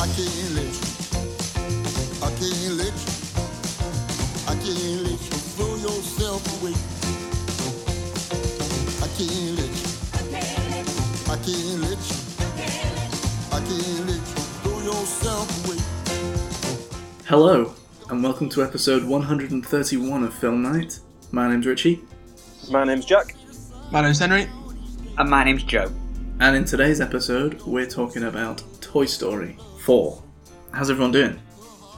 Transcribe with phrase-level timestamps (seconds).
[0.00, 0.80] I can't let you.
[2.22, 3.12] I can't let you.
[4.48, 6.72] I can't let you throw yourself away.
[8.96, 9.88] I can't let you.
[11.30, 12.16] I can't let you.
[13.52, 15.76] I can't let you throw yourself away.
[17.26, 17.74] Hello,
[18.08, 20.98] and welcome to episode 131 of Film Night.
[21.30, 22.00] My name's Richie,
[22.70, 23.34] My name's Jack.
[23.90, 24.48] My name's Henry.
[25.18, 25.92] And my name's Joe.
[26.40, 30.22] and in today's episode, we're talking about Toy Story 4.
[30.72, 31.38] How's everyone doing?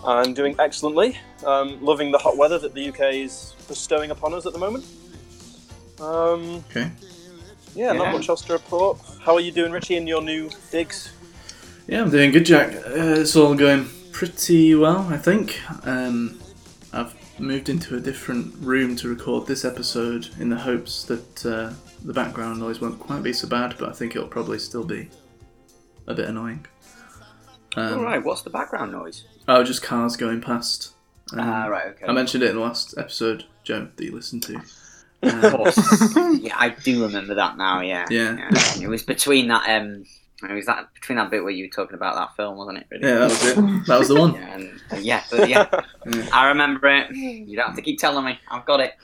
[0.05, 1.19] I'm doing excellently.
[1.45, 4.85] Um, loving the hot weather that the UK is bestowing upon us at the moment.
[6.01, 6.91] Um, Okay.
[7.75, 8.99] yeah, not much else to report.
[9.21, 11.13] How are you doing, Richie, in your new digs?
[11.87, 12.75] Yeah, I'm doing good, Jack.
[12.75, 15.61] Uh, it's all going pretty well, I think.
[15.87, 16.41] Um,
[16.93, 21.73] I've moved into a different room to record this episode in the hopes that uh,
[22.05, 25.09] the background noise won't quite be so bad, but I think it'll probably still be
[26.07, 26.67] a bit annoying.
[27.77, 29.25] Um, Alright, what's the background noise?
[29.49, 30.93] Oh, just cars going past.
[31.33, 32.07] Um, Ah, right, okay.
[32.07, 34.61] I mentioned it in the last episode, Joe, that you listened to.
[35.23, 35.77] Of course.
[36.41, 38.07] yeah, I do remember that now, yeah.
[38.11, 38.51] Yeah.
[38.81, 40.05] It was between that, um,
[40.51, 42.87] it was that between that bit where you were talking about that film, wasn't it?
[42.91, 43.07] Really?
[43.09, 43.87] Yeah, that was it.
[43.87, 44.35] That was the one.
[44.35, 45.69] Yeah, and, uh, yeah, but yeah,
[46.13, 46.29] Yeah.
[46.33, 47.15] I remember it.
[47.15, 48.37] You don't have to keep telling me.
[48.51, 48.95] I've got it.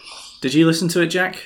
[0.41, 1.37] Did you listen to it, Jack?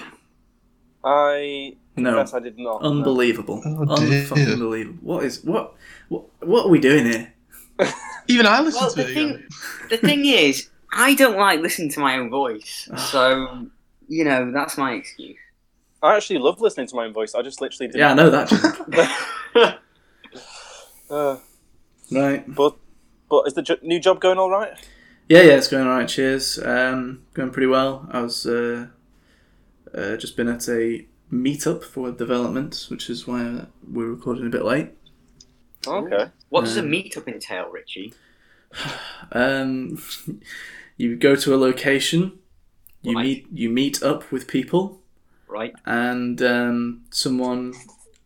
[1.04, 2.14] I No.
[2.14, 2.82] confess I did not.
[2.82, 3.60] Unbelievable.
[3.64, 4.22] Oh, dear.
[4.22, 4.98] Unfucking believable.
[5.02, 5.74] What is what,
[6.12, 7.32] what what are we doing here?
[8.28, 9.42] Even I listened Well, to the it thing,
[9.90, 13.66] the thing is, I don't like listening to my own voice, so
[14.08, 15.38] you know that's my excuse.
[16.02, 17.34] I actually love listening to my own voice.
[17.34, 18.00] I just literally didn't.
[18.00, 19.78] Yeah, I know that.
[21.10, 21.36] Uh,
[22.10, 22.42] right.
[22.54, 22.74] but
[23.28, 24.72] but is the jo- new job going all right?
[25.28, 26.08] Yeah, yeah, it's going alright.
[26.08, 26.58] Cheers.
[26.58, 28.08] Um, going pretty well.
[28.10, 28.86] I was uh,
[29.94, 34.50] uh, just been at a meetup for web development, which is why we're recording a
[34.50, 34.90] bit late.
[35.86, 36.30] Okay.
[36.48, 38.14] What does a Um, meetup entail, Richie?
[39.32, 40.02] Um,
[40.96, 42.38] you go to a location,
[43.02, 43.24] you Right.
[43.24, 45.00] meet you meet up with people,
[45.48, 45.74] Right?
[45.86, 47.74] and um, someone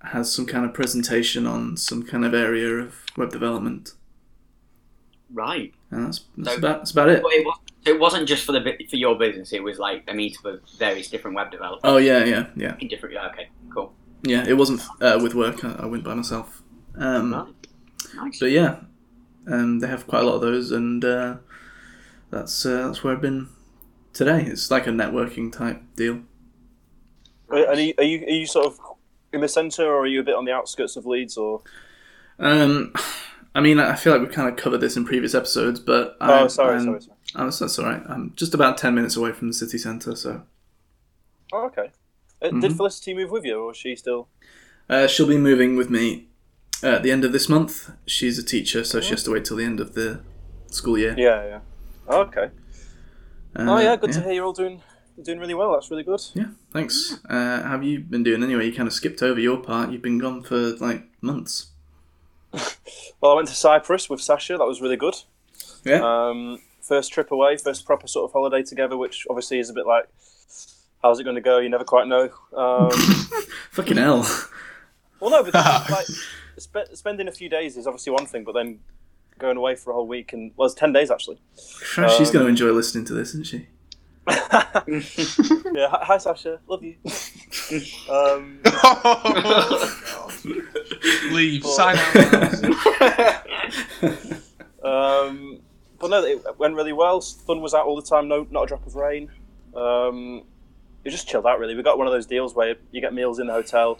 [0.03, 3.92] has some kind of presentation on some kind of area of web development,
[5.32, 5.75] Right.
[5.91, 7.22] and that's that's So- about that's about it.
[7.22, 9.52] But it, was, it wasn't just for the bit- for your business.
[9.52, 11.81] It was like a meetup of various different web developers.
[11.84, 13.14] Oh yeah, yeah, yeah, In different.
[13.14, 13.48] yeah, Okay.
[13.75, 13.92] Cool.
[14.22, 14.44] yeah.
[14.47, 15.64] It wasn't uh, with work.
[15.64, 16.62] I, I went by myself.
[16.96, 17.46] Um, Right.
[18.14, 18.38] Nice.
[18.40, 18.80] But yeah,
[19.46, 21.36] um, they have quite a lot of those, and uh,
[22.30, 23.48] that's uh, that's where I've been
[24.12, 24.42] today.
[24.46, 26.22] It's like a networking type deal.
[27.50, 28.78] Are, are, you, are you are you sort of
[29.32, 31.36] in the centre, or are you a bit on the outskirts of Leeds?
[31.36, 31.62] Or
[32.38, 32.92] Um,
[33.54, 36.44] I mean, I feel like we've kind of covered this in previous episodes, but oh,
[36.44, 37.16] I, sorry, I'm, sorry, sorry.
[37.34, 38.02] Oh, that's, that's all right.
[38.08, 40.42] I'm just about ten minutes away from the city centre, so
[41.52, 41.90] Oh, okay.
[42.42, 42.60] Uh, Mhm.
[42.60, 44.28] Did Felicity move with you, or is she still?
[44.88, 46.28] uh, she'll be moving with me
[46.82, 47.91] at the end of this month.
[48.06, 50.20] She's a teacher, so she has to wait till the end of the
[50.69, 51.14] school year.
[51.16, 51.60] Yeah, yeah.
[52.09, 52.50] Oh, okay.
[53.54, 53.97] Uh, oh, yeah.
[53.97, 54.82] Good to hear you're all doing
[55.22, 55.72] doing really well.
[55.72, 56.20] That's really good.
[56.34, 57.19] Yeah, thanks.
[57.28, 58.66] Uh, how have you been doing anyway?
[58.66, 59.91] You kind of skipped over your part.
[59.91, 61.69] You've been gone for like months.
[63.19, 64.58] Well, I went to Cyprus with Sasha.
[64.58, 65.14] That was really good.
[65.84, 66.03] Yeah.
[66.03, 69.87] Um, first trip away, first proper sort of holiday together, which obviously is a bit
[69.87, 70.04] like,
[71.03, 71.58] how's it going to go?
[71.58, 72.28] You never quite know.
[72.54, 72.91] Um,
[73.72, 74.26] Fucking hell.
[75.19, 75.54] well, no, but
[75.91, 76.06] like
[76.59, 78.81] spe- spending a few days is obviously one thing, but then
[79.39, 81.41] going away for a whole week and well, it's ten days actually.
[81.83, 83.67] Christ, she's Um, going to enjoy listening to this, isn't she?
[84.28, 85.89] yeah.
[85.89, 86.59] Hi, hi, Sasha.
[86.67, 86.97] Love you.
[88.11, 88.59] um,
[91.33, 91.65] Leave.
[91.65, 93.47] Well- Sign out.
[94.83, 95.61] Um,
[95.99, 97.21] but no, it went really well.
[97.21, 98.28] Sun was out all the time.
[98.28, 99.31] No, not a drop of rain.
[99.75, 100.43] Um,
[101.05, 101.59] it just chilled out.
[101.59, 103.99] Really, we got one of those deals where you get meals in the hotel,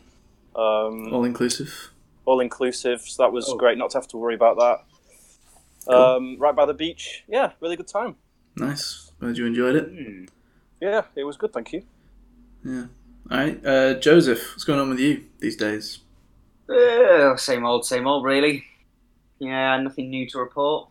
[0.55, 1.91] um, All inclusive.
[2.27, 3.01] All inclusive.
[3.01, 3.57] So that was Oh.
[3.57, 3.79] great.
[3.79, 4.85] Not to have to worry about that.
[5.87, 5.95] Cool.
[5.97, 7.25] Um, right by the beach.
[7.29, 8.17] Yeah, really good time.
[8.57, 9.13] Nice.
[9.21, 9.89] Glad you enjoyed it.
[9.89, 10.25] Hmm.
[10.81, 11.53] Yeah, it was good.
[11.53, 11.83] Thank you.
[12.65, 12.87] Yeah.
[13.31, 16.01] All right, uh, Joseph, what's going on with you these days?
[16.69, 18.65] Uh, same old, same old, really.
[19.39, 20.89] Yeah, nothing new to report.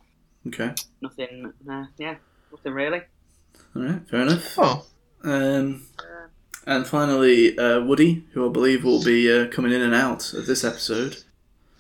[0.48, 0.74] Okay.
[1.02, 1.54] Nothing.
[1.70, 2.16] Uh, yeah,
[2.52, 3.02] nothing really.
[3.76, 4.08] All right.
[4.10, 4.54] Fair enough.
[4.58, 4.86] oh,
[5.24, 5.88] Um,
[6.66, 10.46] and finally, uh, Woody, who I believe will be uh, coming in and out of
[10.46, 11.18] this episode.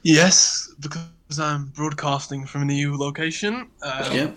[0.04, 3.68] yes, because I'm broadcasting from a new location.
[3.82, 4.32] Um, Yeah.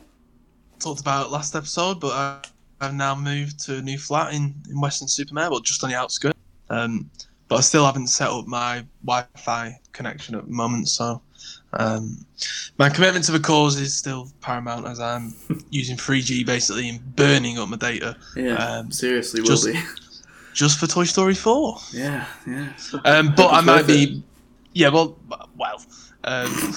[0.81, 2.41] Talked about last episode, but I,
[2.81, 6.39] I've now moved to a new flat in, in Weston-super-Mare, well, just on the outskirts.
[6.71, 7.11] Um,
[7.49, 11.21] but I still haven't set up my Wi-Fi connection at the moment, so
[11.73, 12.25] um,
[12.79, 15.35] my commitment to the cause is still paramount as I'm
[15.71, 18.55] using 3G basically and burning up my data Yeah.
[18.55, 19.81] Um, seriously, will just- be.
[20.59, 21.79] Just for Toy Story 4.
[21.93, 22.27] Yeah.
[22.45, 22.73] Yeah.
[23.05, 24.25] Um, but I might worth be.
[24.73, 25.17] Yeah, well,
[25.57, 25.81] well.
[26.25, 26.75] Um,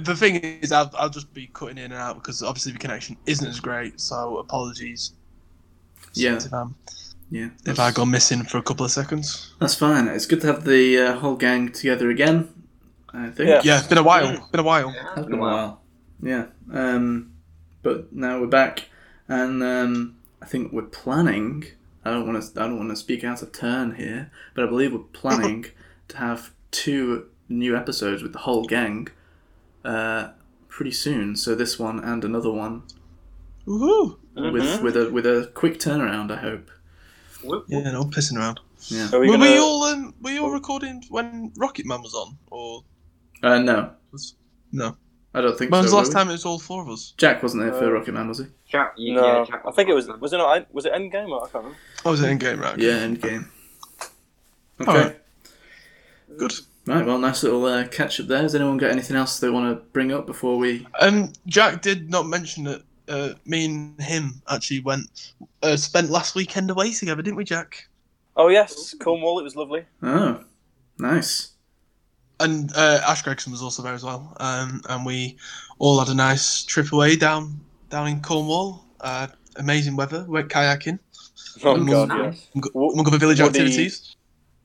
[0.00, 3.16] the thing is, I'll, I'll just be cutting in and out because obviously the connection
[3.26, 4.00] isn't as great.
[4.00, 5.12] So apologies.
[6.14, 6.34] Yeah.
[6.34, 6.74] If, um,
[7.30, 7.50] Yeah.
[7.64, 9.54] if I go missing for a couple of seconds.
[9.60, 10.08] That's fine.
[10.08, 12.52] It's good to have the uh, whole gang together again.
[13.14, 13.50] I think.
[13.50, 13.60] Yeah.
[13.62, 14.48] Yeah, it's been a while.
[14.50, 14.90] Been a while.
[15.14, 15.80] Has been a while.
[16.20, 16.46] Yeah.
[16.72, 17.34] Um,
[17.84, 18.88] but now we're back,
[19.28, 21.66] and um, I think we're planning.
[22.04, 22.60] I don't want to.
[22.60, 25.66] I don't want to speak out of turn here, but I believe we're planning
[26.08, 29.08] to have two new episodes with the whole gang
[29.84, 30.28] uh,
[30.68, 31.36] pretty soon.
[31.36, 32.84] So this one and another one
[33.66, 34.16] Woohoo!
[34.34, 36.30] with with a with a quick turnaround.
[36.30, 36.70] I hope.
[37.68, 38.60] Yeah, no pissing around.
[38.88, 39.08] Yeah.
[39.12, 39.50] Are we Were gonna...
[39.50, 42.82] we all um, were you all recording when Rocket Man was on, or
[43.42, 43.92] Uh, no,
[44.72, 44.96] no?
[45.32, 47.14] I don't think When was the last time it was all four of us?
[47.16, 48.46] Jack wasn't there for Uh, Rocket Man, was he?
[48.68, 50.08] Jack, you, No, yeah, Jack I think it was.
[50.08, 50.72] Was it not?
[50.74, 51.28] Was it Endgame?
[51.28, 51.76] Or, I can't remember.
[52.04, 52.74] Oh, was it Endgame right?
[52.74, 52.84] okay.
[52.86, 53.46] Yeah, Endgame.
[54.80, 54.90] Okay.
[54.90, 55.20] Alright.
[56.36, 56.52] Good.
[56.86, 58.42] Right, well, nice little uh, catch up there.
[58.42, 60.86] Has anyone got anything else they want to bring up before we?
[60.98, 65.32] Um, Jack did not mention that uh, me and him actually went
[65.62, 67.88] uh, spent last weekend away together, didn't we, Jack?
[68.36, 69.38] Oh yes, Cornwall.
[69.38, 69.84] It was lovely.
[70.02, 70.42] Oh,
[70.98, 71.50] nice.
[72.40, 74.34] And uh, Ash Gregson was also there as well.
[74.40, 75.36] Um, and we
[75.78, 77.60] all had a nice trip away down
[77.90, 78.84] down in Cornwall.
[79.00, 79.26] Uh,
[79.56, 80.24] amazing weather.
[80.28, 80.98] Went kayaking.
[81.64, 81.90] Oh Mm.
[81.90, 82.16] god, yeah.
[82.30, 82.48] Nice.
[82.54, 84.16] Among Wo- among other village Woody- activities.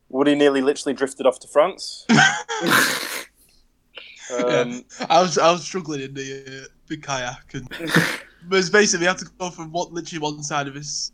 [0.09, 2.05] Woody nearly literally drifted off to France.
[4.33, 7.69] Um, I was I was struggling in the uh, big kayak, and
[8.49, 11.11] but it's basically we had to go from what literally one side of his,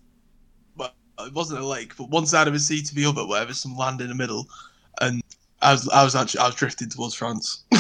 [0.78, 3.44] well, it wasn't a lake, but one side of his sea to the other, where
[3.44, 4.48] there's some land in the middle,
[5.02, 5.22] and
[5.62, 7.66] I was I was actually I was drifting towards France.
[7.72, 7.78] to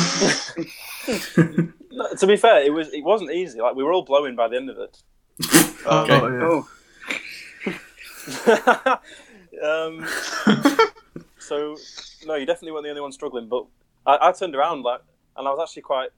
[2.27, 3.59] be fair, it was it wasn't easy.
[3.59, 5.01] Like we were all blowing by the end of it.
[5.85, 6.21] Um, Okay.
[6.43, 6.67] Oh,
[9.63, 10.05] um,
[11.39, 11.75] so
[12.25, 13.47] no, you definitely weren't the only one struggling.
[13.47, 13.65] But
[14.05, 15.01] I, I turned around like,
[15.37, 16.11] and I was actually quite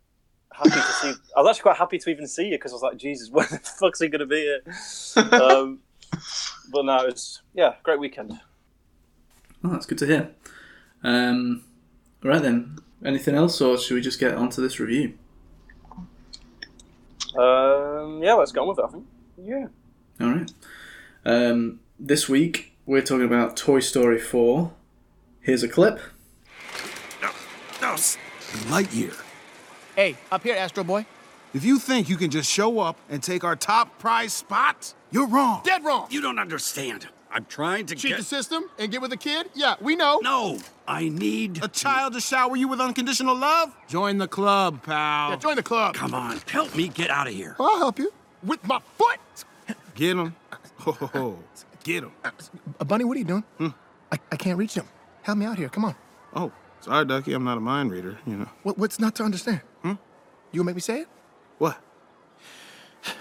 [0.51, 1.13] happy to see.
[1.35, 3.47] I was actually quite happy to even see you because I was like, Jesus, when
[3.49, 4.61] the fuck's he gonna be here?
[5.31, 5.79] Um,
[6.71, 8.39] but no, it was yeah, great weekend.
[9.63, 10.31] Oh, that's good to hear.
[11.03, 11.63] Um,
[12.23, 15.13] right then, anything else, or should we just get onto this review?
[17.37, 18.85] Um, yeah, let's go on with it.
[18.85, 19.05] I think.
[19.37, 19.67] yeah.
[20.21, 20.51] All right.
[21.25, 24.71] Um, this week we're talking about Toy Story 4.
[25.41, 25.99] Here's a clip.
[27.21, 27.29] No,
[27.81, 27.93] no,
[28.69, 29.19] Lightyear.
[29.95, 31.05] Hey, up here, Astro Boy.
[31.53, 35.27] If you think you can just show up and take our top prize spot, you're
[35.27, 35.61] wrong.
[35.63, 36.07] Dead wrong.
[36.09, 37.07] You don't understand.
[37.33, 38.17] I'm trying to Cheat get.
[38.19, 39.49] the system and get with a kid?
[39.55, 40.19] Yeah, we know.
[40.21, 41.63] No, I need.
[41.63, 43.75] A child to shower you with unconditional love?
[43.87, 45.31] Join the club, pal.
[45.31, 45.95] Yeah, join the club.
[45.95, 47.55] Come on, help me get out of here.
[47.59, 48.13] I'll help you.
[48.43, 49.19] With my foot.
[49.95, 50.35] Get him.
[50.79, 51.39] Ho, ho, ho.
[51.83, 52.11] Get him.
[52.23, 53.43] Uh, Bunny, what are you doing?
[54.11, 54.85] I, I can't reach him.
[55.23, 55.69] Help me out here.
[55.69, 55.95] Come on.
[56.35, 56.51] Oh,
[56.81, 57.33] sorry, Ducky.
[57.33, 58.49] I'm not a mind reader, you know.
[58.63, 59.61] What, what's not to understand?
[59.81, 59.93] Hmm?
[60.51, 61.07] You gonna make me say it?
[61.57, 61.79] What?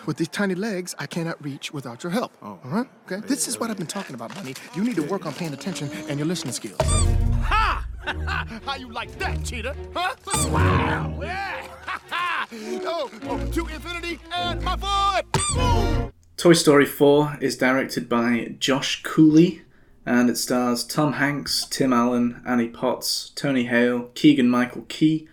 [0.06, 2.32] With these tiny legs, I cannot reach without your help.
[2.42, 2.58] Oh.
[2.64, 2.88] All right?
[3.06, 3.26] Okay?
[3.26, 4.54] This is what I've been talking about, Bunny.
[4.74, 6.80] You need to work on paying attention and your listening skills.
[6.80, 7.86] Ha!
[8.64, 9.74] How you like that, cheater?
[9.94, 10.14] Huh?
[10.50, 11.18] Wow!
[11.20, 11.66] Yeah!
[11.86, 12.46] Ha!
[12.52, 16.12] oh, oh, to infinity and my foot!
[16.36, 19.62] Toy Story 4 is directed by Josh Cooley
[20.04, 25.28] and it stars Tom Hanks, Tim Allen, Annie Potts, Tony Hale, Keegan Michael Key,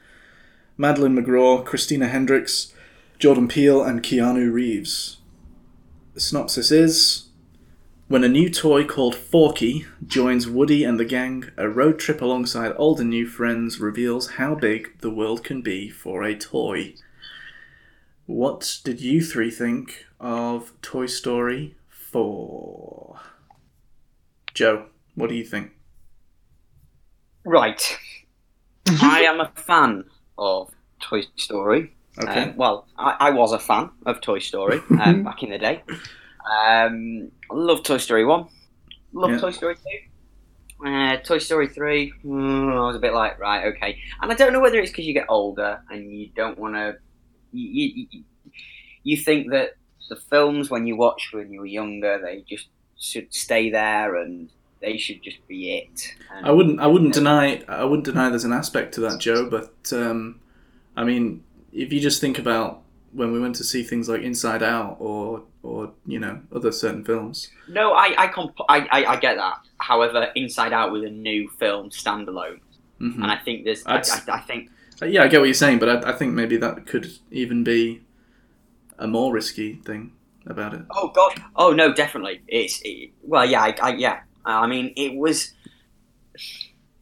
[0.77, 2.73] Madeleine McGraw, Christina Hendricks,
[3.19, 5.17] Jordan Peele, and Keanu Reeves.
[6.13, 7.27] The synopsis is
[8.07, 12.71] When a new toy called Forky joins Woody and the gang, a road trip alongside
[12.77, 16.93] old and new friends reveals how big the world can be for a toy.
[18.25, 23.19] What did you three think of Toy Story 4?
[24.53, 24.85] Joe,
[25.15, 25.71] what do you think?
[27.43, 27.97] Right.
[29.01, 30.05] I am a fan
[30.37, 30.71] of
[31.01, 31.95] Toy Story.
[32.21, 32.43] Okay.
[32.43, 35.83] Um, well, I, I was a fan of Toy Story um, back in the day.
[36.65, 38.47] Um, love Toy Story 1.
[39.13, 39.39] Love Yeah.
[39.39, 39.81] Toy Story 2.
[40.87, 43.99] Uh, Toy Story 3, mm, I was a bit like, right, okay.
[44.21, 46.95] And I don't know whether it's because you get older and you don't want to.
[47.51, 48.23] You, you,
[49.03, 49.71] you- think that
[50.09, 54.49] the films, when you watch when you were younger, they just should stay there and
[54.81, 56.15] they should just be it.
[56.33, 59.49] And, I wouldn't I wouldn't deny I wouldn't deny there's an aspect to that, Joe,
[59.49, 60.39] but um,
[60.95, 61.43] I mean,
[61.83, 62.81] if you just think about
[63.11, 67.03] when we went to see things like Inside Out or or you know other certain
[67.03, 69.57] films, No, I I, comp- I, I I get that.
[69.77, 72.59] However, Inside Out was a new film standalone,
[73.01, 73.15] Mhm.
[73.23, 73.83] and I think there's.
[73.85, 74.69] I, I, I think
[75.01, 77.63] Uh, yeah, I get what you're saying, but I, I think maybe that could even
[77.63, 78.01] be
[78.97, 80.11] a more risky thing
[80.45, 80.81] about it.
[80.91, 81.33] Oh God!
[81.55, 82.41] Oh no, definitely.
[82.47, 84.17] It's it, well, yeah, I, I, yeah.
[84.45, 85.53] I mean, it was.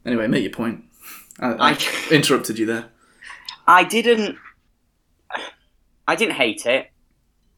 [0.04, 0.84] Anyway, make your point.
[1.40, 1.78] I I
[2.14, 2.86] interrupted you there.
[3.66, 4.38] I didn't
[6.08, 6.90] I didn't hate it.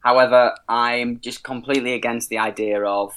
[0.04, 3.12] However, I'm just completely against the idea of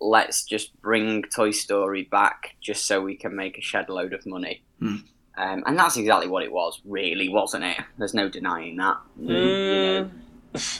[0.00, 4.24] let's just bring Toy Story back just so we can make a shed load of
[4.26, 4.62] money.
[4.80, 4.96] Hmm.
[5.36, 7.76] Um, and that's exactly what it was, really, wasn't it?
[7.98, 8.96] There's no denying that.
[9.20, 10.10] You know,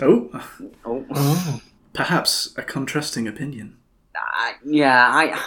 [0.00, 0.30] Oh,
[0.84, 1.06] oh.
[1.10, 1.60] Oh.
[1.92, 3.76] perhaps a contrasting opinion.
[4.16, 5.38] I- yeah, I,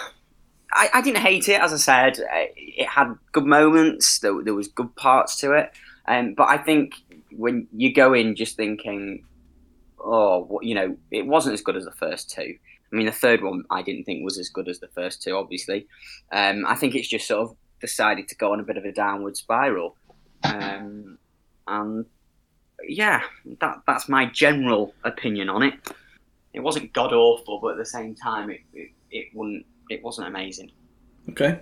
[0.72, 1.60] I, I didn't hate it.
[1.60, 4.18] As I said, Uh, it had good moments.
[4.20, 5.72] There, there was good parts to it.
[6.06, 6.94] Um, but I think
[7.36, 9.24] when you go in just thinking,
[9.98, 12.54] oh, you know, it wasn't as good as the first two.
[12.92, 15.34] I mean, the third one I didn't think was as good as the first two.
[15.34, 15.86] Obviously,
[16.30, 18.92] um, I think it's just sort of decided to go on a bit of a
[18.92, 19.96] downward spiral.
[20.44, 21.18] Um,
[21.66, 22.04] and
[22.86, 23.22] yeah,
[23.60, 25.74] that that's my general opinion on it.
[26.52, 30.28] It wasn't god awful, but at the same time, it, it, it wouldn't it wasn't
[30.28, 30.70] amazing.
[31.30, 31.60] Okay.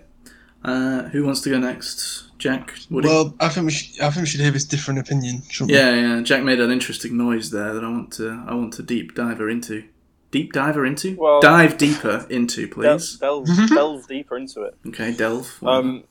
[0.62, 2.24] Uh, who wants to go next?
[2.38, 2.74] Jack?
[2.90, 3.08] Woody?
[3.08, 5.42] Well, I think we should, I think we should hear his different opinion.
[5.50, 5.76] shouldn't we?
[5.78, 6.22] yeah, yeah.
[6.22, 9.48] Jack made an interesting noise there that I want to I want to deep diver
[9.48, 9.84] into.
[10.30, 11.16] Deep diver into?
[11.16, 13.16] Well- Dive deeper into, Del- please.
[13.18, 14.76] delve, delve deeper into it.
[14.86, 15.58] Okay, delve.
[15.62, 16.04] Um,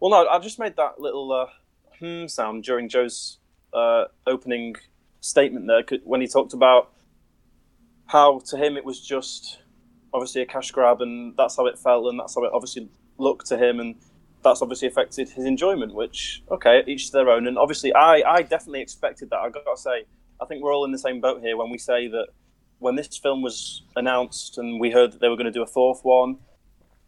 [0.00, 1.46] well, no, I just made that little uh,
[1.98, 3.38] hmm sound during Joe's
[3.72, 4.76] uh, opening
[5.20, 6.92] statement there when he talked about
[8.06, 9.58] how to him it was just
[10.14, 13.46] obviously a cash grab and that's how it felt and that's how it obviously looked
[13.46, 13.94] to him and
[14.42, 17.46] that's obviously affected his enjoyment which okay each to their own.
[17.46, 19.38] And obviously i i definitely expected that.
[19.38, 20.04] I gotta say
[20.40, 22.28] i think we're all in the same boat here when we say that
[22.78, 25.66] when this film was announced and we heard that they were going to do a
[25.66, 26.38] fourth one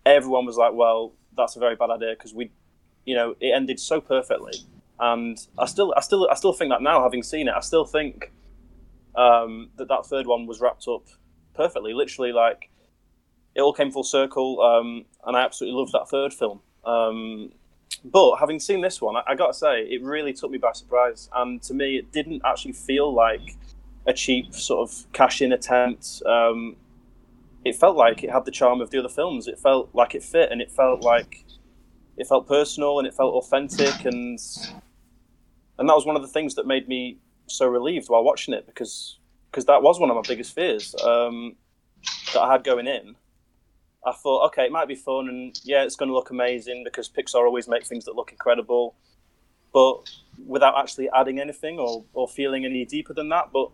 [0.07, 2.51] everyone was like well that's a very bad idea because we
[3.05, 4.55] you know it ended so perfectly.
[5.01, 7.85] And i still i still i still think that now having seen it i still
[7.85, 8.33] think
[9.19, 11.03] um, that that third one was wrapped up
[11.55, 11.93] perfectly.
[11.93, 12.71] Literally like
[13.59, 16.61] it all came full circle um, and i absolutely loved that third film.
[16.85, 17.51] Um,
[18.05, 21.29] but having seen this one I, I gotta say it really took me by surprise
[21.35, 23.57] and to me it didn't actually feel like
[24.07, 26.23] a cheap sort of cash in attempt.
[26.25, 26.77] Um,
[27.65, 29.47] it felt like it had the charm of the other films.
[29.47, 31.45] It felt like it fit and it felt like
[32.17, 34.39] it felt personal and it felt authentic and
[35.79, 38.67] and that was one of the things that made me so relieved while watching it
[38.67, 39.19] because
[39.51, 41.57] because that was one of my biggest fears um,
[42.33, 43.17] that I had going in.
[44.07, 47.09] I thought, okay, it might be fun and yeah, it's going to look amazing because
[47.09, 48.95] Pixar always make things that look incredible,
[49.73, 50.11] but
[50.47, 53.51] without actually adding anything or, or feeling any deeper than that.
[53.53, 53.71] But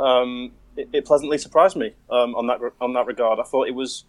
[0.00, 3.38] um, it, it pleasantly surprised me um, on that on that regard.
[3.40, 4.04] I thought it was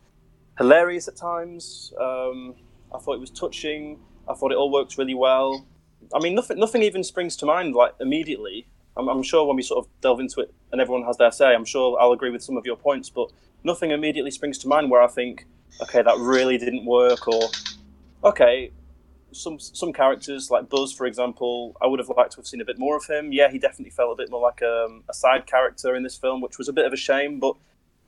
[0.58, 1.93] hilarious at times.
[2.00, 2.55] Um,
[2.93, 4.00] I thought it was touching.
[4.27, 5.65] I thought it all worked really well.
[6.13, 8.67] I mean, nothing nothing even springs to mind like immediately.
[8.96, 11.53] I'm, I'm sure when we sort of delve into it and everyone has their say,
[11.53, 13.31] I'm sure I'll agree with some of your points, but
[13.63, 15.45] nothing immediately springs to mind where I think,
[15.81, 17.49] okay, that really didn't work, or
[18.23, 18.71] okay,
[19.31, 22.65] some some characters like Buzz, for example, I would have liked to have seen a
[22.65, 23.31] bit more of him.
[23.31, 26.41] Yeah, he definitely felt a bit more like um, a side character in this film,
[26.41, 27.55] which was a bit of a shame, but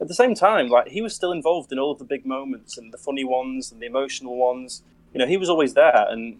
[0.02, 2.78] at the same time, like he was still involved in all of the big moments
[2.78, 4.84] and the funny ones and the emotional ones.
[5.14, 6.40] You know, he was always there, and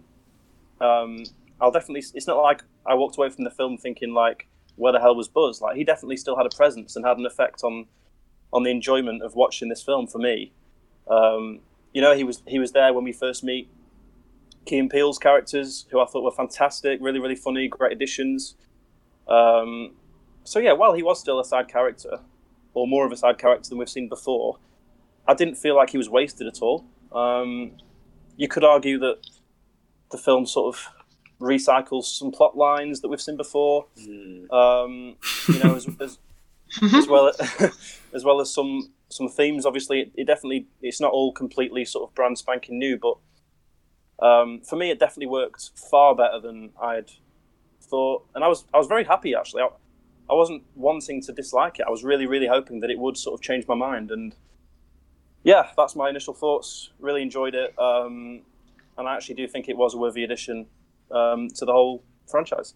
[0.80, 1.24] um,
[1.60, 2.04] I'll definitely.
[2.14, 5.28] It's not like I walked away from the film thinking like, where the hell was
[5.28, 5.60] Buzz?
[5.60, 7.86] Like he definitely still had a presence and had an effect on
[8.54, 10.52] on the enjoyment of watching this film for me.
[11.10, 11.60] Um,
[11.92, 13.68] you know, he was he was there when we first meet
[14.64, 18.54] Key and Peele's characters, who I thought were fantastic, really really funny, great additions.
[19.28, 19.92] Um,
[20.44, 22.20] so yeah, while he was still a side character,
[22.72, 24.58] or more of a side character than we've seen before,
[25.26, 26.84] I didn't feel like he was wasted at all.
[27.12, 27.72] Um,
[28.36, 29.18] you could argue that
[30.10, 30.88] the film sort of
[31.40, 33.86] recycles some plot lines that we've seen before.
[34.50, 35.16] Um,
[35.48, 36.18] you know, as, as,
[36.82, 37.32] as well
[38.12, 39.66] as well as some some themes.
[39.66, 43.16] Obviously, it, it definitely it's not all completely sort of brand spanking new, but
[44.24, 47.10] um, for me, it definitely worked far better than I'd
[47.82, 49.62] thought, and I was I was very happy actually.
[49.62, 49.68] I,
[50.30, 51.84] I wasn't wanting to dislike it.
[51.86, 54.34] I was really really hoping that it would sort of change my mind, and
[55.42, 56.90] yeah, that's my initial thoughts.
[56.98, 58.42] Really enjoyed it, um,
[58.96, 60.66] and I actually do think it was a worthy addition
[61.10, 62.74] um, to the whole franchise.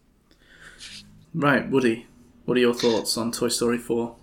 [1.35, 2.07] Right, Woody,
[2.49, 4.17] what are your thoughts on Toy Story 4?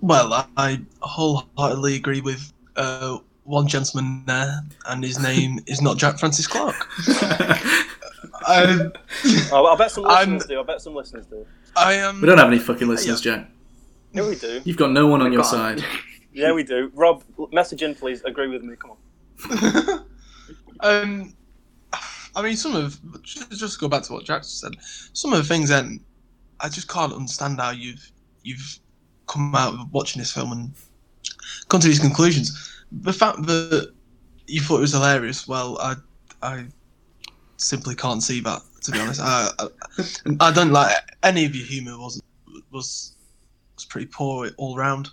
[0.00, 5.98] Well, I, I wholeheartedly agree with uh, one gentleman there, and his name is not
[5.98, 6.74] Jack Francis Clark.
[8.46, 8.88] I,
[9.52, 10.60] Oh, I bet some I'm- listeners do.
[10.60, 11.44] I bet some listeners do.
[11.76, 12.20] I am.
[12.22, 13.46] We don't have any fucking listeners, Jack.
[14.14, 14.62] Yeah, we do.
[14.64, 15.48] You've got no one on your God.
[15.50, 15.84] side.
[16.32, 16.90] Yeah, we do.
[16.94, 18.22] Rob, message in, please.
[18.24, 18.74] Agree with me.
[18.76, 20.04] Come on.
[20.80, 21.34] um,
[22.34, 24.72] I mean, some of just, just go back to what Jack said.
[25.12, 26.00] Some of the things, then,
[26.60, 28.10] I just can't understand how you've
[28.42, 28.78] you've
[29.26, 30.72] come out of watching this film and
[31.68, 32.84] come to these conclusions.
[32.90, 33.92] The fact that
[34.46, 35.94] you thought it was hilarious, well, I
[36.42, 36.66] I
[37.56, 38.62] simply can't see that.
[38.82, 39.66] To be honest, I, I,
[40.40, 42.22] I don't like any of your humour was
[42.70, 43.14] was
[43.74, 45.10] was pretty poor all round.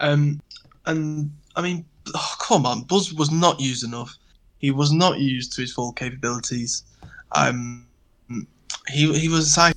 [0.00, 0.40] Um,
[0.86, 4.16] and I mean, oh, come on, Buzz was not used enough.
[4.58, 6.84] He was not used to his full capabilities.
[7.32, 7.86] Um,
[8.88, 9.74] he he was a side.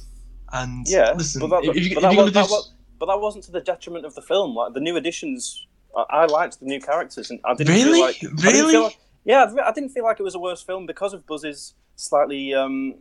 [0.51, 2.73] And Yeah, listen, but that, if, you, but, if that was, gonna that do, was,
[2.99, 4.55] but that wasn't to the detriment of the film.
[4.55, 5.65] Like the new additions,
[5.95, 7.91] I, I liked the new characters, and I didn't Really?
[7.93, 8.71] feel like I didn't Really?
[8.73, 11.75] feel like- yeah, I didn't feel like it was a worse film because of Buzz's
[11.95, 12.95] slightly, um,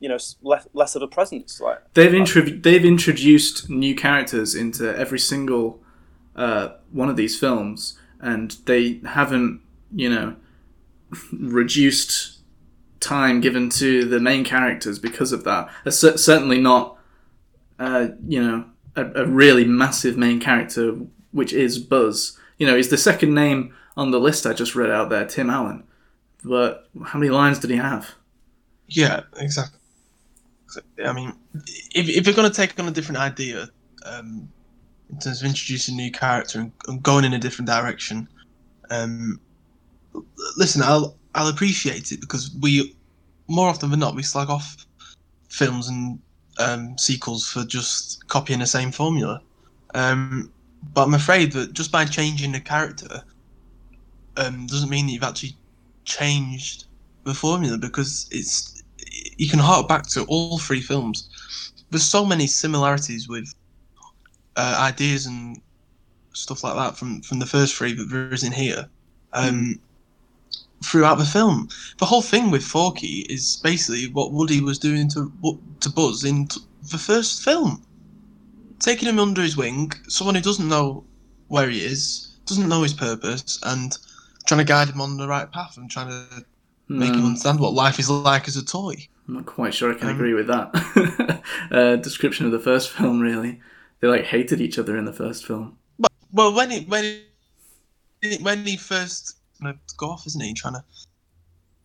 [0.00, 1.60] you know, less, less of a presence.
[1.60, 5.80] Like They've intro- they've introduced new characters into every single
[6.36, 9.60] uh, one of these films, and they haven't,
[9.94, 10.36] you know,
[11.32, 12.33] reduced
[13.04, 15.68] time given to the main characters because of that.
[15.88, 16.98] Cer- certainly not,
[17.78, 18.64] uh, you know,
[18.96, 20.96] a, a really massive main character,
[21.32, 22.38] which is Buzz.
[22.58, 25.50] You know, he's the second name on the list I just read out there, Tim
[25.50, 25.84] Allen.
[26.44, 28.14] But how many lines did he have?
[28.88, 29.80] Yeah, exactly.
[31.04, 31.32] I mean,
[31.94, 33.68] if, if you're going to take on a different idea
[34.04, 34.48] um,
[35.10, 38.28] in terms of introducing a new character and, and going in a different direction,
[38.90, 39.40] um,
[40.56, 42.96] listen, I'll I'll appreciate it because we
[43.48, 44.86] more often than not we slag off
[45.48, 46.18] films and
[46.58, 49.40] um, sequels for just copying the same formula.
[49.94, 50.52] Um,
[50.92, 53.22] but I'm afraid that just by changing the character
[54.36, 55.56] um, doesn't mean that you've actually
[56.04, 56.86] changed
[57.24, 58.82] the formula because it's
[59.36, 61.28] you can hark back to all three films.
[61.90, 63.52] There's so many similarities with
[64.56, 65.60] uh, ideas and
[66.32, 68.88] stuff like that from from the first three that there is in here.
[69.32, 69.80] Um,
[70.84, 75.32] throughout the film, the whole thing with Forky is basically what Woody was doing to
[75.80, 76.60] to Buzz in t-
[76.90, 77.82] the first film,
[78.78, 81.04] taking him under his wing, someone who doesn't know
[81.48, 83.96] where he is, doesn't know his purpose, and
[84.46, 86.44] trying to guide him on the right path and trying to
[86.88, 88.94] make him understand what life is like as a toy.
[89.26, 92.90] I'm not quite sure I can Um, agree with that uh, description of the first
[92.90, 93.20] film.
[93.20, 93.60] Really,
[94.00, 95.78] they like hated each other in the first film.
[95.98, 97.22] But well, when he when
[98.20, 100.54] he, when he first gonna go off, isn't he?
[100.54, 100.84] Trying to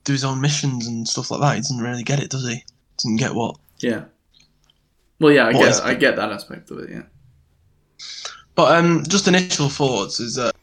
[0.03, 1.55] do his own missions and stuff like that.
[1.55, 2.63] He doesn't really get it, does he?
[2.97, 3.57] Doesn't get what.
[3.79, 4.05] Yeah.
[5.19, 6.89] Well, yeah, I What get I get that aspect of it.
[6.89, 7.03] Yeah.
[8.55, 10.55] But um, just initial thoughts is that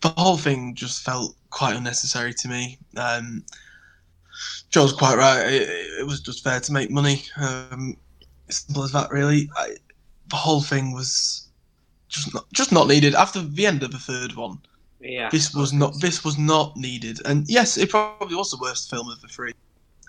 [0.00, 2.78] the whole thing just felt quite unnecessary to me.
[2.96, 3.44] Um,
[4.70, 5.44] Joe's quite right.
[5.46, 5.68] It,
[6.00, 7.24] it was just fair to make money.
[7.36, 7.96] Um,
[8.48, 9.50] simple as that, really.
[9.56, 9.76] I,
[10.28, 11.48] the whole thing was
[12.08, 13.14] just not just not needed.
[13.14, 14.58] After the end of the third one,
[15.00, 15.30] Yeah.
[15.30, 17.20] this was not this was not needed.
[17.24, 19.54] And yes, it probably was the worst film of the three.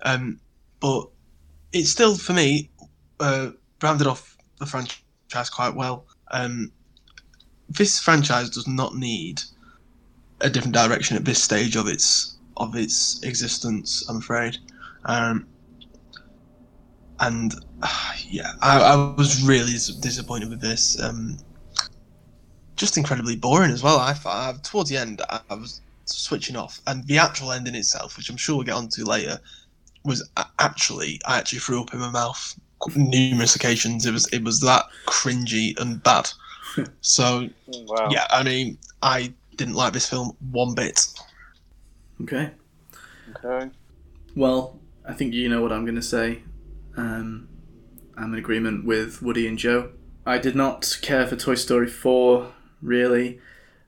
[0.04, 0.39] Um,
[0.80, 1.08] but
[1.71, 2.69] it still, for me,
[3.19, 3.51] uh,
[3.82, 6.06] rounded off the franchise quite well.
[6.32, 6.71] Um,
[7.69, 9.41] this franchise does not need
[10.41, 14.08] a different direction at this stage of its of its existence.
[14.10, 14.58] I'm afraid,
[15.06, 15.47] um,
[17.19, 21.01] and uh, yeah, I, I was really disappointed with this.
[21.01, 21.38] Um,
[22.81, 23.99] just incredibly boring as well.
[23.99, 28.17] I thought towards the end I, I was switching off, and the actual ending itself,
[28.17, 29.39] which I'm sure we'll get onto later,
[30.03, 30.27] was
[30.59, 32.59] actually I actually threw up in my mouth
[32.95, 34.07] numerous occasions.
[34.07, 36.29] It was it was that cringy and bad.
[37.01, 38.07] So wow.
[38.09, 41.05] yeah, I mean, I didn't like this film one bit.
[42.21, 42.49] Okay.
[43.35, 43.69] Okay.
[44.37, 46.43] Well, I think you know what I'm going to say.
[46.95, 47.49] Um,
[48.17, 49.91] I'm in agreement with Woody and Joe.
[50.25, 53.39] I did not care for Toy Story 4, really.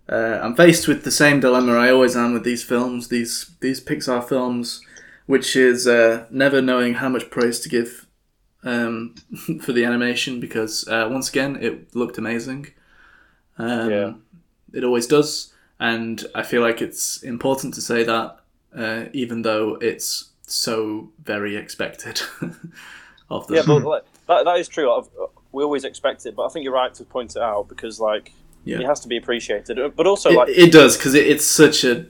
[0.10, 3.79] Uh, I'm faced with the same dilemma I always am with these films, these these
[3.79, 4.82] Pixar films,
[5.27, 8.06] which is uh, never knowing how much praise to give
[8.63, 9.15] um,
[9.62, 12.67] for the animation because uh, once again it looked amazing.
[13.58, 14.13] Um, Yeah.
[14.73, 18.39] It always does, and I feel like it's important to say that,
[18.75, 22.21] uh, even though it's so very expected
[23.29, 23.58] of them.
[23.58, 24.91] Yeah, but like, that, that is true.
[24.91, 25.08] I've,
[25.51, 28.32] we always expect it, but I think you're right to point it out because like
[28.65, 28.80] Yeah.
[28.80, 29.78] it has to be appreciated.
[29.95, 32.06] But also it, like it does because it, it's such a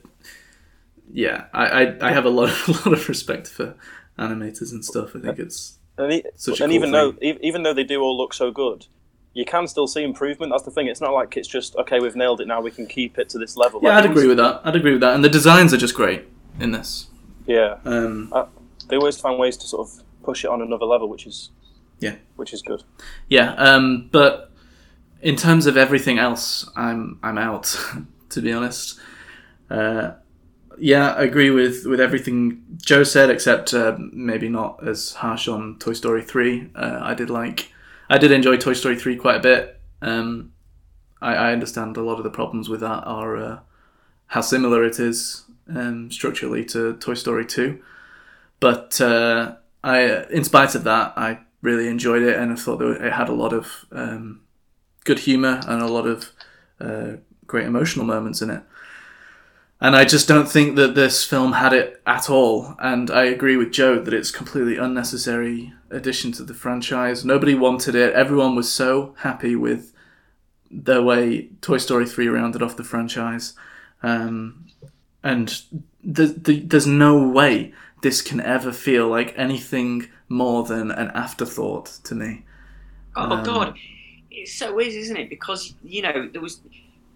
[1.11, 1.45] yeah.
[1.53, 3.75] I, I, I have a lot a lot of respect for
[4.17, 5.15] animators and stuff.
[5.15, 7.35] I think it's and, e- such a and cool even though thing.
[7.35, 8.85] e- even though they do all look so good,
[9.33, 10.51] you can still see improvement.
[10.51, 10.87] That's the thing.
[10.87, 11.99] It's not like it's just okay.
[11.99, 12.61] We've nailed it now.
[12.61, 13.79] We can keep it to this level.
[13.83, 13.89] yeah.
[13.95, 14.61] Like, I'd agree with that.
[14.63, 15.15] I'd agree with that.
[15.15, 16.25] And the designs are just great
[16.59, 17.07] in this.
[17.45, 18.31] Yeah, Um,
[18.87, 21.49] they always find ways to sort of push it on another level, which is
[21.99, 22.15] Yeah.
[22.37, 22.83] which is good.
[23.27, 24.49] Yeah, um, but
[25.23, 27.75] in terms of everything else, I'm I'm out.
[28.29, 28.99] to be honest,
[29.69, 30.11] uh,
[30.77, 35.77] yeah, I agree with with everything Joe said, except uh, maybe not as harsh on
[35.79, 36.69] Toy Story three.
[36.75, 37.71] Uh, I did like,
[38.09, 39.79] I did enjoy Toy Story three quite a bit.
[40.01, 40.51] Um,
[41.21, 43.59] I, I understand a lot of the problems with that are uh,
[44.27, 47.81] how similar it is um, structurally to Toy Story two,
[48.59, 53.05] but uh, I, in spite of that, I really enjoyed it, and I thought that
[53.05, 54.41] it had a lot of um,
[55.03, 56.31] good humor and a lot of
[56.79, 57.13] uh,
[57.47, 58.63] great emotional moments in it.
[59.81, 62.75] And I just don't think that this film had it at all.
[62.79, 67.25] And I agree with Joe that it's completely unnecessary addition to the franchise.
[67.25, 68.13] Nobody wanted it.
[68.13, 69.93] Everyone was so happy with
[70.71, 73.53] the way Toy Story 3 rounded off the franchise.
[74.03, 74.67] Um,
[75.23, 75.61] and
[76.03, 81.87] the, the, there's no way this can ever feel like anything more than an afterthought
[82.05, 82.45] to me.
[83.15, 83.77] Oh Um, God,
[84.33, 85.29] it so is, isn't it?
[85.29, 86.61] Because you know there was,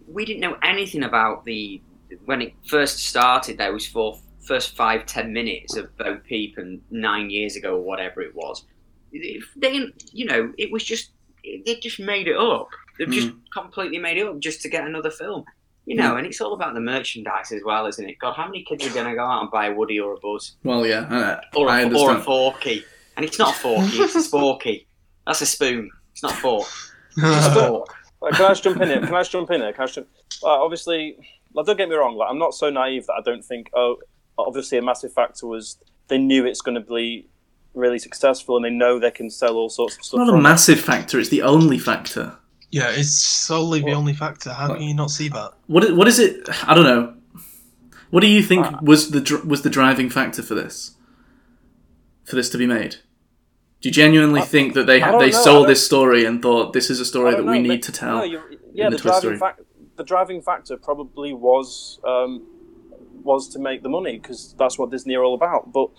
[0.07, 1.81] we didn't know anything about the
[2.25, 3.57] when it first started.
[3.57, 7.81] There was for first five ten minutes of Bo Peep and nine years ago or
[7.81, 8.65] whatever it was.
[9.11, 11.11] They, you know, it was just
[11.43, 12.69] they just made it up.
[12.97, 15.45] They've just completely made it up just to get another film.
[15.85, 18.19] You know, and it's all about the merchandise as well, isn't it?
[18.19, 20.17] God, how many kids are going to go out and buy a Woody or a
[20.19, 20.57] Buzz?
[20.65, 22.23] Well, yeah, uh, or a, I or a understand.
[22.25, 22.83] forky.
[23.15, 24.85] And it's not a forky, it's a sporky.
[25.25, 25.89] That's a spoon.
[26.11, 26.67] It's not a fork.
[27.17, 27.83] It's a.
[28.21, 28.99] Like, can I just jump in here?
[29.01, 29.73] Can I just jump in here?
[29.73, 30.07] Can I just jump...
[30.43, 31.17] uh, obviously,
[31.53, 32.15] like, don't get me wrong.
[32.15, 33.69] Like, I'm not so naive that I don't think.
[33.75, 33.97] Oh,
[34.37, 35.77] obviously, a massive factor was
[36.07, 37.27] they knew it's going to be
[37.75, 40.17] really successful, and they know they can sell all sorts of It's stuff.
[40.19, 40.43] not a from it.
[40.43, 42.35] massive factor, it's the only factor.
[42.71, 44.51] Yeah, it's solely the only factor.
[44.51, 45.53] How can you not see that?
[45.67, 46.49] What is, what is it?
[46.67, 47.13] I don't know.
[48.09, 50.95] What do you think Uh, was the was the driving factor for this?
[52.25, 52.97] For this to be made?
[53.81, 56.73] Do you genuinely think that they I they know, I sold this story and thought
[56.73, 58.17] this is a story that don't we need to tell?
[58.17, 59.61] no, yeah, the, the driving fact,
[59.95, 62.47] the driving factor probably was um,
[63.23, 65.71] was to make the money because that's what Disney are all about.
[65.71, 65.89] But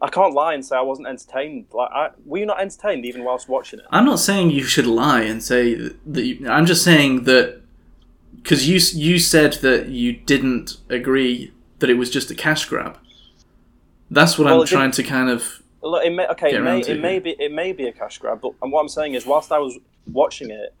[0.00, 1.66] I can't lie and say I wasn't entertained.
[1.72, 3.86] Like, I, were you not entertained even whilst watching it?
[3.90, 6.24] I'm not saying you should lie and say that.
[6.24, 7.62] You, I'm just saying that
[8.36, 12.98] because you you said that you didn't agree that it was just a cash grab.
[14.10, 15.62] That's what Well, I'm trying to kind of.
[15.84, 17.92] Look, it may, okay, Get it may, it it, may be it may be a
[17.92, 20.74] cash grab, but and what I'm saying is, whilst I was watching it,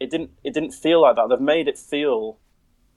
[0.00, 1.28] it didn't it didn't feel like that.
[1.28, 2.38] They've made it feel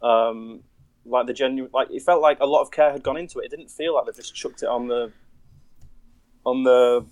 [0.02, 0.62] um,
[1.06, 3.46] like the genuine, like it felt like a lot of care had gone into it.
[3.46, 5.12] It didn't feel like they've just chucked it on the
[6.44, 7.06] on the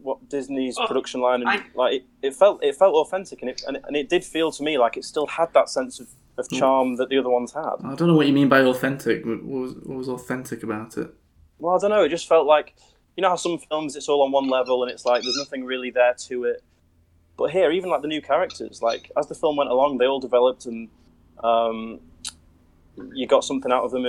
[0.00, 3.50] what Disney's Oh, production line, and I- like it, it felt it felt authentic, and
[3.50, 6.00] it and, it and it did feel to me like it still had that sense
[6.00, 7.76] of, of charm that the other ones had.
[7.84, 9.24] I don't know what you mean by authentic.
[9.26, 11.10] What what was, what was authentic about it?
[11.58, 12.04] Well, I don't know.
[12.04, 12.74] It just felt like
[13.16, 15.64] you know how some films it's all on one level and it's like there's nothing
[15.64, 16.62] really there to it.
[17.36, 20.20] But here, even like the new characters, like as the film went along, they all
[20.20, 20.88] developed and
[21.42, 22.00] um,
[23.12, 24.06] you got something out of them.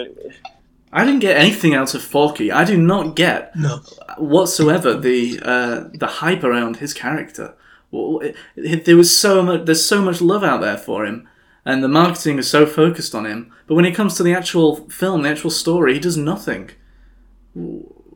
[0.94, 2.52] I didn't get anything out of Forky.
[2.52, 3.78] I do not get No.
[4.18, 7.56] whatsoever the uh, the hype around his character.
[7.92, 9.66] Well, it- it- There was so much.
[9.66, 11.28] There's so much love out there for him,
[11.66, 13.52] and the marketing is so focused on him.
[13.68, 16.70] But when it comes to the actual film, the actual story, he does nothing.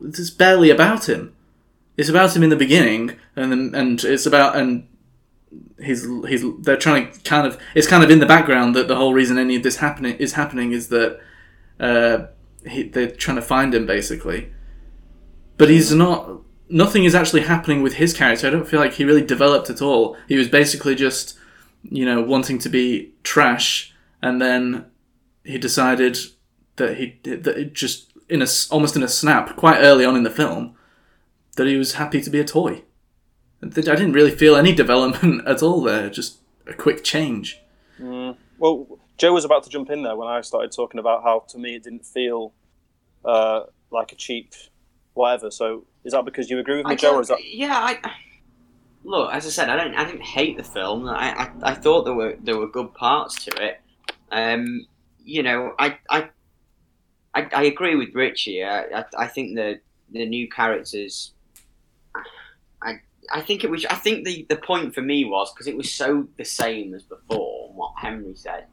[0.02, 1.34] It's barely about him.
[1.96, 4.86] It's about him in the beginning, and and it's about and
[5.82, 8.96] he's he's they're trying to kind of it's kind of in the background that the
[8.96, 11.20] whole reason any of this happening is happening is that
[11.78, 12.26] uh,
[12.66, 14.52] he, they're trying to find him basically.
[15.56, 18.46] But he's not nothing is actually happening with his character.
[18.46, 20.16] I don't feel like he really developed at all.
[20.28, 21.38] He was basically just
[21.82, 24.84] you know wanting to be trash and then
[25.44, 26.18] he decided
[26.76, 30.16] that he that it just in a s- almost in a snap quite early on
[30.16, 30.74] in the film
[31.56, 32.82] that he was happy to be a toy
[33.62, 37.60] i didn't really feel any development at all there just a quick change
[38.58, 41.58] Well, Joe was about to jump in there when I started talking about how to
[41.58, 42.52] me it didn't feel
[43.24, 44.54] uh, like a cheap
[45.14, 45.50] whatever.
[45.50, 47.44] So is that because you agree with me, I Joe, or is that?
[47.44, 47.98] Yeah, I
[49.04, 49.32] look.
[49.32, 49.94] As I said, I don't.
[49.94, 51.08] I didn't hate the film.
[51.08, 53.80] I, I, I thought there were there were good parts to it.
[54.30, 54.86] Um,
[55.24, 56.30] you know, I, I,
[57.34, 58.64] I, I agree with Richie.
[58.64, 59.80] I, I, I think the
[60.12, 61.32] the new characters.
[62.82, 63.00] I,
[63.32, 63.84] I think it was.
[63.86, 67.02] I think the, the point for me was because it was so the same as
[67.02, 67.70] before.
[67.72, 68.66] What Henry said.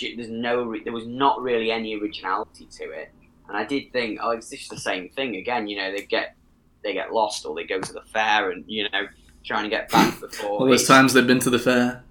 [0.00, 0.62] There's no.
[0.64, 3.12] re- There was not really any originality to it,
[3.48, 5.66] and I did think, oh, it's just the same thing again.
[5.66, 6.36] You know, they get
[6.82, 9.06] they get lost or they go to the fair and you know
[9.44, 10.60] trying to get back before.
[10.60, 12.04] all those times they've been to the fair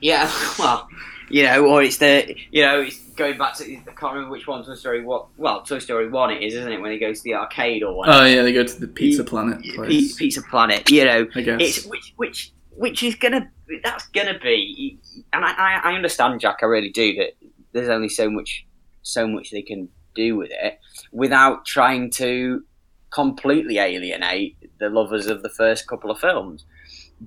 [0.00, 0.88] Yeah, well,
[1.28, 4.46] you know, or it's the you know it's going back to I can't remember which
[4.46, 7.18] one Toy Story what well Toy Story one it is isn't it when he goes
[7.18, 8.18] to the arcade or whatever.
[8.18, 11.60] oh yeah they go to the pizza planet place Pizza Planet, you know, i guess
[11.60, 13.50] it's which which which is gonna
[13.82, 14.98] that's gonna be,
[15.32, 17.32] and I, I I understand Jack, I really do that.
[17.72, 18.66] There's only so much
[19.02, 20.78] so much they can do with it
[21.12, 22.64] without trying to
[23.10, 26.64] completely alienate the lovers of the first couple of films.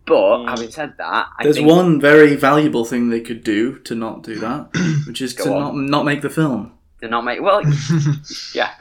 [0.06, 0.50] But Mm.
[0.50, 4.22] having said that, I There's think one very valuable thing they could do to not
[4.24, 4.70] do that,
[5.08, 5.60] which is Go to on.
[5.60, 6.74] not not make the film.
[7.02, 7.62] to not make well,
[8.54, 8.72] yeah,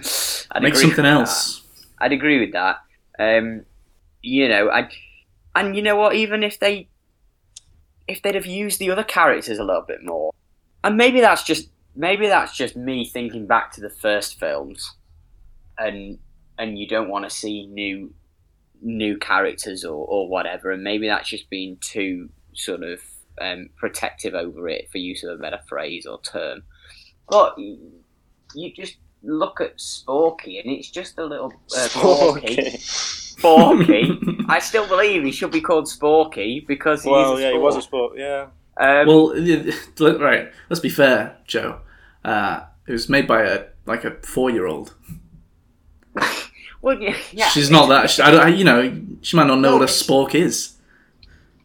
[0.52, 1.60] I'd make agree something with else.
[1.62, 2.04] that.
[2.04, 2.76] I'd agree with that.
[3.18, 3.64] Um,
[4.22, 4.90] you know, I,
[5.54, 6.14] and you know what?
[6.14, 6.88] Even if they,
[8.06, 10.32] if they'd have used the other characters a little bit more,
[10.84, 14.94] and maybe that's just maybe that's just me thinking back to the first films,
[15.78, 16.18] and
[16.58, 18.12] and you don't want to see new
[18.82, 23.00] new characters or, or whatever, and maybe that's just been too sort of
[23.40, 26.62] um, protective over it, for use of a better phrase or term.
[27.28, 32.58] But you just look at Sporky, and it's just a little uh, Sporky.
[33.38, 34.44] Sporky.
[34.48, 37.58] I still believe he should be called Sporky because he Well, is a yeah, he
[37.58, 38.12] was a sport.
[38.14, 38.18] sport.
[38.18, 38.46] Yeah.
[38.80, 40.50] Um, Well, let- right.
[40.70, 41.80] Let's be fair, Joe.
[42.24, 44.94] Uh, it was made by a like a four-year-old.
[46.82, 47.48] well, yeah, yeah.
[47.48, 48.10] She's not that.
[48.10, 48.40] She, I don't.
[48.40, 50.74] I, you know, she might not know No, what a spork is.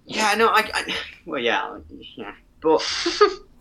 [0.05, 0.95] Yeah, no, I, I
[1.25, 1.77] well, yeah,
[2.17, 2.81] yeah, but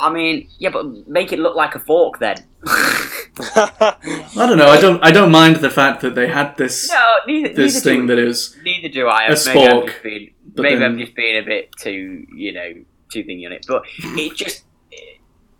[0.00, 2.36] I mean, yeah, but make it look like a fork then.
[2.66, 3.96] I
[4.36, 4.68] don't know.
[4.68, 5.02] I don't.
[5.04, 8.16] I don't mind the fact that they had this no, neither, this neither thing do,
[8.16, 8.56] that was.
[8.64, 9.26] neither do I.
[9.26, 12.52] a maybe I'm spork, just being, maybe then- I'm just being a bit too, you
[12.52, 12.74] know,
[13.10, 13.64] too thingy on it.
[13.68, 14.64] But it just,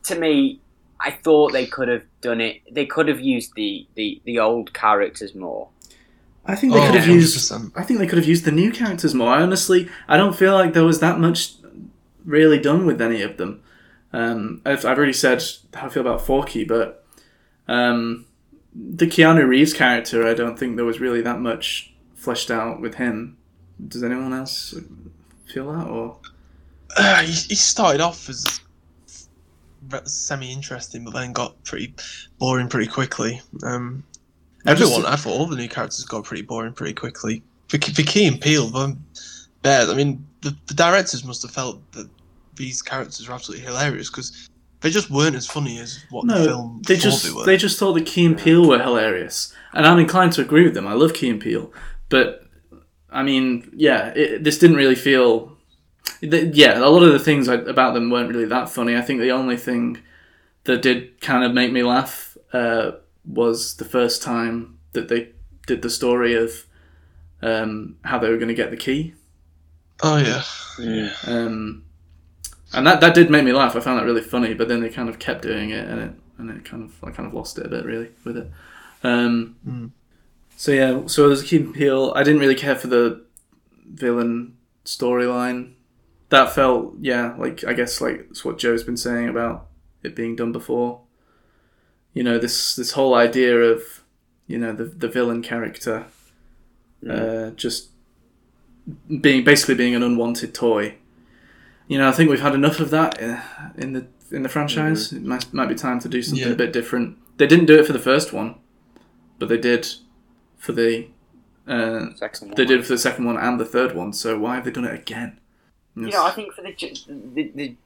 [0.05, 0.61] to me,
[1.01, 2.63] I thought they could have done it.
[2.71, 5.69] They could have used the the the old characters more.
[6.45, 7.51] I think they Oh, could have used.
[7.53, 7.73] 100%.
[7.77, 9.29] I think they could have used the new characters more.
[9.33, 11.55] I honestly, I don't feel like there was that much
[12.25, 13.63] really done with any of them.
[14.13, 15.43] Um, I've, I've already said
[15.75, 17.05] how I feel about Forky, but
[17.69, 18.27] um,
[18.75, 22.97] the Keanu Reeves character, I don't think there was really that much fleshed out with
[22.97, 23.37] him.
[23.89, 24.75] Does anyone else
[25.47, 25.87] feel that?
[25.89, 26.19] Or
[26.97, 28.61] Uh, he, he started off as
[30.05, 31.95] semi interesting, but then got pretty
[32.39, 33.41] boring pretty quickly.
[33.63, 34.05] Um,
[34.67, 37.43] everyone, I thought all the new characters got pretty boring pretty quickly.
[37.69, 38.91] For, for Key and Peele, but
[39.63, 42.09] Bear, I mean, the, the directors must have felt that
[42.57, 44.49] these characters were absolutely hilarious because
[44.81, 47.45] they just weren't as funny as what the film they just they were.
[47.47, 50.75] they just thought that Key and Peele were hilarious, and I'm inclined to agree with
[50.75, 50.87] them.
[50.87, 51.73] I love Key and Peele,
[52.09, 52.45] but
[53.11, 55.57] I mean, yeah, it, this didn't really feel.
[56.21, 58.97] th- Yeah, a lot of the things I, about them weren't really that funny.
[58.97, 59.99] I think the only thing
[60.65, 62.93] that did kind of make me laugh uh,
[63.25, 65.31] was the first time that they
[65.67, 66.67] did the story of
[67.41, 69.15] um, how they were going to get the key.
[70.03, 70.43] oh yeah,
[71.27, 71.85] Um,
[72.73, 73.77] and that, that did make me laugh.
[73.77, 76.13] I found that really funny, but then they kind of kept doing it, and it
[76.39, 78.51] and it kind of I kind of lost it a bit really with it.
[79.03, 79.91] Um, Mm.
[80.57, 83.25] So yeah, so as a Key and Peele, I didn't really care for the
[83.85, 85.73] villain storyline.
[86.29, 89.67] That felt yeah, like I guess like it's what Joe's been saying about
[90.03, 91.01] it being done before.
[92.15, 94.03] You know this this whole idea of
[94.47, 96.07] you know the the villain character
[97.09, 97.89] uh, just
[99.21, 100.97] being basically being an unwanted toy.
[101.89, 103.41] You know, I think we've had enough of that uh,
[103.77, 105.13] in the in the franchise.
[105.13, 106.53] It might might be time to do something Yeah.
[106.53, 107.19] a bit different.
[107.39, 108.57] They didn't do it for the first one,
[109.39, 109.89] but they did
[110.59, 111.09] for the
[111.67, 112.57] uh, Second one.
[112.57, 114.13] they did for the second one and the third one.
[114.13, 115.39] So why have they done it again?
[115.97, 116.73] You know, I think for the,
[117.35, 117.77] the the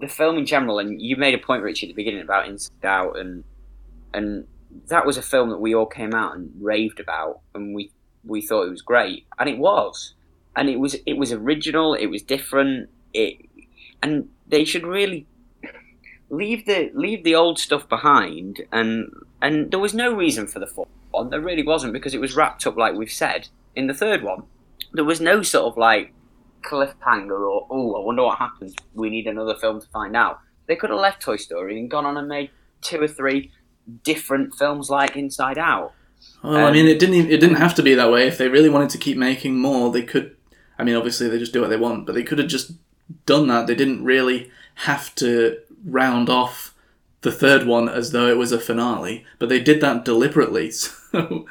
[0.00, 2.84] the film in general, and you made a point, Richie, at the beginning about Inside
[2.84, 3.44] Out, and
[4.14, 4.46] and
[4.88, 7.90] that was a film that we all came out and raved about, and we
[8.24, 10.14] we thought it was great, and it was,
[10.56, 13.36] and it was it was original, it was different, it,
[14.02, 15.26] and they should really
[16.30, 20.66] leave the leave the old stuff behind, and and there was no reason for the
[20.66, 23.94] fourth one, there really wasn't, because it was wrapped up like we've said in the
[23.94, 24.44] third one.
[24.92, 26.12] There was no sort of like
[26.62, 28.74] cliffhanger or oh, I wonder what happens.
[28.94, 30.40] We need another film to find out.
[30.66, 33.50] They could have left Toy Story and gone on and made two or three
[34.04, 35.92] different films like Inside Out.
[36.42, 37.14] Well, I Um, mean, it didn't.
[37.16, 38.26] Even, it didn't have to be that way.
[38.26, 40.36] If they really wanted to keep making more, they could.
[40.78, 42.72] I mean, obviously they just do what they want, but they could have just
[43.26, 43.66] done that.
[43.66, 46.74] They didn't really have to round off
[47.20, 50.70] the third one as though it was a finale, but they did that deliberately.
[51.12, 51.46] So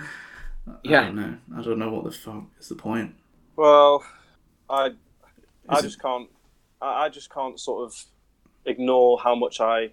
[0.67, 1.03] I Yeah.
[1.05, 1.37] don't know.
[1.57, 3.15] I don't know what the fuck is the point.
[3.55, 4.03] Well,
[4.69, 4.91] I
[5.69, 6.29] I Is it- just can't
[6.81, 8.05] I I just can't sort of
[8.65, 9.91] ignore how much I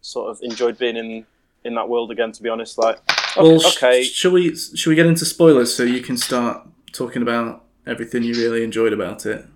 [0.00, 1.26] sort of enjoyed being in
[1.64, 2.32] in that world again.
[2.32, 2.98] To be honest, like
[3.36, 4.02] okay, Well, sh- okay.
[4.04, 4.54] shall we?
[4.56, 8.92] Shall we get into spoilers so you can start talking about everything you really enjoyed
[8.92, 9.46] about it?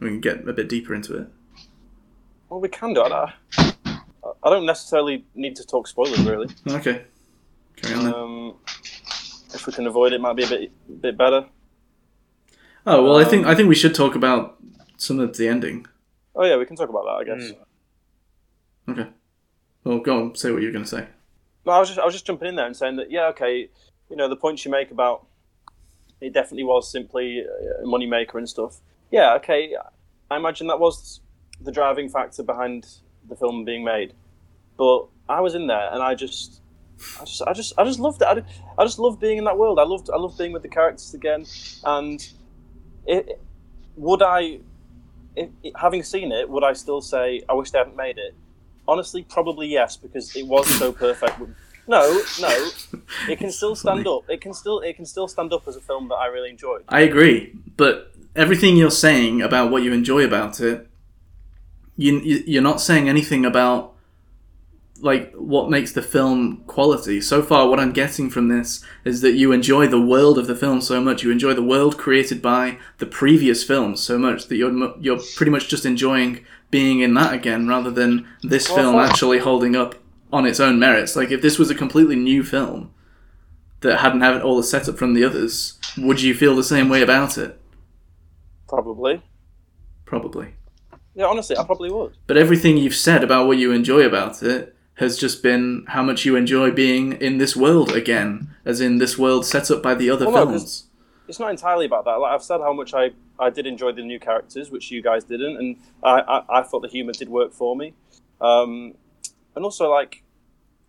[0.00, 1.28] We can get a bit deeper into it.
[2.48, 3.12] well, we can do it.
[3.12, 3.32] I,
[4.42, 6.48] I don't necessarily need to talk spoilers really.
[6.68, 7.04] Okay.
[7.76, 8.14] Carry on then.
[8.14, 8.54] Um,
[9.54, 11.46] if we can avoid it, might be a bit bit better.
[12.86, 14.58] Oh well, I Um, think I think we should talk about
[14.96, 15.86] some of the ending.
[16.36, 17.16] Oh yeah, we can talk about that.
[17.20, 17.52] I guess.
[18.88, 19.08] Okay.
[19.84, 20.34] Well, go on.
[20.34, 21.06] Say what you're going to say.
[21.66, 23.68] No, I was just I was just jumping in there and saying that yeah, okay,
[24.10, 25.26] you know the points you make about
[26.20, 27.44] it definitely was simply
[27.82, 28.80] a money maker and stuff.
[29.10, 29.74] Yeah, okay,
[30.30, 31.20] I imagine that was
[31.60, 32.86] the driving factor behind
[33.28, 34.12] the film being made.
[34.76, 36.60] But I was in there and I just
[37.20, 38.26] I just, I just, I just loved it.
[38.28, 38.42] I,
[38.78, 39.78] I just loved being in that world.
[39.78, 41.44] I loved, I loved being with the characters again.
[41.84, 42.26] And
[43.06, 43.40] it,
[43.96, 44.60] would I,
[45.36, 48.34] it, it- having seen it, would I still say I wish they hadn't made it?
[48.86, 51.38] Honestly, probably yes, because it was so perfect.
[51.86, 52.68] No, no,
[53.28, 54.22] it can still stand up.
[54.28, 56.82] It can still, it can still stand up as a film that I really enjoyed.
[56.88, 60.86] I agree, but everything you're saying about what you enjoy about it,
[61.96, 63.92] you you- you're not saying anything about
[65.00, 67.20] like what makes the film quality.
[67.20, 70.54] So far, what I'm getting from this is that you enjoy the world of the
[70.56, 71.22] film so much.
[71.22, 75.50] You enjoy the world created by the previous films so much that you're you're pretty
[75.50, 76.44] much just enjoying
[76.78, 79.94] being in that again, rather than this Well, film actually holding up
[80.32, 81.14] on its own merits.
[81.14, 82.92] Like if this was a completely new film
[83.82, 87.00] that hadn't had all the setup from the others, would you feel the same way
[87.00, 87.60] about it?
[88.66, 89.22] Probably.
[90.04, 90.54] Probably.
[91.14, 92.16] Yeah, honestly, I probably would.
[92.26, 96.24] But everything you've said about what you enjoy about it has just been how much
[96.24, 100.10] you enjoy being in this world again, as in this world set up by the
[100.10, 100.88] other Well, no, films.
[101.28, 102.18] it's not entirely about that.
[102.18, 105.24] Like I've said, how much I, I did enjoy the new characters, which you guys
[105.24, 107.94] didn't, and I, I, I thought the humour did work for me.
[108.40, 108.94] Um,
[109.56, 110.22] and also, like,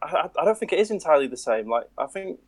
[0.01, 1.69] I, I- don't think it is entirely the same.
[1.69, 2.39] Like, I think,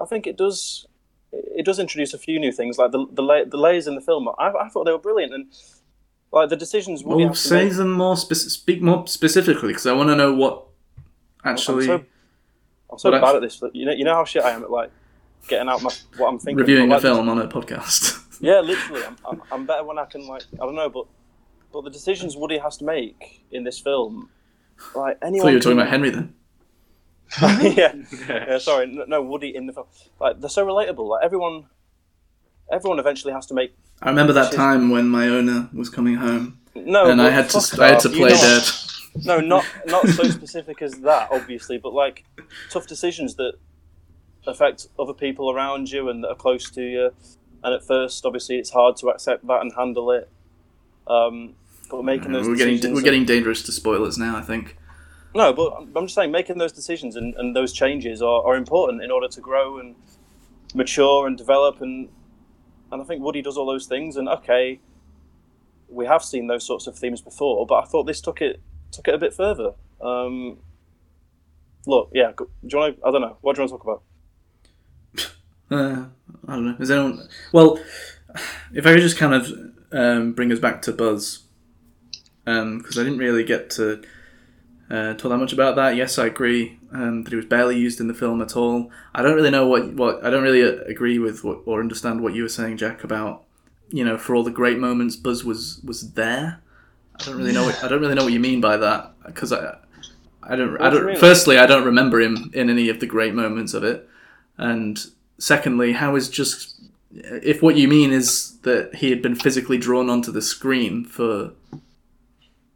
[0.00, 0.86] I think it does,
[1.32, 4.00] it does introduce a few new things, like the the, la- the layers in the
[4.00, 4.28] film.
[4.38, 5.46] I, I thought they were brilliant, and
[6.32, 7.02] like the decisions.
[7.04, 8.16] Woody Well, say make- them more.
[8.16, 10.64] Spec- speak more specifically, because I want to know what
[11.44, 12.04] actually I'm so,
[12.92, 13.62] I'm so bad at this.
[13.72, 14.90] You know, you know how shit I am at like
[15.48, 16.58] getting out my what I'm thinking.
[16.58, 18.22] reviewing but, a film on a podcast.
[18.40, 21.06] Yeah, literally, I'm, I'm, I'm better when I can like I don't know, but
[21.72, 24.28] but the decisions Woody has to make in this film,
[24.94, 25.46] like I anyone.
[25.46, 26.34] thought you were talking can- about Henry then.
[27.76, 27.94] yeah,
[28.28, 28.58] yeah.
[28.58, 29.86] Sorry, no, no, Woody in the film.
[30.20, 31.08] Like they're so relatable.
[31.08, 31.66] Like everyone,
[32.70, 33.74] everyone eventually has to make.
[34.02, 37.30] I remember that Which is- time when my owner was coming home, No, and I
[37.30, 38.62] had to fuck I had to play dead.
[39.24, 42.24] No, not not so specific as that, obviously, but like
[42.70, 43.54] tough decisions that
[44.46, 47.10] affect other people around you and that are close to you.
[47.66, 50.30] And at first, obviously, it's hard to accept that and handle it.
[51.08, 51.56] Um,
[51.90, 54.36] but making those We're getting we're getting dangerous to spoilers now.
[54.36, 54.76] I think.
[55.34, 59.02] No, but I'm just saying making those decisions and, and those changes are, are important
[59.02, 59.96] in order to grow and
[60.74, 62.08] mature and develop and
[62.92, 64.78] and I think Woody does all those things and okay,
[65.88, 68.60] we have seen those sorts of themes before, but I thought this took it
[68.92, 69.72] took it a bit further.
[70.00, 70.58] Um,
[71.84, 73.06] look, yeah, do you want to?
[73.06, 73.38] I don't know.
[73.40, 74.02] What do you want to talk about?
[75.70, 76.06] Uh,
[76.46, 76.76] I don't know.
[76.78, 77.28] Is anyone?
[77.52, 77.78] Well,
[78.72, 79.52] if I could just kind of
[79.92, 81.44] um, bring us back to Buzz,
[82.44, 84.02] because I didn't really get to
[84.90, 85.96] uh, talk that much about that.
[85.96, 88.90] Yes, I agree um, that he was barely used in the film at all.
[89.14, 92.22] I don't really know what what I don't really uh, agree with what, or understand
[92.22, 93.44] what you were saying, Jack, about
[93.90, 96.60] you know for all the great moments, Buzz was was there.
[97.18, 97.64] I don't really know.
[97.64, 99.78] What, I don't really know what you mean by that because I.
[100.48, 100.80] I don't.
[100.80, 101.06] I do don't.
[101.06, 101.16] mean?
[101.16, 104.08] Firstly, I don't remember him in any of the great moments of it,
[104.56, 105.04] and
[105.38, 106.80] secondly, how is just
[107.12, 111.52] if what you mean is that he had been physically drawn onto the screen for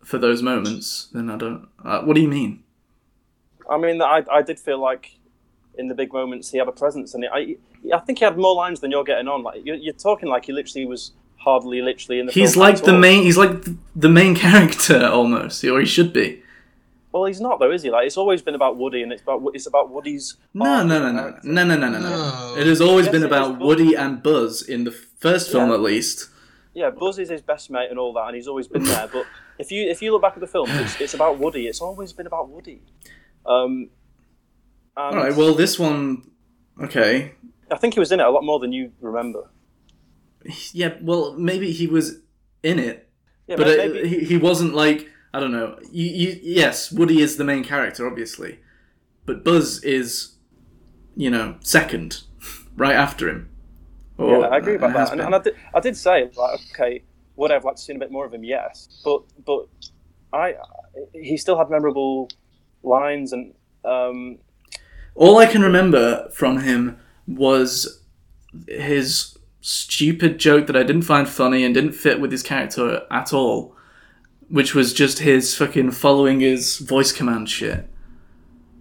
[0.02, 1.68] for those moments, then I don't.
[1.84, 2.62] Uh, what do you mean?
[3.70, 5.16] I mean, I, I did feel like
[5.78, 7.56] in the big moments he had a presence, and I
[7.94, 9.42] I think he had more lines than you're getting on.
[9.42, 12.32] Like you're, you're talking like he literally was hardly literally in the.
[12.32, 13.22] He's film like the main.
[13.22, 13.52] He's like
[13.94, 16.42] the main character almost, or he should be.
[17.12, 17.90] Well, he's not though, is he?
[17.90, 20.36] Like it's always been about Woody, and it's about it's about Woody's.
[20.54, 21.98] No, no, no, no, no, no, no, no, no.
[21.98, 22.54] No.
[22.56, 25.74] It has always been about is, Woody and Buzz in the first film, Yeah.
[25.74, 26.28] at least.
[26.72, 29.08] Yeah, Buzz is his best mate and all that, and he's always been there.
[29.12, 29.26] But
[29.58, 31.66] if you if you look back at the film, it's, it's about Woody.
[31.66, 32.82] It's always been about Woody.
[33.44, 33.90] Um,
[34.96, 35.34] and All right.
[35.34, 36.30] Well, this one,
[36.80, 37.32] okay.
[37.72, 39.50] I think he was in it a lot more than you remember.
[40.72, 40.94] Yeah.
[41.02, 42.20] Well, maybe he was
[42.62, 43.08] in it,
[43.46, 45.78] Yeah, but may- it, he, he wasn't like I don't know.
[45.90, 48.58] You, you, yes, Woody is the main character, obviously,
[49.26, 50.36] but Buzz is,
[51.16, 52.22] you know, second,
[52.76, 53.48] right after him.
[54.18, 55.12] Or yeah, I agree about that.
[55.12, 57.02] And, and I, did, I did say like, okay,
[57.36, 58.44] would I have liked to see a bit more of him?
[58.44, 59.66] Yes, but but
[60.32, 60.56] I
[61.12, 62.28] he still had memorable
[62.82, 63.54] lines and
[63.84, 64.38] um,
[65.14, 68.02] All I can remember from him was
[68.68, 73.32] his stupid joke that I didn't find funny and didn't fit with his character at
[73.32, 73.76] all,
[74.50, 77.88] which was just his fucking following his voice command shit.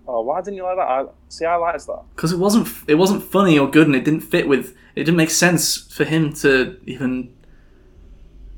[0.08, 0.88] oh, why didn't you like that?
[0.88, 2.02] I, see, I liked that.
[2.16, 5.18] because it wasn't it wasn't funny or good and it didn't fit with it didn't
[5.18, 7.34] make sense for him to even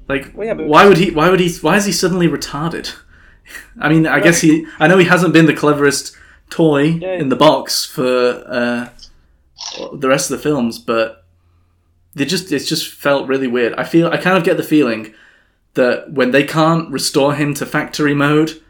[0.07, 2.95] like Well, yeah, but- why would he why would he why is he suddenly retarded
[3.79, 6.15] i mean i guess he i know he hasn't been the cleverest
[6.49, 7.13] toy Yeah.
[7.15, 8.89] in the box for uh
[9.93, 11.25] the rest of the films but
[12.15, 15.13] they just it just felt really weird i feel i kind of get the feeling
[15.73, 18.61] that when they can't restore him to factory mode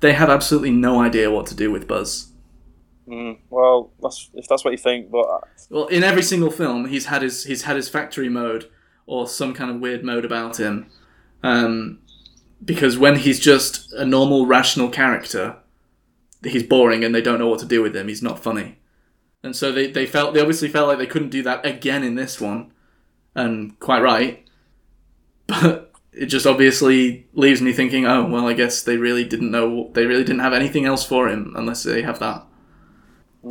[0.00, 2.32] they have absolutely no idea what to do with buzz
[3.08, 6.86] Mm, well, that's if that's what you think, but uh, Well, in every single film,
[6.86, 8.70] he's had his he's had his factory mode
[9.06, 10.88] or some kind of weird mode about him.
[11.42, 11.98] Um,
[12.64, 15.56] because when he's just a normal, rational character,
[16.44, 18.06] he's boring and they don't know what to do with him.
[18.06, 18.78] He's not funny,
[19.42, 22.14] and so they, they felt they obviously felt like they couldn't do that again in
[22.14, 22.72] this one,
[23.34, 24.46] and quite right.
[25.48, 29.90] But it just obviously leaves me thinking, oh well, I guess they really didn't know
[29.94, 32.44] they really didn't have anything else for him unless they have that.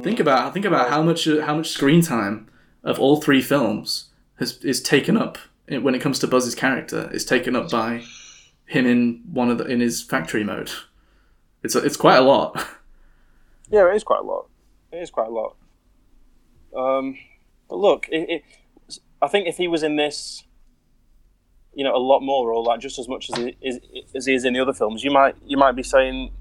[0.01, 2.49] Think about think about how much how much screen time
[2.83, 4.09] of all three films
[4.39, 5.37] has is taken up
[5.67, 8.03] when it comes to Buzz's character is taken up by
[8.65, 10.71] him in one of the in his factory mode.
[11.63, 12.55] It's it's quite a lot.
[13.69, 14.47] yeah, it is quite a lot.
[14.91, 15.55] It is quite a lot.
[16.75, 17.17] Um,
[17.69, 20.43] but look, it, it, I think if he was in this,
[21.73, 23.79] you know, a lot more or like just as much as he is
[24.15, 26.31] as he is in the other films, you might you might be saying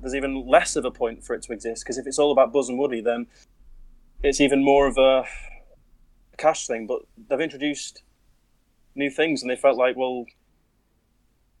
[0.00, 2.52] there's even less of a point for it to exist because if it's all about
[2.52, 3.26] Buzz and Woody, then
[4.22, 5.24] it's even more of a
[6.36, 6.86] cash thing.
[6.86, 8.02] But they've introduced
[8.94, 10.26] new things, and they felt like, well,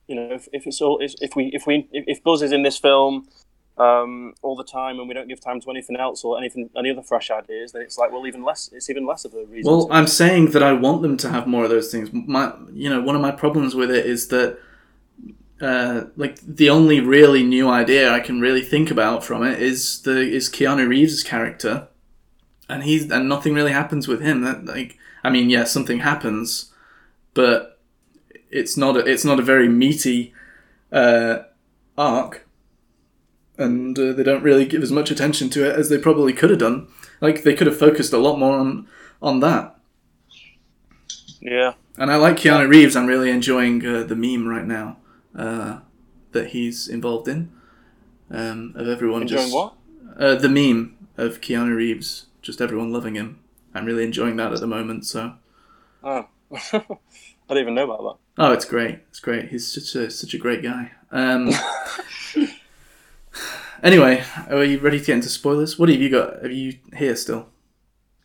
[0.06, 2.78] you know, if, if it's all if we if we if Buzz is in this
[2.78, 3.28] film
[3.78, 6.90] um, all the time, and we don't give time to anything else or anything any
[6.90, 8.70] other fresh ideas, then it's like, well, even less.
[8.72, 9.70] It's even less of a reason.
[9.70, 12.10] Well, I'm saying that I want them to have more of those things.
[12.12, 14.58] My, you know, one of my problems with it is that,
[15.60, 20.02] uh, like, the only really new idea I can really think about from it is
[20.02, 21.88] the is Keanu Reeves' character,
[22.68, 24.42] and he's and nothing really happens with him.
[24.42, 26.72] That like, I mean, yeah, something happens,
[27.32, 27.78] but
[28.50, 30.34] it's not a, it's not a very meaty
[30.92, 31.44] uh,
[31.96, 32.46] arc,
[33.58, 36.50] and uh, they don't really give as much attention to it as they probably could
[36.50, 36.88] have done.
[37.20, 38.88] Like, they could have focused a lot more on
[39.20, 39.76] on that.
[41.40, 42.96] yeah, And I like Keanu Reeves.
[42.96, 44.96] I'm really enjoying uh, the meme right now
[45.36, 45.80] uh,
[46.32, 47.52] that he's involved in.
[48.30, 49.74] Um, of everyone enjoying just what?
[50.18, 53.38] Uh, the meme of Keanu Reeves, just everyone loving him.
[53.74, 55.06] I'm really enjoying that at the moment.
[55.06, 55.34] So,
[56.02, 56.26] Oh,
[56.72, 56.80] I
[57.48, 58.42] didn't even know about that.
[58.42, 59.00] oh, it's great.
[59.10, 59.50] It's great.
[59.50, 60.92] He's such a such a great guy.
[61.10, 61.50] Um,
[63.82, 65.78] anyway, are you ready to get into spoilers?
[65.78, 66.42] What have you got?
[66.42, 67.48] Have you here still?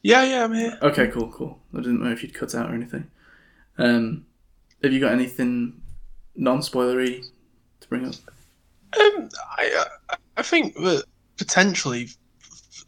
[0.04, 0.78] Yeah, yeah, I'm here.
[0.82, 1.60] Okay, cool, cool.
[1.74, 3.10] I didn't know if you'd cut out or anything.
[3.78, 4.26] Um,
[4.84, 5.82] have you got anything
[6.36, 7.26] non-spoilery
[7.80, 8.16] to bring up?
[9.00, 11.04] Um, I uh, I think that
[11.38, 12.10] potentially,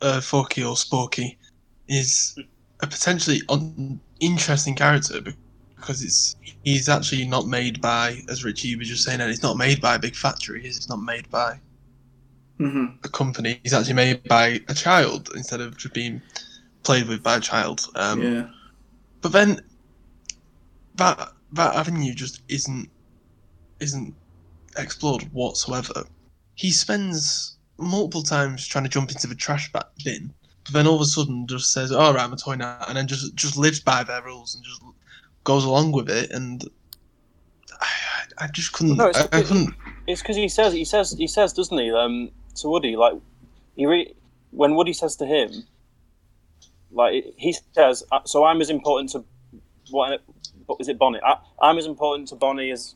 [0.01, 1.37] uh, Forky or Sporky
[1.87, 2.39] is
[2.79, 5.19] a potentially un- interesting character
[5.75, 9.57] because it's he's actually not made by, as Richie was just saying, and it's not
[9.57, 10.65] made by a big factory.
[10.65, 11.59] It's not made by
[12.59, 13.59] hmm a company.
[13.63, 16.21] He's actually made by a child instead of just being
[16.83, 17.87] played with by a child.
[17.95, 18.47] Um, yeah.
[19.21, 19.61] But then
[20.95, 22.89] that that avenue just isn't
[23.79, 24.13] isn't
[24.77, 26.03] explored whatsoever.
[26.55, 29.71] He spends multiple times trying to jump into the trash
[30.03, 30.33] bin,
[30.65, 32.97] but then all of a sudden just says, "All right, I'm a toy now," and
[32.97, 34.81] then just just lives by their rules and just
[35.45, 36.31] goes along with it.
[36.31, 36.69] And
[37.79, 37.87] I,
[38.39, 38.97] I I just couldn't.
[38.97, 39.73] No, it's- I, I couldn't.
[40.07, 41.91] It's because he says he says he says, doesn't he?
[41.91, 42.31] Um,
[42.61, 43.13] to Woody, like
[43.75, 44.13] he re-
[44.51, 45.63] when Woody says to him,
[46.91, 49.23] like he says, "Uh, "So I'm as important to
[49.91, 50.21] what
[50.79, 51.19] is it, Bonnie?
[51.23, 52.95] I, I'm as important to Bonnie as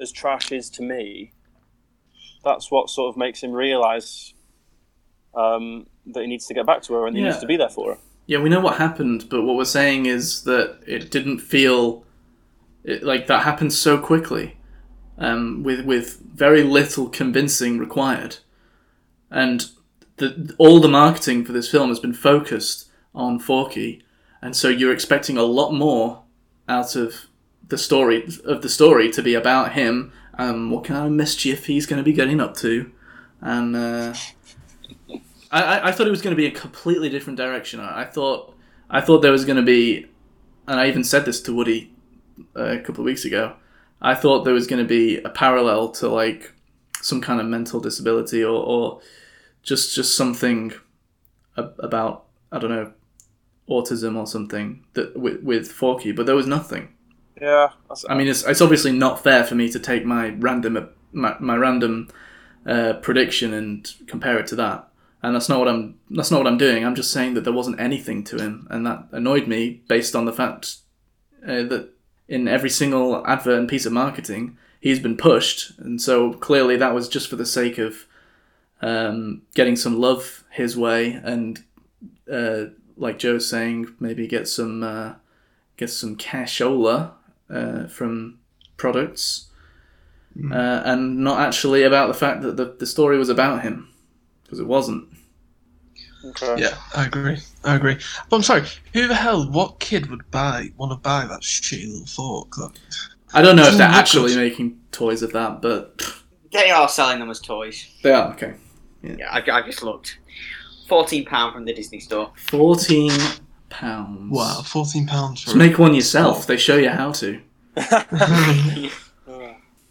[0.00, 1.32] as trash is to me."
[2.44, 4.34] That's what sort of makes him realise
[5.34, 7.68] um, that he needs to get back to her and he needs to be there
[7.68, 8.00] for her.
[8.26, 12.04] Yeah, we know what happened, but what we're saying is that it didn't feel
[12.84, 14.56] it, like that happened so quickly,
[15.18, 18.38] um, with with very little convincing required,
[19.32, 19.66] and
[20.18, 24.02] the all the marketing for this film has been focused on Forky,
[24.40, 26.22] and so you're expecting a lot more
[26.68, 27.26] out of
[27.68, 31.86] the story of the story to be about him, um, what kind of mischief he's
[31.86, 32.90] going to be getting up to,
[33.40, 33.74] and.
[33.76, 34.14] Uh,
[35.50, 37.80] I, I- I thought it was going to be a completely different direction.
[37.80, 38.54] I I thought
[38.90, 40.06] I thought there was going to be,
[40.66, 41.92] and I even said this to Woody
[42.56, 43.56] uh, a couple of weeks ago.
[44.00, 46.52] I thought there was going to be a parallel to like
[47.00, 49.00] some kind of mental disability or, or
[49.62, 50.72] just just something
[51.56, 52.92] about I don't know
[53.68, 56.88] autism or something that with, with Forky, but there was nothing.
[57.40, 57.70] Yeah,
[58.08, 61.56] I mean, it's, it's obviously not fair for me to take my random my, my
[61.56, 62.08] random
[62.66, 64.88] uh, prediction and compare it to that,
[65.22, 66.84] and that's not what I'm that's not what I'm doing.
[66.84, 70.24] I'm just saying that there wasn't anything to him, and that annoyed me based on
[70.24, 70.76] the fact
[71.44, 71.90] uh, that
[72.28, 76.94] in every single advert and piece of marketing he's been pushed, and so clearly that
[76.94, 78.06] was just for the sake of
[78.82, 81.62] um, getting some love his way, and
[82.30, 82.64] uh,
[82.96, 85.14] like Joe's saying, maybe get some uh,
[85.76, 87.12] get some cashola
[87.48, 88.38] uh, from
[88.76, 89.48] products,
[90.50, 93.88] uh, and not actually about the fact that the, the story was about him,
[94.44, 95.08] because it wasn't.
[96.24, 96.54] Okay.
[96.56, 97.38] Yeah, I agree.
[97.64, 97.96] I agree.
[98.28, 98.62] But I'm sorry,
[98.92, 102.56] who the hell, what kid would buy want to buy that shitty little fork?
[102.58, 102.70] Like,
[103.34, 106.00] I don't know if they're actually making toys of that, but
[106.52, 107.88] They are selling them as toys.
[108.04, 108.54] they are okay.
[109.02, 110.18] Yeah, I, I just looked.
[110.88, 112.32] Fourteen pound from the Disney store.
[112.36, 113.12] Fourteen
[113.70, 114.30] pounds.
[114.30, 116.46] wow, fourteen pounds for Just make one yourself.
[116.46, 117.40] They show you how to.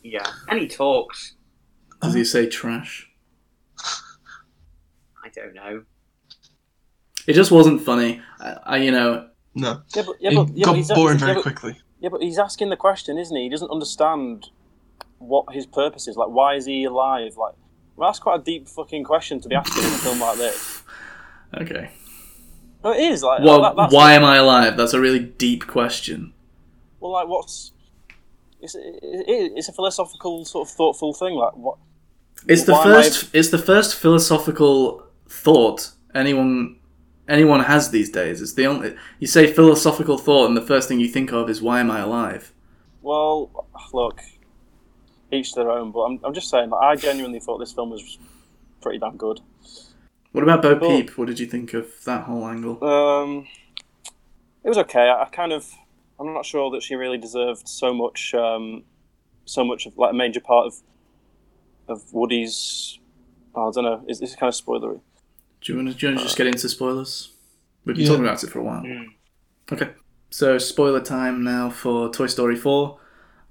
[0.03, 1.35] Yeah, and he talks.
[2.01, 3.09] Does he say trash?
[3.79, 5.83] I don't know.
[7.27, 8.19] It just wasn't funny.
[8.39, 9.83] I, I you know, no.
[9.95, 11.79] Yeah, but, yeah, It but, yeah, got but he's, boring yeah, very but- quickly.
[11.99, 13.43] Yeah, but he's asking the question, isn't he?
[13.43, 14.49] He doesn't understand
[15.19, 16.17] what his purpose is.
[16.17, 17.37] Like, why is he alive?
[17.37, 17.53] Like,
[18.01, 20.81] well, that's quite a deep fucking question to be asking in a film like this.
[21.61, 21.91] okay.
[22.83, 23.21] No, it is.
[23.21, 24.75] Like, Well, that- why am I alive?
[24.75, 26.33] That's a really deep question.
[26.99, 27.73] Well, like, what's
[28.59, 31.35] it's, it, it, it's a philosophical sort of thoughtful thing.
[31.35, 31.77] Like, what?
[32.47, 33.29] It's the am I- first.
[33.33, 36.77] It's the first philosophical thought anyone
[37.27, 38.41] anyone has these days.
[38.41, 38.95] It's the only.
[39.19, 41.99] You say philosophical thought, and the first thing you think of is why am I
[41.99, 42.51] alive?
[43.03, 44.21] Well, look,
[45.31, 45.91] each their own.
[45.91, 46.69] But I'm, I'm just saying.
[46.69, 48.17] Like, I genuinely thought this film was
[48.81, 49.39] pretty damn good.
[50.31, 51.17] What about Bo Well- Peep?
[51.17, 52.83] What did you think of that whole angle?
[52.83, 53.47] Um,
[54.63, 55.09] it was okay.
[55.09, 55.69] I, I kind of,
[56.19, 58.83] I'm not sure that she really deserved so much, um,
[59.45, 60.75] so much of like a major part of,
[61.87, 62.99] of Woody's.
[63.55, 64.03] oh, I don't know.
[64.07, 65.01] Is this kind of spoilery?
[65.61, 67.33] Do you want to, do you want to just get into spoilers?
[67.85, 68.09] We've been Yeah.
[68.11, 68.83] talking about it for a while.
[69.71, 69.89] Okay,
[70.29, 72.99] so spoiler time now for Toy Story 4.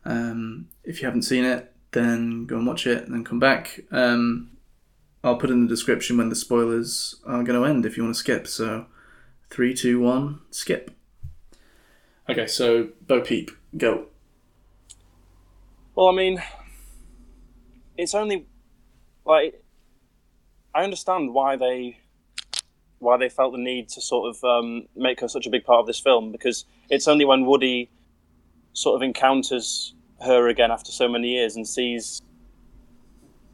[0.04, 3.80] Um, if you haven't seen it, then go and watch it and then come back.
[3.90, 4.50] Um,
[5.22, 8.14] I'll put in the description when the spoilers are going to end if you want
[8.14, 8.46] to skip.
[8.46, 8.86] So,
[9.50, 10.90] three, two, one, skip.
[12.28, 14.06] Okay, so Bo Peep, go.
[15.94, 16.42] Well, I mean,
[17.98, 18.46] it's only
[19.24, 19.62] like
[20.74, 21.98] I understand why they
[23.00, 25.80] why they felt the need to sort of um, make her such a big part
[25.80, 27.90] of this film because it's only when Woody
[28.74, 32.22] sort of encounters her again after so many years and sees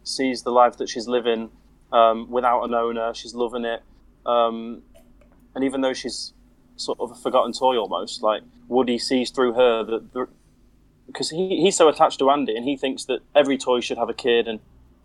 [0.04, 1.50] sees the life that she's living
[1.92, 3.12] um, without an owner.
[3.14, 3.82] She's loving it,
[4.24, 4.82] um,
[5.54, 6.32] and even though she's
[6.76, 10.28] sort of a forgotten toy almost, like Woody sees through her that
[11.06, 14.08] because he, he's so attached to Andy and he thinks that every toy should have
[14.08, 14.60] a kid and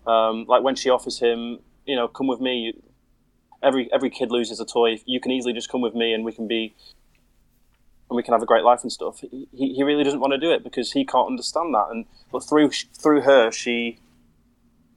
[0.08, 2.74] um, like when she offers him you know come with me
[3.64, 6.32] every every kid loses a toy you can easily just come with me and we
[6.32, 6.74] can be
[8.12, 10.38] and we can have a great life and stuff he, he really doesn't want to
[10.38, 13.98] do it because he can't understand that and but through through her she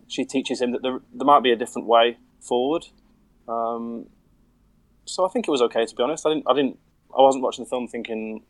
[0.07, 2.87] she teaches him that there, there might be a different way forward
[3.49, 4.07] um,
[5.07, 6.79] so I think it was okay to be honest I didn't I didn't
[7.17, 8.43] I wasn't watching the film thinking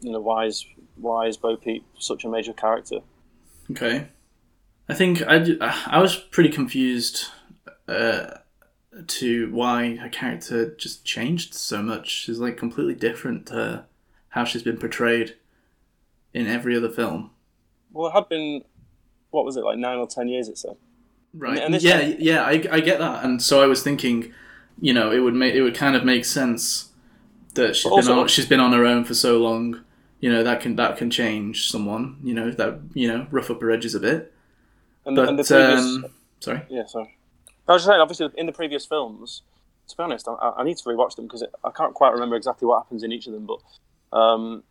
[0.00, 0.66] you know why is
[0.96, 3.00] why is Bo Peep such a major character?
[3.70, 4.08] Okay.
[4.88, 5.44] I think I
[5.86, 7.26] I was pretty confused
[7.88, 8.38] uh,
[9.06, 12.08] to why her character just changed so much.
[12.08, 13.84] She's like completely different to
[14.30, 15.34] how she's been portrayed
[16.32, 17.30] in every other film.
[17.92, 18.62] Well, it had been
[19.30, 20.48] what was it like nine or ten years?
[20.48, 20.76] It said.
[21.34, 21.58] Right.
[21.58, 24.32] And yeah, yeah, I, I get that, and so I was thinking,
[24.80, 26.90] you know, it would make it would kind of make sense
[27.54, 29.82] that she's also- been on, she's been on her own for so long.
[30.20, 32.18] You know that can that can change someone.
[32.24, 34.32] You know that you know rough up her edges a bit.
[35.04, 36.06] And, But and the previous, um,
[36.40, 36.62] sorry.
[36.68, 37.15] yeah, sorry.
[37.68, 39.42] I was just saying, obviously, in the previous films,
[39.88, 42.66] to be honest, I, I need to rewatch them because I can't quite remember exactly
[42.66, 43.46] what happens in each of them.
[43.46, 44.62] But um,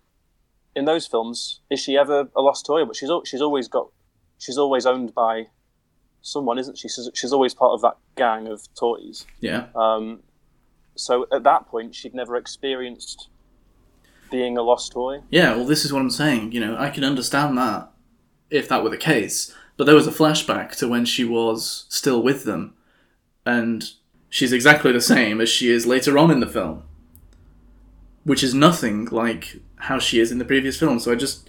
[0.76, 2.86] in those films, is she ever a lost toy?
[2.86, 3.90] But she's she's always got,
[4.38, 5.48] she's always owned by
[6.22, 6.88] someone, isn't she?
[6.88, 9.26] She's, she's always part of that gang of toys.
[9.40, 9.68] Yeah.
[9.76, 10.22] Um,
[10.96, 13.30] so at that point, she'd never experienced
[14.32, 15.22] being a lost toy.
[15.30, 16.52] Yeah, well, this is what I'm saying.
[16.52, 17.92] You know, I can understand that
[18.50, 19.54] if that were the case.
[19.78, 22.74] But there was a flashback to when she was still with them,
[23.46, 23.84] and
[24.30, 26.84] she's exactly the same as she is later on in the film,
[28.24, 31.00] which is nothing like how she is in the previous film.
[31.00, 31.48] So I just,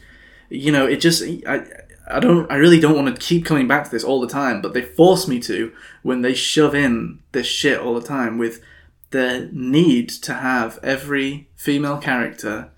[0.50, 1.64] you know, it just I.
[2.08, 2.48] I don't.
[2.52, 4.82] I really don't want to keep coming back to this all the time, but they
[4.82, 5.72] force me to
[6.04, 8.62] when they shove in this shit all the time with
[9.10, 12.70] the need to have every female character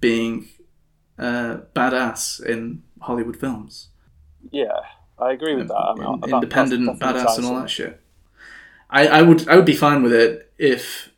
[0.00, 0.46] being
[1.18, 3.88] uh, badass in Hollywood films.
[4.52, 4.78] Yeah,
[5.18, 5.74] I agree with that.
[5.74, 8.00] I mean, In- that- independent badass and all that shit.
[8.90, 11.10] I, I would I would be fine with it if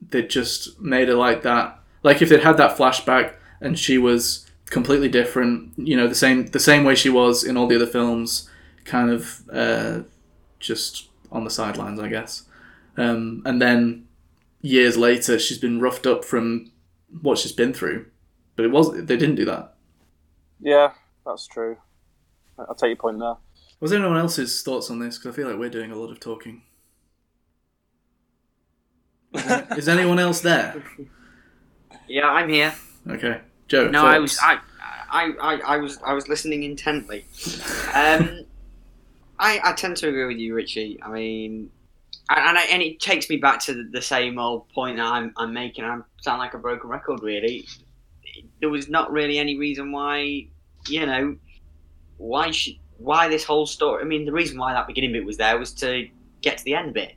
[0.00, 1.78] they just made it like that.
[2.02, 6.46] Like if they'd had that flashback and she was completely different, you know, the same
[6.46, 8.48] the same way she was in all the other films,
[8.84, 10.00] kind of uh,
[10.58, 12.44] just on the sidelines, I guess.
[12.96, 14.06] Um, and then
[14.62, 16.70] years later, she's been roughed up from
[17.22, 18.06] what she's been through.
[18.56, 19.74] But it was they didn't do that.
[20.60, 20.92] Yeah,
[21.24, 21.76] that's true.
[22.58, 23.36] I'll take your point there.
[23.80, 25.16] Was there anyone else's thoughts on this?
[25.16, 26.62] Because I feel like we're doing a lot of talking.
[29.76, 30.82] Is anyone else there?
[32.08, 32.74] Yeah, I'm here.
[33.08, 33.88] Okay, Joe.
[33.88, 34.38] No, I was?
[34.42, 34.58] I,
[35.10, 37.24] I, I, I was I was listening intently.
[37.94, 38.44] Um,
[39.38, 40.98] I I tend to agree with you, Richie.
[41.02, 41.70] I mean,
[42.28, 45.06] and and, I, and it takes me back to the, the same old point that
[45.06, 45.84] I'm I'm making.
[45.84, 47.66] I sound like a broken record, really.
[48.60, 50.48] There was not really any reason why,
[50.88, 51.36] you know,
[52.16, 54.02] why should why this whole story.
[54.02, 56.08] I mean, the reason why that beginning bit was there was to
[56.42, 57.14] get to the end bit.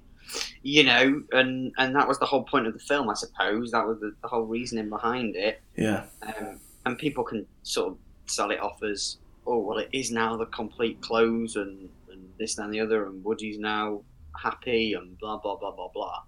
[0.65, 3.71] You know, and and that was the whole point of the film, I suppose.
[3.71, 6.05] That was the, the whole reasoning behind it yeah.
[6.21, 7.97] um, and people can sort of
[8.27, 12.57] sell it off as, oh well, it is now the complete close and, and this
[12.57, 14.01] and the other, and Woody's now
[14.41, 16.21] happy and blah blah blah blah blah.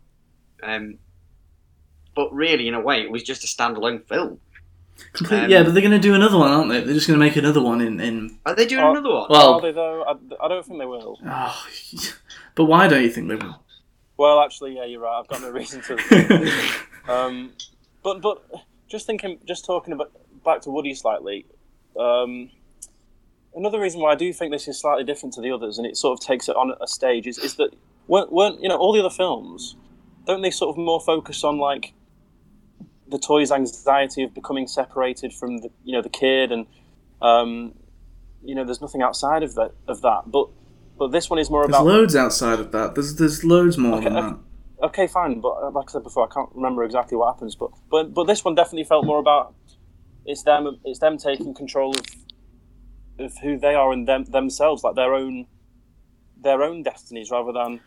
[0.63, 0.97] Um,
[2.15, 4.39] but really, in a way, it was just a standalone film.
[5.13, 6.79] Complete, Um, yeah, but they're going to do another one, aren't they?
[6.81, 7.99] They're just going to make another one in.
[7.99, 9.27] in Are they doing Oh, another one?
[9.29, 10.03] well, Are they though?
[10.03, 11.19] I, I don't think they will.
[11.25, 11.65] oh,
[12.55, 13.61] but why don't you think they will?
[14.17, 15.19] Well, actually, yeah, you're right.
[15.19, 16.51] I've got no reason to.
[17.07, 17.53] Um,
[18.01, 18.43] but but
[18.87, 20.11] just thinking, just talking about
[20.43, 21.45] back to Woody slightly.
[21.99, 22.49] Um,
[23.55, 25.97] another reason why I do think this is slightly different to the others, and it
[25.97, 27.75] sort of takes it on a stage, is, is that
[28.07, 29.75] weren't, weren't you know all the other films?
[30.25, 31.93] Don't they sort of more focus on like
[33.07, 36.65] the toy's anxiety of becoming separated from the you know the kid, and
[37.21, 37.73] um,
[38.43, 40.49] you know there's nothing outside of that of that, but.
[40.97, 42.95] But this one is more There's about loads outside of that.
[42.95, 44.33] There's there's loads more Okay, than okay.
[44.33, 44.39] that.
[44.83, 47.55] okay, fine, but uh, like I said before, I can't remember exactly what happens.
[47.55, 49.55] But but but this one definitely felt more about
[50.25, 52.05] it's them it's them taking control of
[53.19, 55.47] of who they are and them themselves, like their own
[56.37, 57.81] their own destinies, rather than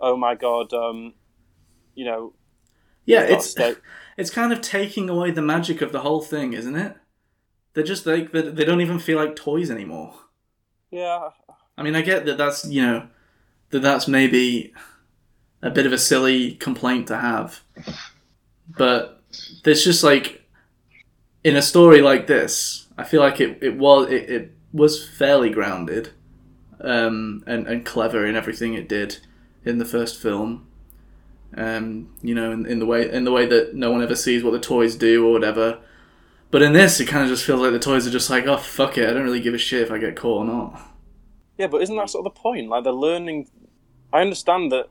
[0.00, 1.14] oh my god, um,
[1.94, 2.34] you know,
[3.06, 3.56] Yeah, we've got to it's
[4.16, 6.96] it's kind of taking away the magic of the whole thing, isn't it?
[7.74, 10.14] They're just like they, they don't even feel like toys anymore.
[10.90, 11.30] yeah,
[11.76, 13.08] I mean, I get that that's you know
[13.70, 14.72] that that's maybe
[15.62, 17.62] a bit of a silly complaint to have,
[18.68, 19.22] but
[19.64, 20.44] there's just like
[21.42, 25.50] in a story like this, I feel like it, it was it, it was fairly
[25.50, 26.10] grounded
[26.80, 29.18] um, and and clever in everything it did
[29.64, 30.66] in the first film.
[31.56, 34.42] Um, you know, in, in the way in the way that no one ever sees
[34.42, 35.80] what the toys do or whatever.
[36.50, 38.56] But in this, it kind of just feels like the toys are just like, oh
[38.56, 40.93] fuck it, I don't really give a shit if I get caught or not.
[41.58, 41.66] Yeah.
[41.66, 42.08] But isn't that hmm.
[42.08, 42.68] sort of the point?
[42.68, 43.48] Like they're learning.
[44.12, 44.88] I understand that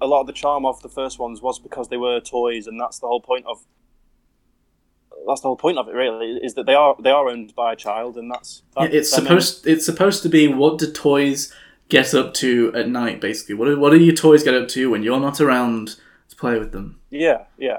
[0.00, 2.80] a lot of the charm of the first ones was because they were toys, and
[2.80, 3.64] that's the whole point of
[5.26, 5.92] that's the whole point of it.
[5.92, 9.10] Really, is that they are they are owned by a child, and that's, Yeah, it's
[9.10, 11.52] supposed it's supposed to be what do toys
[11.88, 14.90] get up to at night basically what do, what do your toys get up to
[14.90, 15.96] when you're not around
[16.28, 17.78] to play with them Yeah, yeah,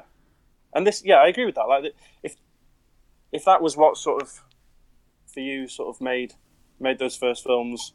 [0.74, 1.68] and this, yeah, I agree with that.
[1.68, 1.94] Like,
[2.24, 2.36] if
[3.32, 4.44] if that was what sort of
[5.32, 6.34] for you sort of made
[6.80, 7.94] made those first films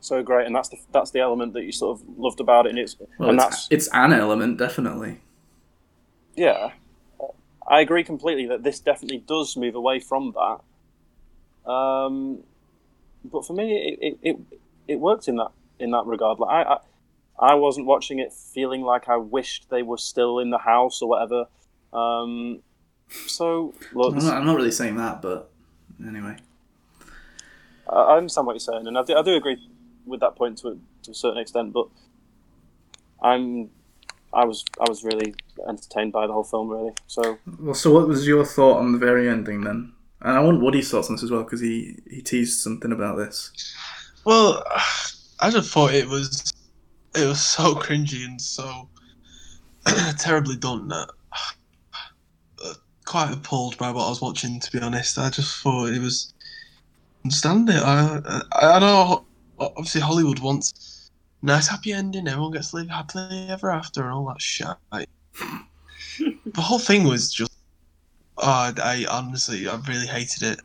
[0.00, 2.70] so great, and that's the that's the element that you sort of loved about it,
[2.70, 5.20] and it's well and it's, that's it's an element definitely
[6.36, 6.72] yeah,
[7.66, 11.70] I agree completely that this definitely does move away from that.
[11.70, 12.40] Um,
[13.24, 14.36] but for me, it it, it,
[14.88, 16.38] it worked in that in that regard.
[16.38, 16.78] Like I, I
[17.38, 21.08] I wasn't watching it feeling like I wished they were still in the house or
[21.08, 21.46] whatever.
[21.92, 22.60] Um,
[23.26, 25.50] so look, I'm not, I'm not really saying that but
[26.04, 26.36] anyway
[27.88, 29.56] I I understand what you're saying, and I do, I do agree
[30.06, 31.72] with that point to a, to a certain extent.
[31.72, 31.88] But
[33.22, 33.70] I'm,
[34.32, 35.34] I was, I was really
[35.68, 36.92] entertained by the whole film, really.
[37.06, 40.62] So well so what was your thought on the very ending then and I want
[40.62, 43.52] Woody's thoughts on this as well because he he teased something about this
[44.24, 44.62] Well,
[45.40, 46.52] I just thought it was
[47.14, 48.88] it was so cringy and so
[50.18, 51.08] terribly done that
[52.64, 52.74] uh,
[53.04, 54.58] quite appalled by what I was watching.
[54.60, 56.33] To be honest, I just thought it was
[57.24, 57.82] understand it.
[57.82, 58.20] I
[58.52, 59.24] I, I know
[59.58, 61.10] obviously Hollywood wants
[61.42, 62.28] nice happy ending.
[62.28, 64.66] Everyone gets to live happily ever after and all that shit.
[64.92, 65.08] Like,
[66.18, 67.52] the whole thing was just.
[68.38, 70.60] Oh, I, I honestly, I really hated it.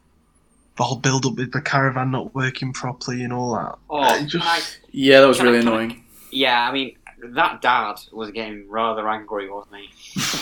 [0.78, 3.76] The whole build up with the caravan not working properly and all that.
[3.90, 7.62] Oh, just- I- yeah that was Can I- really I- annoying yeah, I mean that
[7.62, 9.90] dad was getting rather angry, wasn't he?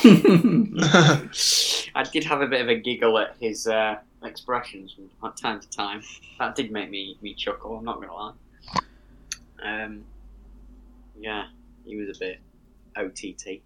[1.96, 3.96] I did have a bit of a giggle at his uh,
[4.28, 6.02] expressions from time to time.
[6.40, 7.78] That did make me, me chuckle.
[7.78, 8.34] I'm not gonna lie.
[9.64, 10.04] Um,
[11.20, 11.48] yeah,
[11.86, 12.40] he was a bit
[12.96, 13.62] OTT.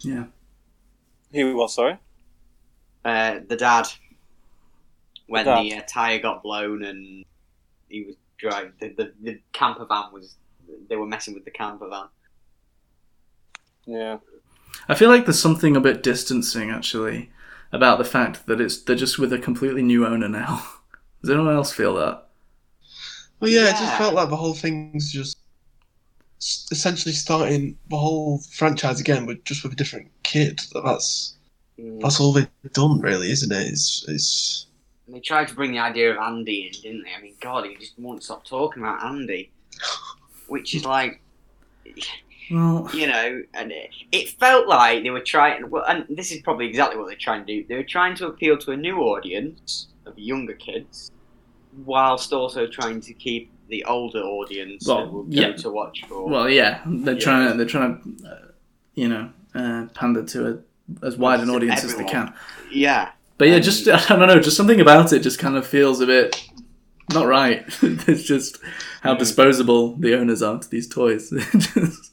[0.00, 0.24] yeah
[1.34, 1.98] who was sorry?
[3.04, 3.88] Uh, the dad,
[5.26, 7.24] when The the, uh, tire got blown and
[7.88, 10.36] he was driving the, the the camper van was
[10.88, 12.06] they were messing with the camper van.
[13.86, 14.18] Yeah,
[14.88, 17.30] I feel like there's something a bit distancing actually
[17.74, 20.64] about the fact that it's they're just with a completely new owner now.
[21.22, 22.28] Does anyone else feel that?
[23.40, 25.38] Well, yeah, it just felt like the whole thing's just
[26.70, 30.60] essentially starting the whole franchise again, with just with a different kid.
[30.84, 31.34] That's
[31.76, 32.00] Mm.
[32.00, 33.66] that's all they've done, really, isn't it?
[33.66, 34.66] It's it's
[35.08, 37.12] They tried to bring the idea of Andy in, didn't they?
[37.12, 39.50] I mean, God, he just won't stop talking about Andy,
[40.46, 41.20] which is like,
[42.50, 45.70] Well, you know, and it, it felt like they were trying.
[45.70, 47.66] Well, and this is probably exactly what they're trying to do.
[47.66, 51.10] They were trying to appeal to a new audience of younger kids,
[51.84, 55.52] whilst also trying to keep the older audience Well, that will go yeah.
[55.52, 56.28] to watch for.
[56.28, 57.20] well, yeah, they're Yeah.
[57.20, 58.38] trying to they're trying to, uh,
[58.94, 60.48] you know, uh, pander to
[61.02, 62.34] a, as wide an To audience as they can.
[62.70, 65.66] yeah, But yeah, And- just I don't know, just something about it just kind of
[65.66, 66.46] feels a bit
[67.12, 67.64] not right.
[67.82, 68.58] it's just
[69.02, 69.18] how Mm.
[69.18, 71.30] disposable the owners are to these toys.
[71.52, 72.12] Just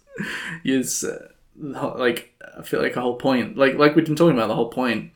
[0.64, 4.48] is uh, like I feel like a whole point, like like we've been talking about,
[4.48, 5.12] the whole point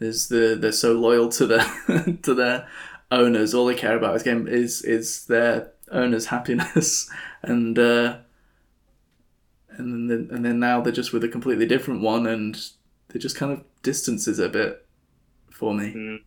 [0.00, 1.64] is the they're so loyal to their
[2.22, 2.68] to their
[3.10, 3.54] owners.
[3.54, 7.10] All they care about is game is is their owners' happiness,
[7.42, 8.18] and uh,
[9.70, 12.56] and then and then now they're just with a completely different one, and
[13.14, 14.86] it just kind of distances a bit
[15.50, 15.92] for me.
[15.92, 16.20] Mm.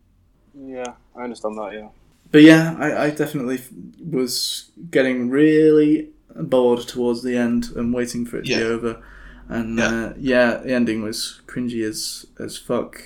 [0.54, 1.72] Yeah, I understand that.
[1.72, 1.88] Yeah.
[2.30, 3.60] But yeah, I, I definitely
[4.02, 8.58] was getting really bored towards the end and waiting for it to Yeah.
[8.58, 9.02] be over.
[9.48, 9.86] And Yeah.
[9.86, 13.00] uh, yeah, the ending was cringy as as fuck.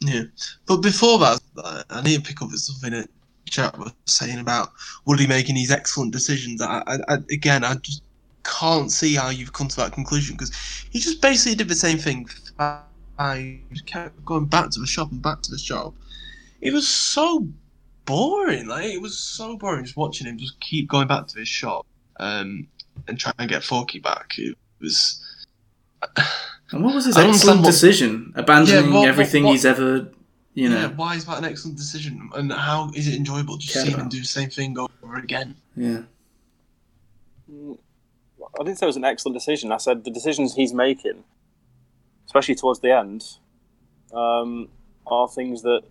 [0.00, 0.24] yeah.
[0.66, 3.08] But before that, I- I need to pick up with something that
[3.44, 4.72] Jack was saying about
[5.06, 6.60] Woody making these excellent decisions.
[6.62, 8.02] I, I, I again, I just
[8.44, 10.52] can't see how you've come to that conclusion because
[10.90, 12.28] he just basically did the same thing.
[13.18, 15.94] I kept going back to the shop and back to the shop.
[16.62, 17.46] It was so
[18.06, 18.66] boring.
[18.66, 21.86] Like it was so boring just watching him just keep going back to his shop
[22.20, 22.68] um,
[23.08, 24.34] and trying to get Forky back.
[24.38, 25.20] It was.
[26.72, 28.32] And what was his I excellent understand what- decision?
[28.36, 30.08] Abandoning Yeah, what- what- everything what- he's ever,
[30.54, 30.82] you know.
[30.82, 32.30] Yeah, why is that an excellent decision?
[32.32, 35.56] And how is it enjoyable to see seeing him do the same thing over again?
[35.76, 36.02] Yeah.
[37.52, 37.76] Mm,
[38.60, 39.72] I didn't say it was an excellent decision.
[39.72, 41.24] I said the decisions he's making,
[42.26, 43.24] especially towards the end,
[44.14, 44.68] um,
[45.08, 45.82] are things that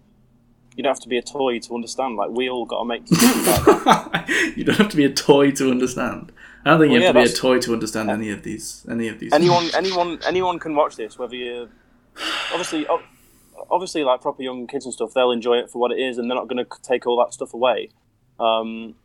[0.80, 2.16] you don't have to be a toy to understand.
[2.16, 4.54] Like we all got to make decisions like that.
[4.56, 6.32] you don't have to be a toy to understand.
[6.64, 8.86] I don't think you have yeah, to be a toy to understand any of these.
[8.90, 9.34] Any of these.
[9.34, 11.20] anyone, anyone, anyone can watch this.
[11.20, 11.68] Whether you,
[12.54, 12.88] obviously,
[13.70, 16.32] obviously, like proper young kids and stuff, they'll enjoy it for what it is, and
[16.32, 17.90] they're not going to take all that stuff away.
[18.40, 18.96] Um,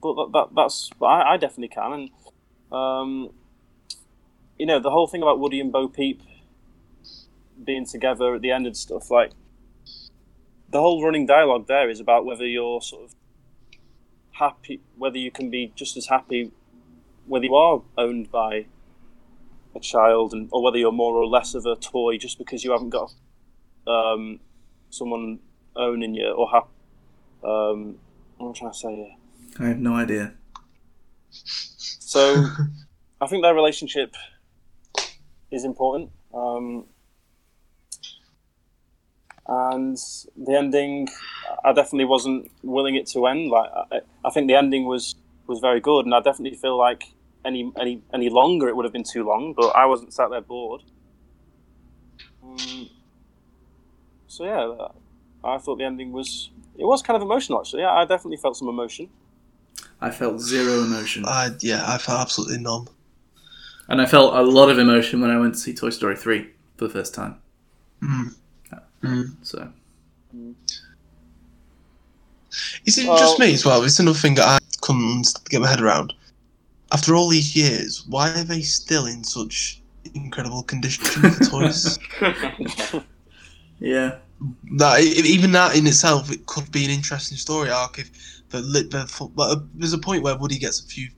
[0.00, 2.10] but that, that, that's I, I definitely can, and
[2.72, 3.28] um,
[4.58, 6.22] you know the whole thing about Woody and Bo Peep
[7.62, 9.32] being together at the end and stuff like
[10.70, 13.14] the whole running dialogue there is about whether you're sort of
[14.32, 16.52] happy, whether you can be just as happy
[17.30, 18.66] whether you are owned by
[19.76, 22.72] a child and or whether you're more or less of a toy just because you
[22.72, 23.12] haven't got
[23.86, 24.40] um,
[24.90, 25.38] someone
[25.76, 26.64] owning you or have
[27.44, 27.96] um,
[28.36, 29.16] what am I trying to say here?
[29.60, 30.34] I have no idea.
[31.30, 32.46] So
[33.20, 34.16] I think their relationship
[35.52, 36.10] is important.
[36.34, 36.86] Um,
[39.50, 39.98] and
[40.36, 41.08] the ending,
[41.64, 43.50] I definitely wasn't willing it to end.
[43.50, 45.16] Like I, I think the ending was
[45.48, 47.02] was very good, and I definitely feel like
[47.44, 49.52] any any any longer it would have been too long.
[49.54, 50.82] But I wasn't sat there bored.
[52.44, 52.88] Um,
[54.28, 54.88] so yeah,
[55.42, 57.82] I thought the ending was it was kind of emotional actually.
[57.82, 59.10] I definitely felt some emotion.
[60.00, 61.24] I felt zero emotion.
[61.26, 62.86] I yeah, I felt absolutely none.
[63.88, 66.48] And I felt a lot of emotion when I went to see Toy Story 3
[66.76, 67.42] for the first time.
[68.00, 68.36] Mm.
[69.02, 69.34] Mm.
[69.42, 69.72] So,
[72.84, 73.82] Is it Well- just me as well?
[73.84, 76.12] It's another thing that I couldn't get my head around.
[76.92, 79.80] After all these years, why are they still in such
[80.14, 81.98] incredible condition the toys?
[83.78, 84.16] yeah.
[84.78, 88.10] that even that in itself, it could be an interesting story arc if
[88.48, 91.08] the lit the but, uh, there's a point where Woody gets a few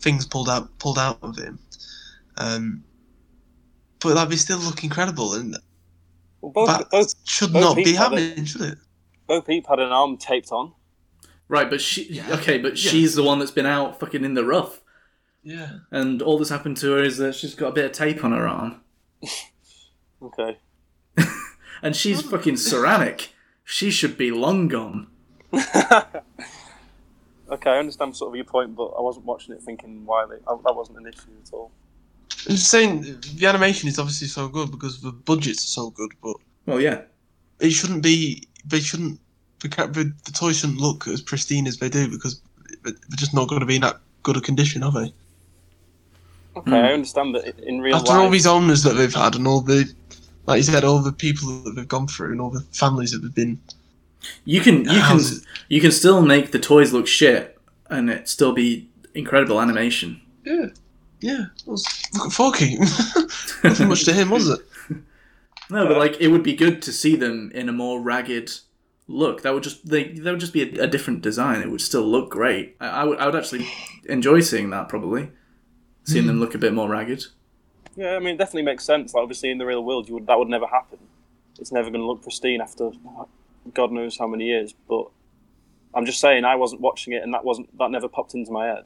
[0.00, 1.58] things pulled out pulled out of him.
[2.36, 2.84] Um,
[4.00, 5.56] but like they still look incredible, and
[6.40, 8.78] Well, both, that both should both not be people had happening, should it?
[9.26, 10.72] Bo Peep had an arm taped on.
[11.48, 12.04] Right, but she.
[12.12, 12.34] Yeah.
[12.34, 12.90] Okay, but Yeah.
[12.90, 14.80] she's the one that's been out fucking in the rough.
[15.42, 15.78] Yeah.
[15.90, 18.32] And all that's happened to her is that she's got a bit of tape on
[18.32, 18.80] her arm.
[20.22, 20.58] Okay.
[21.82, 23.34] And she's fucking ceramic.
[23.64, 25.08] She should be long gone.
[27.48, 30.34] Okay, I understand sort of your point, but I wasn't watching it thinking why they,
[30.48, 31.70] I, that wasn't an issue at all.
[32.48, 33.02] I'm just saying
[33.34, 37.02] the animation is obviously so good because the budgets are so good, but Well, yeah.
[37.60, 38.46] it shouldn't be.
[38.64, 39.18] They shouldn't.
[39.60, 42.40] The, ca- the, the toys shouldn't look as pristine as they do because
[42.84, 45.12] they're just not going to be in that good a condition, are they?
[46.56, 46.74] Okay, Hmm.
[46.74, 48.18] I understand that in real After life.
[48.20, 49.92] all these owners that they've had and all the,
[50.46, 53.18] like you said, all the people that they've gone through and all the families that
[53.20, 53.58] they've been.
[54.44, 55.20] You can you can
[55.68, 57.56] you can still make the toys look shit
[57.90, 60.20] and it still be incredible animation.
[60.44, 60.66] Yeah.
[61.20, 62.76] Yeah, it was, look at Forky.
[63.64, 64.60] Nothing much to him, was it?
[65.68, 68.52] No, but like it would be good to see them in a more ragged
[69.08, 69.42] look.
[69.42, 71.60] That would just they that would just be a, a different design.
[71.60, 72.76] It would still look great.
[72.80, 73.66] I, I would I would actually
[74.08, 75.30] enjoy seeing that probably,
[76.04, 76.28] seeing hmm.
[76.28, 77.26] them look a bit more ragged.
[77.96, 79.14] Yeah, I mean, it definitely makes sense.
[79.14, 80.98] Like, obviously, in the real world, you would that would never happen.
[81.58, 82.92] It's never going to look pristine after
[83.72, 84.74] God knows how many years.
[84.88, 85.08] But
[85.94, 88.66] I'm just saying, I wasn't watching it, and that wasn't that never popped into my
[88.66, 88.84] head.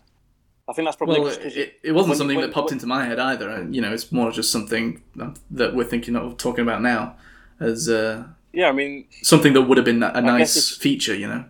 [0.71, 3.19] I think that's probably Well, it, it wasn't something when- that popped into my head
[3.19, 3.49] either.
[3.51, 5.03] and, You know, it's more just something
[5.51, 7.17] that we're thinking of talking about now
[7.59, 8.69] as uh, yeah.
[8.69, 11.15] I mean, something that would have been a nice feature.
[11.15, 11.45] You know.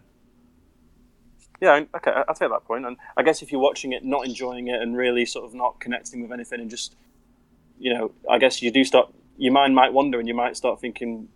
[1.60, 2.86] yeah, okay, I- take that point.
[2.86, 5.78] And I guess if you're watching it, not enjoying it, and really sort of not
[5.80, 6.96] connecting with anything, and just,
[7.78, 9.12] you know, I guess you do start.
[9.36, 11.28] Your mind might wander, and you might start thinking,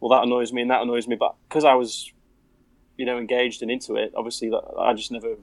[0.00, 2.12] "Well, that annoys me, and that annoys me." But because I was,
[2.98, 5.36] you know, engaged and into it, obviously, that I just never,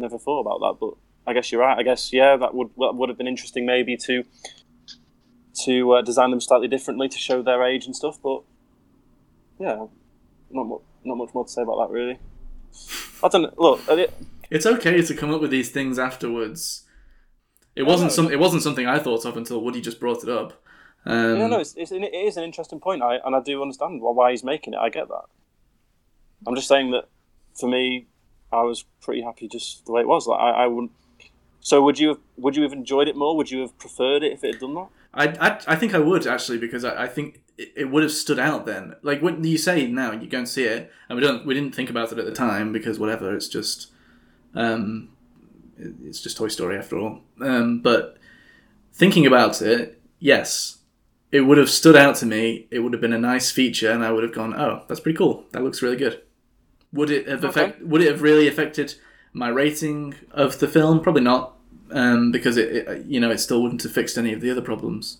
[0.00, 0.78] never thought about that.
[0.80, 0.94] But
[1.26, 1.78] I guess you're right.
[1.78, 4.24] I guess yeah, that would that would have been interesting maybe to,
[5.64, 8.18] to uh, design them slightly differently to show their age and stuff.
[8.22, 8.42] But
[9.58, 9.86] yeah,
[10.50, 12.18] not mu- not much more to say about that really.
[13.22, 13.54] I don't know.
[13.56, 14.12] Look, it,
[14.50, 16.84] It's okay to come up with these things afterwards.
[17.76, 18.30] It wasn't some.
[18.30, 20.62] It wasn't something I thought of until Woody just brought it up.
[21.06, 24.02] Um, no, no, it's, it's it is an interesting point, I, and I do understand
[24.02, 24.78] why, why he's making it.
[24.78, 25.24] I get that.
[26.46, 27.08] I'm just saying that
[27.58, 28.06] for me,
[28.52, 30.26] I was pretty happy just the way it was.
[30.26, 30.92] Like I, I wouldn't.
[31.60, 33.36] So would you have would you have enjoyed it more?
[33.36, 34.88] Would you have preferred it if it had done that?
[35.12, 38.12] I, I, I think I would actually because I, I think it, it would have
[38.12, 38.94] stood out then.
[39.02, 41.74] Like when you say now you go and see it, and we don't we didn't
[41.74, 43.88] think about it at the time because whatever it's just,
[44.54, 45.10] um,
[45.78, 47.20] it's just Toy Story after all.
[47.40, 48.16] Um, but
[48.92, 50.78] thinking about it, yes,
[51.32, 52.66] it would have stood out to me.
[52.70, 55.16] It would have been a nice feature, and I would have gone, oh, that's pretty
[55.16, 55.44] cool.
[55.52, 56.22] That looks really good.
[56.92, 58.94] Would it have affect, Would it have really affected
[59.32, 61.00] my rating of the film?
[61.00, 61.56] Probably not,
[61.90, 64.62] um, because it, it you know it still wouldn't have fixed any of the other
[64.62, 65.18] problems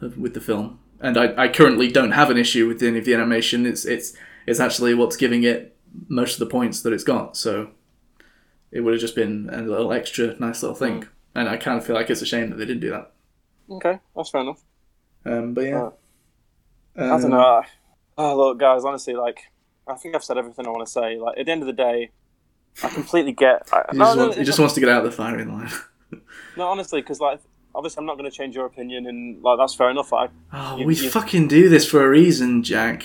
[0.00, 0.78] of, with the film.
[1.00, 3.66] And I, I currently don't have an issue with any of the animation.
[3.66, 4.14] It's it's
[4.46, 5.76] it's actually what's giving it
[6.08, 7.36] most of the points that it's got.
[7.36, 7.70] So
[8.70, 11.06] it would have just been a little extra nice little thing.
[11.34, 13.12] And I kind of feel like it's a shame that they didn't do that.
[13.70, 14.62] Okay, that's fair enough.
[15.24, 15.90] Um, but yeah,
[16.96, 17.62] I don't know.
[18.16, 18.84] Oh, look, guys.
[18.84, 19.50] Honestly, like
[19.88, 21.18] I think I've said everything I want to say.
[21.18, 22.10] Like at the end of the day,
[22.82, 23.68] I completely get.
[23.72, 25.52] I, He no, just, no, wants, he just wants to get out of the firing
[25.52, 25.70] line.
[26.56, 27.40] no, honestly, because like
[27.74, 30.12] obviously I'm not going to change your opinion, and like that's fair enough.
[30.12, 33.04] I Oh, You- we you- fucking do this for a reason, Jack.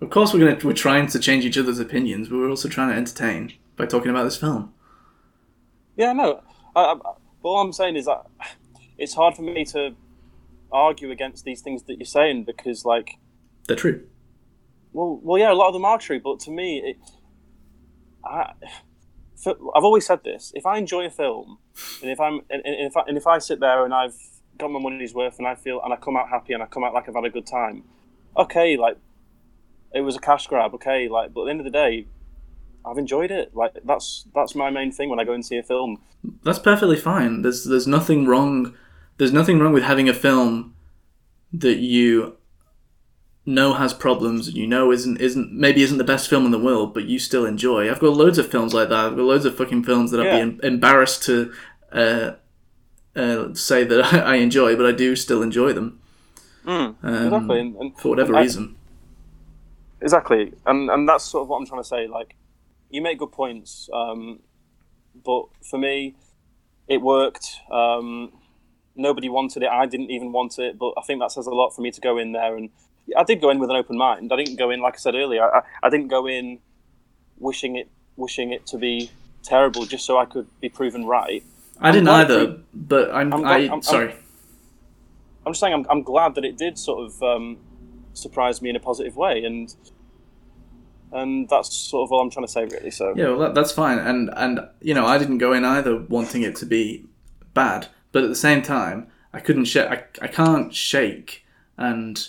[0.00, 2.88] Of course, we're gonna we're trying to change each other's opinions, but we're also trying
[2.90, 4.72] to entertain by talking about this film.
[5.96, 6.42] Yeah, no.
[6.74, 8.22] I, I, but all I'm saying is that
[8.96, 9.94] it's hard for me to
[10.72, 13.18] argue against these things that you're saying because, like,
[13.66, 14.06] They're true.
[14.92, 16.20] Well, well, yeah, a lot of them are true.
[16.20, 16.96] But to me, it,
[18.24, 18.52] I,
[19.36, 21.58] for, I've always said this: if I enjoy a film,
[22.02, 24.16] and if I'm, and, and if I, and if I sit there and I've
[24.58, 26.84] got my money's worth, and I feel, and I come out happy, and I come
[26.84, 27.84] out like I've had a good time,
[28.36, 28.96] okay, like
[29.94, 32.06] it was a cash grab, okay, like, but at the end of the day.
[32.82, 33.54] I've enjoyed it.
[33.54, 36.00] Like that's that's my main thing when I go and see a film.
[36.44, 37.42] That's perfectly fine.
[37.42, 38.74] There's there's nothing wrong.
[39.18, 40.74] There's nothing wrong with having a film
[41.52, 42.38] that you
[43.46, 46.58] know has problems and you know isn't isn't maybe isn't the best film in the
[46.58, 47.90] world, but you still enjoy.
[47.90, 49.06] I've got loads of films like that.
[49.06, 50.36] I've got loads of fucking films that I'd Yeah.
[50.36, 51.52] be em- embarrassed to
[51.92, 52.32] uh,
[53.16, 56.00] uh, say that I enjoy, but I do still enjoy them.
[56.66, 58.76] Um, exactly, and, and for whatever I- reason.
[60.02, 62.06] Exactly, and and that's sort of what I'm trying to say.
[62.06, 62.34] Like,
[62.90, 64.40] you make good points, um,
[65.24, 66.14] but for me,
[66.88, 67.60] it worked.
[67.70, 68.32] Um,
[68.96, 69.68] nobody wanted it.
[69.68, 72.00] I didn't even want it, but I think that says a lot for me to
[72.00, 72.56] go in there.
[72.56, 72.70] And
[73.16, 74.32] I did go in with an open mind.
[74.32, 76.58] I didn't go in, like I said earlier, I, I didn't go in
[77.38, 79.10] wishing it wishing it to be
[79.42, 81.42] terrible just so I could be proven right.
[81.80, 84.14] I didn't either, but I'm, I'm I I'm- sorry.
[85.46, 87.56] I'm just saying, I'm, I'm glad that it did sort of um,
[88.12, 89.74] surprise me in a positive way, and
[91.12, 92.90] and that's sort of all I'm trying to say, really.
[92.90, 93.98] So Yeah, well, that, that's fine.
[93.98, 97.06] And and you know, I didn't go in either wanting it to be
[97.54, 99.88] bad, but at the same time, I couldn't shake.
[99.88, 101.44] I, I can't shake,
[101.78, 102.28] and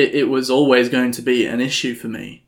[0.00, 2.44] it it was always going to be an issue for me.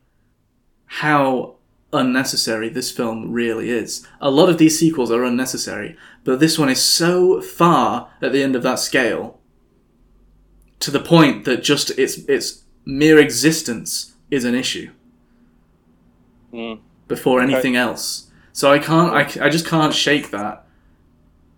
[1.01, 1.55] How
[1.93, 4.07] unnecessary this film really is.
[4.21, 8.43] A lot of these sequels are unnecessary, but this one is so far at the
[8.43, 9.39] end of that scale
[10.79, 14.89] to the point that just its its mere existence is an issue
[16.53, 16.79] Mm.
[17.07, 17.53] before Okay.
[17.53, 18.27] anything else.
[18.53, 20.65] So I can't, I, I just can't shake that.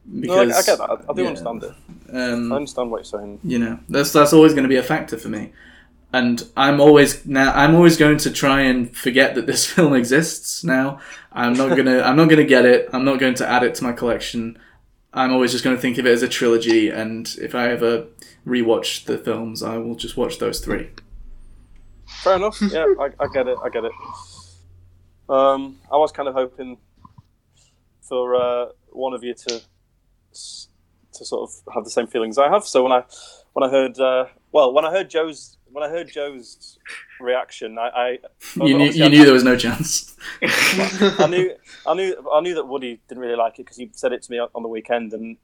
[0.05, 0.81] no, I, I get that.
[0.81, 1.73] I, I do yeah, understand it.
[2.13, 3.39] Um, I understand what you're saying.
[3.43, 5.51] you know, that's that's always going to be a factor for me.
[6.13, 10.63] And I'm always now I'm always going to try and forget that this film exists.
[10.63, 10.99] Now
[11.31, 12.87] I'm not gonna I'm not gonna get it.
[12.93, 14.57] I'm not going to add it to my collection.
[15.13, 18.07] I'm always just going to think of it as a trilogy, and if I ever
[18.47, 20.89] rewatch the films, I will just watch those three.
[22.23, 22.59] Fair enough.
[22.71, 23.57] Yeah, I, I get it.
[23.63, 23.91] I get it.
[25.29, 26.77] Um, I was kind of hoping
[28.01, 29.61] for uh, one of you to
[31.13, 32.65] to sort of have the same feelings I have.
[32.65, 33.03] So when I
[33.53, 36.77] when I heard uh, well when I heard Joe's when I heard Joe's
[37.19, 38.09] reaction, I, I
[38.63, 40.15] You knew, you I- knew there was no chance.
[40.41, 41.51] I knew,
[41.85, 44.31] I knew, I knew that Woody didn't really like it because he said it to
[44.31, 45.37] me on on the weekend, and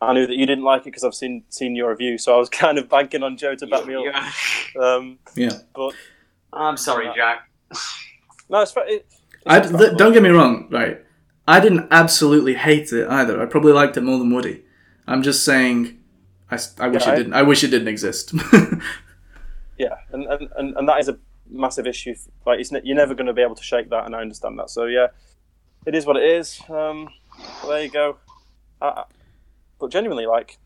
[0.00, 2.18] I knew that you didn't like it because I've seen seen your review.
[2.18, 4.14] So I was kind of banking on Joe to back me up.
[4.80, 5.50] Um, Yeah.
[5.74, 5.94] but
[6.52, 7.48] I'm sorry, Jack.
[8.48, 11.00] no, it's, fa- it, it's I, th- don't get me wrong, right?
[11.48, 13.40] I didn't absolutely hate it either.
[13.42, 14.62] I probably liked it more than Woody.
[15.08, 15.98] I'm just saying,
[16.50, 17.32] I, s- I wish Yeah, it I- didn't.
[17.34, 18.32] I wish it didn't exist.
[20.12, 20.24] And,
[20.56, 22.14] and, and, that is a massive issue.
[22.46, 24.70] Like, it's, you're never going to be able to shake that, and I understand that.
[24.70, 25.08] So yeah,
[25.86, 26.60] it is what it is.
[26.68, 27.08] Um,
[27.66, 28.18] there you go.
[28.80, 29.04] I, I-
[29.80, 30.58] but genuinely, like,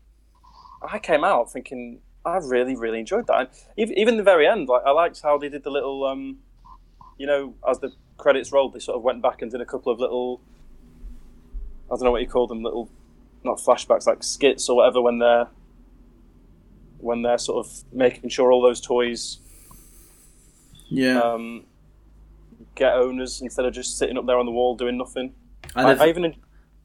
[0.87, 3.39] I came out thinking I really, really enjoyed that.
[3.39, 6.37] And even, even the very end, like, I liked how they did the little, um,
[7.17, 9.91] you know, as the credits rolled, they sort of went back and did a couple
[9.91, 10.39] of little,
[11.91, 12.89] I don't know what you call them, little,
[13.43, 15.47] not flashbacks, like skits or whatever, when they're
[16.99, 19.39] when they're sort of making sure all those toys
[20.89, 21.19] yeah.
[21.19, 21.65] um,
[22.75, 25.33] get owners instead of just sitting up there on the wall doing nothing.
[25.75, 26.35] I I, I even en-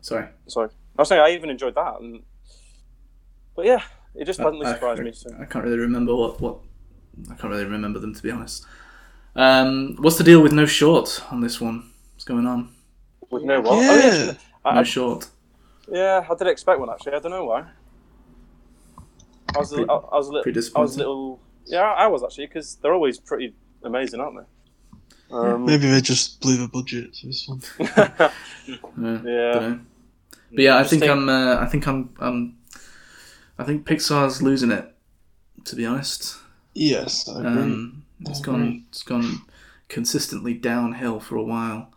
[0.01, 0.27] sorry.
[0.47, 2.23] sorry, I was saying I even enjoyed that, and
[3.55, 3.83] but yeah,
[4.15, 5.13] it just pleasantly I- surprised I, me.
[5.13, 5.31] So.
[5.41, 6.59] I can't really remember what, what.
[7.31, 8.67] I can't really remember them to be honest.
[9.35, 11.91] Um, what's the deal with no short on this one?
[12.15, 12.75] What's going on?
[13.31, 13.73] With no what?
[13.73, 14.33] Oh, yeah, Yeah.
[14.65, 15.29] I, No I, short.
[15.91, 17.15] yeah, I did expect one actually.
[17.15, 17.65] I don't know why.
[19.55, 21.81] I was, a, Pretty- I, I was a little, pretty I was a little, yeah,
[21.83, 25.37] I was actually because they're always pretty amazing, aren't they?
[25.37, 27.63] Um, Maybe they just blew the budget for this one.
[28.67, 29.21] Yeah.
[29.25, 29.77] Yeah.
[30.55, 31.29] But yeah, I think think- I'm.
[31.29, 32.15] Uh, I think I'm.
[32.21, 32.57] Um,
[33.59, 34.89] I think Pixar's losing it.
[35.65, 36.37] To be honest,
[36.75, 37.63] Yes, I agree.
[37.63, 38.55] um, it's I gone.
[38.63, 38.85] agree.
[38.91, 39.43] It's gone
[39.89, 41.93] consistently downhill for a while.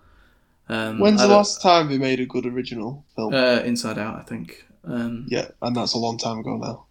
[0.70, 3.34] Um, When's the last time they made a good original film?
[3.34, 4.66] Uh, Inside Out, I think.
[4.86, 6.85] Um, yeah, and that's a long time ago now.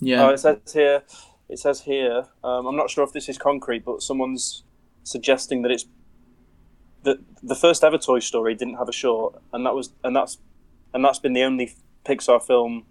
[0.00, 0.26] Yeah.
[0.26, 1.02] Oh, it says here.
[1.48, 2.26] It says here.
[2.42, 4.64] Um, I'm not sure if this is concrete, but someone's
[5.04, 5.86] suggesting that it's
[7.04, 10.38] that the first ever Toy Story didn't have a short, and that was and that's
[10.92, 11.72] and that's been the only
[12.04, 12.84] Pixar film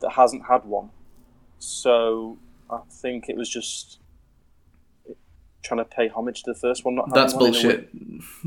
[0.00, 0.90] that hasn't had one.
[1.58, 2.38] So
[2.70, 3.98] I think it was just
[5.62, 6.94] trying to pay homage to the first one.
[6.94, 7.88] Not having That's one bullshit.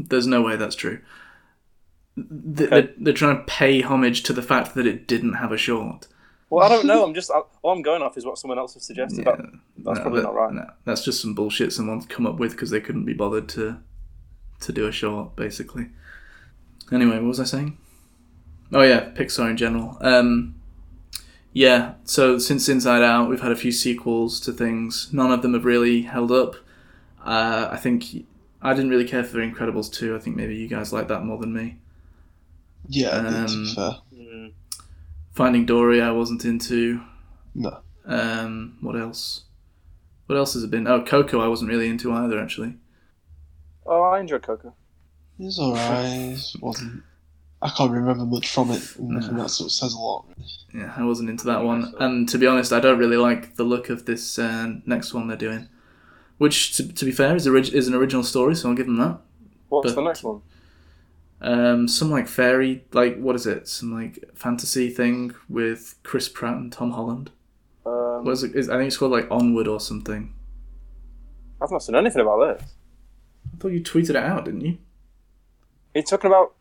[0.10, 1.00] There's no way that's true.
[1.00, 1.08] Th-
[2.18, 2.68] Okay.
[2.70, 6.08] They're, they're trying to pay homage to the fact that it didn't have a short.
[6.52, 7.04] Well, I don't know.
[7.08, 9.26] I'm just I, all I'm going off is what someone else has suggested.
[9.26, 9.36] Yeah.
[9.38, 9.46] That,
[9.78, 10.54] that's No, probably that- not right.
[10.54, 13.80] no, that's just some bullshit someone's come up with because they couldn't be bothered to
[14.60, 15.88] to do a short, basically.
[16.92, 17.78] Anyway, what was I saying?
[18.74, 19.98] Oh yeah, Pixar in general.
[20.02, 20.56] Um,
[21.54, 25.10] yeah, so since Inside Out, we've had a few sequels to things.
[25.12, 26.56] None of them have really held up.
[27.26, 28.26] Uh, I think
[28.62, 30.16] I didn't really care for the Incredibles 2.
[30.16, 31.78] I think maybe you guys like that more than me.
[32.88, 33.96] Yeah, I did, to Um, be fair.
[35.42, 37.02] Finding Dory, I wasn't into.
[37.56, 37.80] No.
[38.06, 39.46] Um, what else?
[40.28, 40.88] What else has it been?
[40.88, 42.76] Oh, Coco, I wasn't really into either, actually.
[43.88, 44.76] Oh, I enjoyed Coco.
[45.40, 46.38] It was alright.
[46.62, 47.02] Wasn't.
[47.60, 49.20] I can't remember much from it, and No.
[49.44, 50.26] that sort of says a lot.
[50.76, 51.92] Yeah, I wasn't into that one.
[52.00, 55.28] And to be honest, I don't really like the look of this uh, next one
[55.28, 55.70] they're doing.
[56.38, 58.98] Which, to, to be fair, is, orig- is an original story, so I'll give them
[58.98, 59.20] that.
[59.70, 60.42] What's But- the next one?
[61.42, 63.68] Um, some like fairy, like what is it?
[63.68, 67.32] Some like fantasy thing with Chris Pratt and Tom Holland.
[67.86, 68.56] Um, What is it?
[68.56, 70.34] Is, I think it's called like Onward or something.
[71.62, 72.74] I've not seen anything about this.
[73.54, 74.78] I thought you tweeted it out, didn't you?
[75.96, 76.54] Are you talking about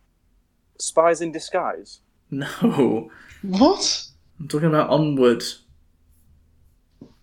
[0.78, 2.00] spies in disguise?
[2.32, 3.10] No,
[3.42, 4.04] What?
[4.38, 5.42] I'm talking about Onward.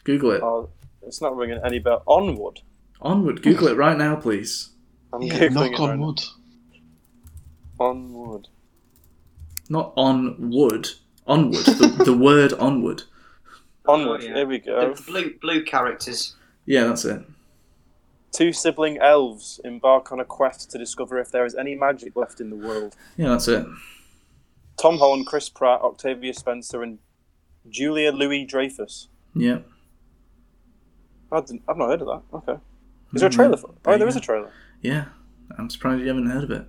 [0.03, 0.43] Google it.
[0.43, 0.69] Oh,
[1.01, 2.03] it's not ringing any bell.
[2.05, 2.59] Onward.
[3.01, 3.41] Onward.
[3.41, 4.71] Google it right now, please.
[5.13, 6.15] I'm Yeah, googling knock it on right now.
[7.77, 7.85] Wood.
[7.85, 8.47] Onward.
[9.69, 10.89] Not on wood.
[11.25, 11.65] Onward.
[11.65, 13.03] the, the word onward.
[13.87, 14.21] Onward.
[14.23, 14.35] Oh, yeah.
[14.35, 14.93] Here we go.
[14.93, 16.35] The blue blue characters.
[16.65, 17.23] Yeah, that's it.
[18.31, 22.39] Two sibling elves embark on a quest to discover if there is any magic left
[22.41, 22.95] in the world.
[23.15, 23.65] Yeah, that's it.
[24.77, 26.99] Tom Holland, Chris Pratt, Octavia Spencer, and
[27.69, 29.07] Julia Louis Dreyfus.
[29.33, 29.59] Yeah.
[31.31, 32.37] I didn't, I've not heard of that.
[32.37, 32.61] Okay.
[33.13, 33.77] Is there a mm, trailer for it?
[33.85, 34.51] Oh, there is a trailer.
[34.81, 35.05] Yeah.
[35.57, 36.67] I'm surprised you haven't heard of it.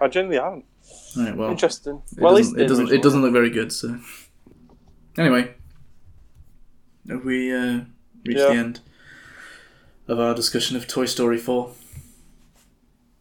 [0.00, 0.64] I genuinely haven't.
[1.16, 2.02] All right, well, Interesting.
[2.16, 2.92] it Well, doesn't, it doesn't.
[2.92, 3.72] It doesn't look very good.
[3.72, 3.98] So,
[5.16, 5.54] anyway,
[7.08, 7.80] have we uh,
[8.24, 8.48] reached Yeah.
[8.48, 8.80] the end
[10.06, 11.72] of our discussion of Toy Story Four?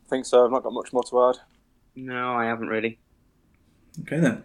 [0.06, 0.46] I think so.
[0.46, 1.38] I've not got much more to add.
[1.96, 3.00] No, I haven't really.
[4.02, 4.44] Okay then.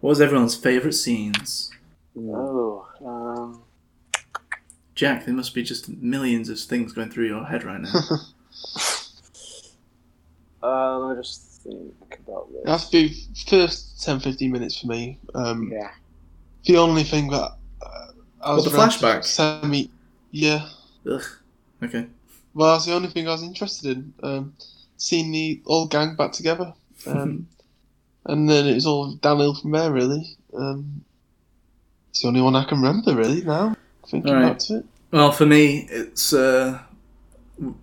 [0.00, 1.70] What was everyone's favourite scenes?
[2.16, 3.62] Oh, um,
[4.94, 7.90] Jack, there must be just millions of things going through your head right now.
[10.62, 12.90] uh, let me just think about It has this.
[12.90, 15.18] to be first 10 15 minutes for me.
[15.34, 15.90] Um, Yeah.
[16.66, 17.52] The only thing that
[17.82, 18.06] uh,
[18.42, 19.24] I was What, the around flashback?
[19.24, 19.90] Semi,
[20.30, 20.68] yeah.
[21.10, 21.22] Ugh.
[21.82, 22.06] Okay.
[22.54, 24.14] Well, that's the only thing I was interested in.
[24.22, 24.54] Um,
[24.96, 26.72] seeing the old gang back together.
[27.06, 27.46] Um,
[28.26, 30.36] and then it was all downhill from there, really.
[30.56, 31.04] Um,
[32.10, 33.76] it's the only one I can remember, really, now.
[34.08, 34.52] Thinking Alright.
[34.52, 34.86] back to it.
[35.10, 36.80] Well, for me, it's uh,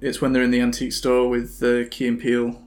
[0.02, 2.60] it's when they're in the antique store with uh, Key and Peele,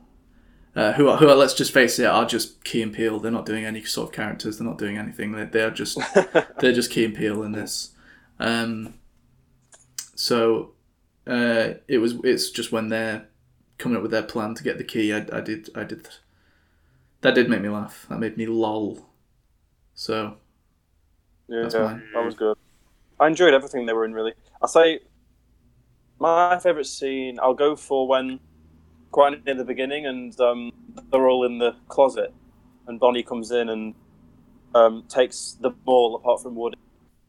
[0.77, 3.20] uh, who are, who are, let's just face it, are just Key and Peele.
[3.20, 4.59] They're not doing any sort of characters.
[4.59, 5.33] They're not doing anything.
[5.33, 5.99] They they are just
[6.61, 7.93] they're just Key and Peele in this.
[8.41, 8.95] Um,
[10.14, 10.72] so
[11.27, 13.29] uh, it was it's just when they're
[13.79, 15.12] coming up with their plan to get the key.
[15.12, 16.09] I, I did I did
[17.20, 18.07] that did make me laugh.
[18.09, 19.07] That made me lol.
[19.95, 20.37] So
[21.49, 22.03] Yeah, That's mine.
[22.12, 22.57] that was good.
[23.20, 24.12] I enjoyed everything they were in.
[24.12, 25.01] Really, I'll say
[26.18, 27.39] my favourite scene.
[27.41, 28.41] I'll go for when
[29.15, 30.73] quite near the beginning, and um,
[31.12, 32.35] they're all in the closet,
[32.89, 33.95] and Bonnie comes in and
[34.75, 36.77] um, takes the ball apart from Woody.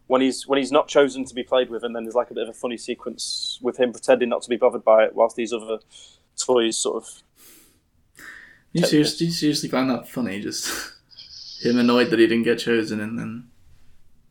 [0.08, 2.34] When he's when he's not chosen to be played with, and then there's like a
[2.34, 5.36] bit of a funny sequence with him pretending not to be bothered by it, whilst
[5.36, 5.78] these other
[6.36, 7.24] toys sort of.
[8.74, 10.40] you seriously, you seriously find that funny?
[10.42, 10.92] Just
[11.62, 13.48] him annoyed that he didn't get chosen, and then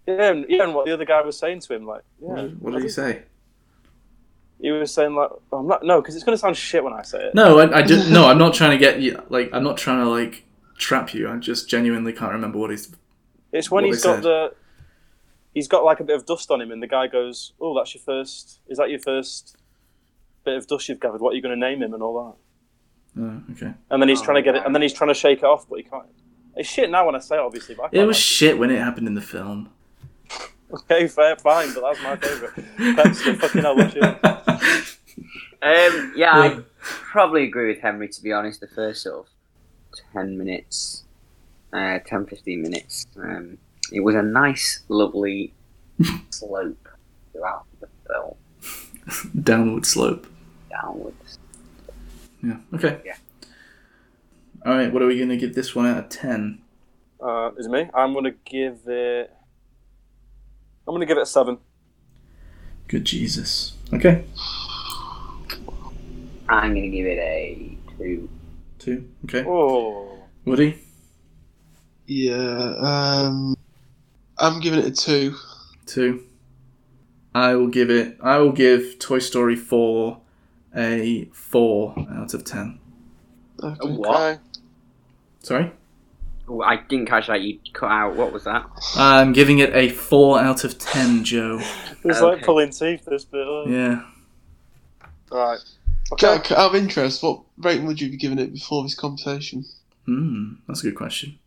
[0.09, 2.37] Yeah, and, yeah, and what the other guy was saying to him, like, yeah, what,
[2.37, 3.23] did- what did he say?
[4.65, 6.95] He was saying like, oh, I'm not no, because it's going to sound shit when
[6.95, 7.35] I say it.
[7.35, 8.25] No, I, I just no.
[8.29, 9.23] I'm not trying to get you.
[9.29, 10.47] Like I'm not trying to like
[10.79, 11.29] trap you.
[11.29, 12.91] I just genuinely can't remember what he's.
[13.53, 14.23] It's when he's got said.
[14.23, 14.55] the
[15.53, 17.95] he's got like a bit of dust on him, and the guy goes, "Oh, that's
[17.95, 18.61] your first.
[18.67, 19.59] Is that your first
[20.47, 21.21] bit of dust you've gathered?
[21.21, 22.37] What are you going to name him and all
[23.15, 23.75] that?" Oh, okay.
[23.91, 24.67] And then he's Oh, trying to get it, oh.
[24.67, 26.07] and then he's trying to shake it off, but he can't.
[26.57, 27.75] It's shit now when I say it, obviously.
[27.75, 29.69] But I It was like shit when it happened in the film.
[30.73, 32.55] okay, fair, fine, but that's my favourite.
[32.97, 34.17] Pepsi, fucking hell, what's yours?
[35.63, 36.59] Um, yeah, Yeah.
[36.59, 38.61] I probably agree with Henry, to be honest.
[38.61, 39.33] The first sort of
[40.13, 41.05] 10 minutes,
[41.73, 43.57] uh, 10 15 minutes, um,
[43.91, 45.55] it was a nice, lovely
[46.31, 46.87] slope
[47.33, 48.35] throughout the film,
[49.43, 50.27] Downward slope.
[50.71, 51.39] downwards.
[52.43, 52.59] Yeah.
[52.75, 53.01] Okay.
[53.07, 53.17] Yeah.
[54.67, 54.93] All right.
[54.93, 56.61] What are we gonna give this one out of ten?
[57.23, 57.89] Uh, is it me?
[57.95, 59.33] I'm going to give it.
[60.87, 61.57] I'm going to give it a seven.
[62.89, 63.73] Good Jesus.
[63.93, 64.25] Okay.
[66.49, 68.29] I'm going to give it a 2.
[68.79, 69.09] Two.
[69.25, 69.45] Okay.
[69.47, 70.79] Oh, Woody.
[72.07, 73.57] Yeah, um,
[74.39, 75.35] I'm giving it a 2.
[75.87, 76.25] Two.
[77.35, 78.17] I will give it.
[78.23, 80.21] I will give Toy Story four
[80.75, 82.79] a four out of ten.
[83.61, 83.89] Okay.
[83.89, 84.41] What?
[85.41, 85.73] Sorry.
[86.65, 87.41] I didn't catch that.
[87.41, 88.17] You cut out.
[88.17, 88.65] What was that?
[88.97, 91.59] I'm giving it a four out of ten, Joe.
[92.05, 93.05] it's like pulling teeth.
[93.07, 93.47] This bit.
[93.47, 93.65] Oh.
[93.69, 94.03] Yeah.
[95.31, 95.59] Right.
[96.13, 96.21] Okay.
[96.21, 99.65] Jack, out of interest, what rating would you be giving it before this conversation?
[100.05, 100.55] Hmm.
[100.69, 101.39] That's a good question.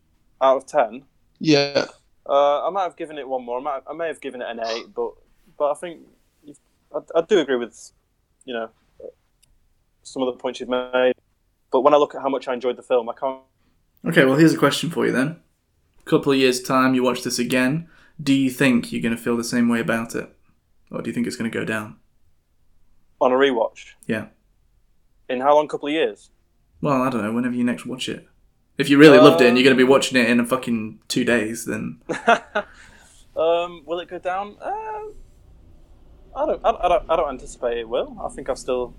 [0.42, 1.04] Out of ten.
[1.38, 1.86] Yeah,
[2.28, 3.60] Uh, I might have given it one more.
[3.60, 5.12] I, might, I may have given it an eight, but
[5.56, 6.00] but I think
[6.44, 6.58] you've,
[6.92, 7.92] I, I do agree with
[8.44, 8.68] you know
[10.02, 11.12] some of the points you've made.
[11.70, 13.38] But when I look at how much I enjoyed the film, I can't.
[14.06, 14.24] Okay.
[14.24, 15.40] Well, here's a question for you then.
[16.00, 17.88] A couple of years time, you watch this again.
[18.20, 20.34] Do you think you're going to feel the same way about it,
[20.90, 21.96] or do you think it's going to go down?
[23.20, 23.92] On a rewatch.
[24.06, 24.26] Yeah.
[25.28, 25.66] In how long?
[25.66, 26.30] A Couple of years.
[26.80, 27.32] Well, I don't know.
[27.32, 28.26] Whenever you next watch it,
[28.76, 31.00] if you really loved it and you're going to be watching it in a fucking
[31.08, 32.00] two days, then
[33.36, 34.56] um, will it go down?
[34.60, 35.10] Uh,
[36.36, 36.64] I don't.
[36.64, 37.10] I, I don't.
[37.10, 38.16] I don't anticipate it will.
[38.24, 38.94] I think I still.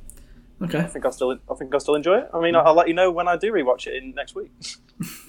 [0.61, 0.83] I okay.
[0.87, 1.37] think I still.
[1.49, 2.29] I think I still enjoy it.
[2.33, 4.51] I mean, I'll let you know when I do rewatch it in next week.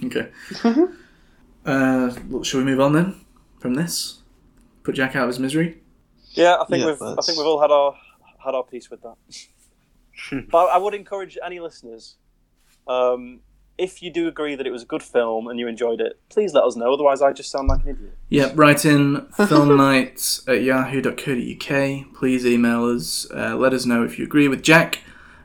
[0.04, 0.28] Okay.
[0.64, 3.24] uh, well, shall we move on then
[3.60, 4.22] from this?
[4.82, 5.78] Put Jack out of his misery.
[6.32, 7.02] Yeah, I think Yeah, we've.
[7.02, 7.94] I think we've all had our
[8.44, 10.46] had our piece with that.
[10.50, 12.16] but I would encourage any listeners,
[12.88, 13.40] um,
[13.78, 16.52] if you do agree that it was a good film and you enjoyed it, please
[16.52, 16.92] let us know.
[16.92, 18.16] Otherwise, I just sound like an idiot.
[18.28, 22.14] Yeah, write in film filmnights at yahoo.co.uk.
[22.14, 23.26] Please email us.
[23.30, 25.00] Uh, let us know if you agree with Jack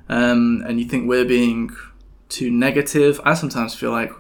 [0.10, 1.76] um, and you think we're being
[2.30, 3.20] too negative.
[3.24, 4.12] I sometimes feel like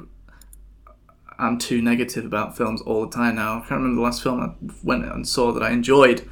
[1.37, 3.57] I'm too negative about films all the time now.
[3.57, 4.53] I can't remember the last film I
[4.83, 6.27] went and saw that I enjoyed.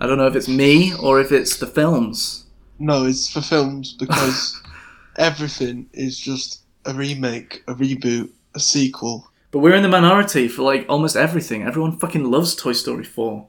[0.00, 2.46] I don't know if it's me or if it's the films.
[2.78, 4.60] no, it's for films because
[5.16, 9.30] everything is just a remake, a reboot, a sequel.
[9.52, 11.62] But we're in the minority for like almost everything.
[11.62, 13.46] Everyone fucking loves Toy Story 4.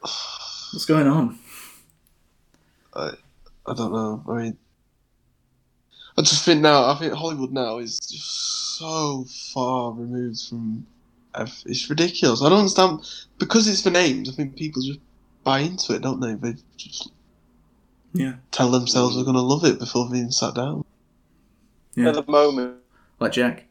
[0.00, 1.38] What's going on?
[2.94, 4.24] I don't know.
[4.28, 4.58] I mean,
[6.16, 10.86] I just think now, I think Hollywood now is just so far removed from
[11.66, 12.40] It's ridiculous.
[12.42, 13.00] I don't understand
[13.38, 14.28] because it's for names.
[14.28, 15.00] I think people just
[15.42, 16.34] buy into it, don't they?
[16.34, 17.10] They just
[18.12, 18.34] Yeah.
[18.52, 20.84] tell themselves they're going to love it before they even sat down.
[21.96, 22.08] Yeah.
[22.10, 22.76] At the moment,
[23.18, 23.66] Like Jack.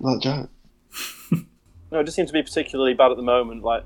[0.00, 0.48] Like Jack.
[1.90, 3.62] no, it just seems to be particularly bad at the moment.
[3.62, 3.84] Like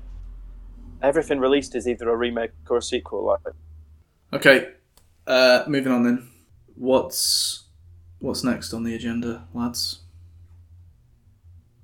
[1.01, 3.23] everything released is either a remake or a sequel.
[3.25, 3.39] Like
[4.33, 4.71] Okay.
[5.25, 6.27] Uh, moving on then.
[6.75, 7.63] What's
[8.19, 9.99] what's next on the agenda, lads?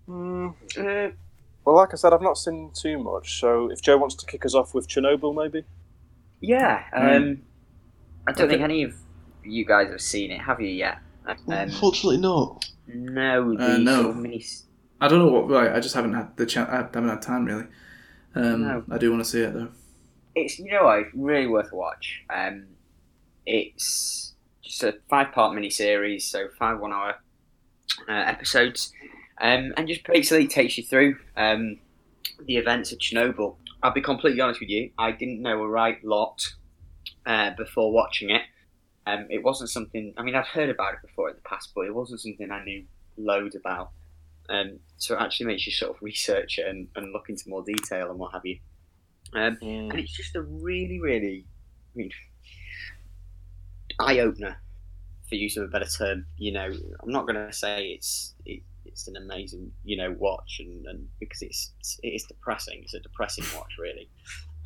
[0.08, 1.12] Mm, Uh,
[1.66, 3.40] well, like I said, I've not seen too much.
[3.40, 5.66] So if Joe wants to kick us off with Chernobyl, maybe.
[6.42, 6.84] yeah.
[6.94, 7.42] Um, Mm.
[8.28, 8.54] I don't Okay.
[8.56, 8.96] think any of
[9.44, 11.00] you guys have seen it, have you yet?
[11.26, 12.66] Um, Unfortunately, not.
[12.88, 14.14] no, Uh, no.
[14.14, 14.44] mini.
[15.02, 15.50] I don't know what.
[15.50, 16.70] Right, I just haven't had the chance.
[16.70, 17.66] I haven't had time really.
[18.36, 18.84] Um, No.
[18.90, 19.70] I do want to see it though.
[20.36, 22.24] It's you know what, it's really worth a watch.
[22.30, 22.68] Um,
[23.46, 24.29] it's
[24.70, 27.16] just a five-part mini-series, so five one-hour
[28.08, 28.94] uh, episodes,
[29.42, 31.80] um, and just basically takes you through um,
[32.46, 33.56] the events of Chernobyl.
[33.82, 36.54] I'll be completely honest with you, I didn't know a right lot
[37.26, 38.44] uh, before watching it.
[39.08, 40.14] Um, it wasn't something.
[40.18, 42.64] I mean, I'd heard about it before in the past, but it wasn't something I
[42.64, 42.86] knew
[43.18, 43.90] loads about.
[44.50, 47.64] Um, so it actually makes you sort of research it and, and look into more
[47.64, 48.60] detail and what have you.
[49.34, 52.12] Um, and it's just a really, really, I mean,
[54.00, 54.62] eye opener,
[55.28, 56.26] for use of a better term.
[56.38, 56.72] You know,
[57.02, 61.08] I'm not going to say it's it, it's an amazing, you know, watch, and, and
[61.20, 61.72] because it's
[62.04, 62.82] it is depressing.
[62.84, 64.10] It's a depressing watch, really.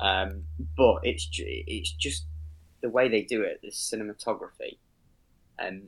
[0.00, 0.44] Um,
[0.76, 2.26] but it's it's just
[2.82, 4.78] the way they do it, the cinematography,
[5.58, 5.84] um,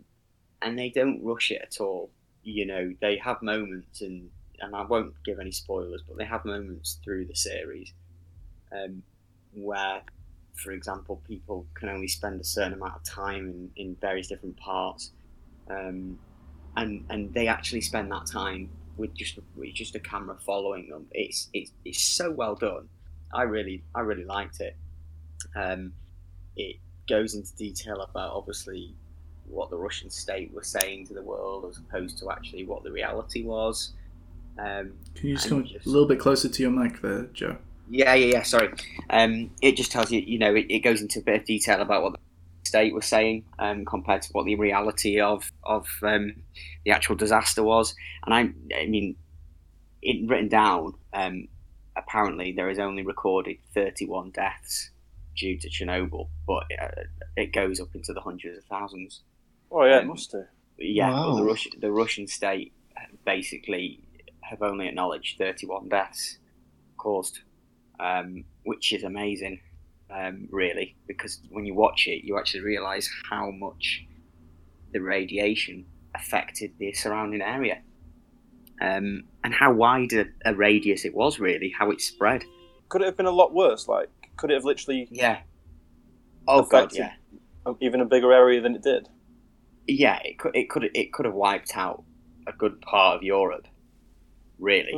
[0.62, 2.10] and they don't rush it at all.
[2.43, 6.44] You know, they have moments, and and I won't give any spoilers, but they have
[6.44, 7.93] moments through the series
[8.73, 9.02] um,
[9.52, 10.02] where,
[10.56, 14.56] for example, people can only spend a certain amount of time in, in various different
[14.56, 15.12] parts,
[15.70, 16.18] um,
[16.76, 21.06] and and they actually spend that time with just with just a camera following them.
[21.12, 22.88] It's it's, it's so well done.
[23.32, 24.76] I really I really liked it.
[25.54, 25.92] Um,
[26.56, 26.76] it
[27.08, 28.94] goes into detail about obviously
[29.46, 32.90] what the Russian state was saying to the world as opposed to actually what the
[32.90, 33.92] reality was.
[34.58, 37.58] Um, Can you just come just- a little bit closer to your mic there, Joe?
[37.88, 38.42] Yeah, yeah, yeah.
[38.42, 38.72] Sorry.
[39.10, 41.80] Um, it just tells you, you know, it, it goes into a bit of detail
[41.80, 42.18] about what the
[42.64, 46.34] state was saying um, compared to what the reality of of um,
[46.84, 47.94] the actual disaster was.
[48.24, 49.16] And I, I mean,
[50.02, 50.94] it written down.
[51.12, 51.48] Um,
[51.96, 54.90] apparently, there is only recorded 31 deaths
[55.36, 57.02] due to Chernobyl, but uh,
[57.36, 59.22] it goes up into the hundreds of thousands.
[59.70, 60.44] Oh yeah, it Um, must do.
[60.78, 62.72] Yeah, but the Russian the Russian state
[63.24, 64.00] basically
[64.42, 66.38] have only acknowledged 31 deaths
[66.96, 67.40] caused,
[68.01, 69.60] um, which is amazing,
[70.10, 74.05] um, really, because when you watch it, you actually realise how much
[74.93, 77.81] the radiation affected the surrounding area,
[78.81, 82.44] um, and how wide a, a radius it was, really, how it spread.
[82.89, 83.89] Could it have been a lot worse?
[83.89, 85.40] Like, could it have literally Yeah.
[86.48, 87.14] Oh god, yeah.
[87.81, 89.09] even a bigger area than it did?
[89.86, 92.02] yeah, it could it could it could have wiped out
[92.47, 93.66] a good part of Europe.
[94.59, 94.93] Really,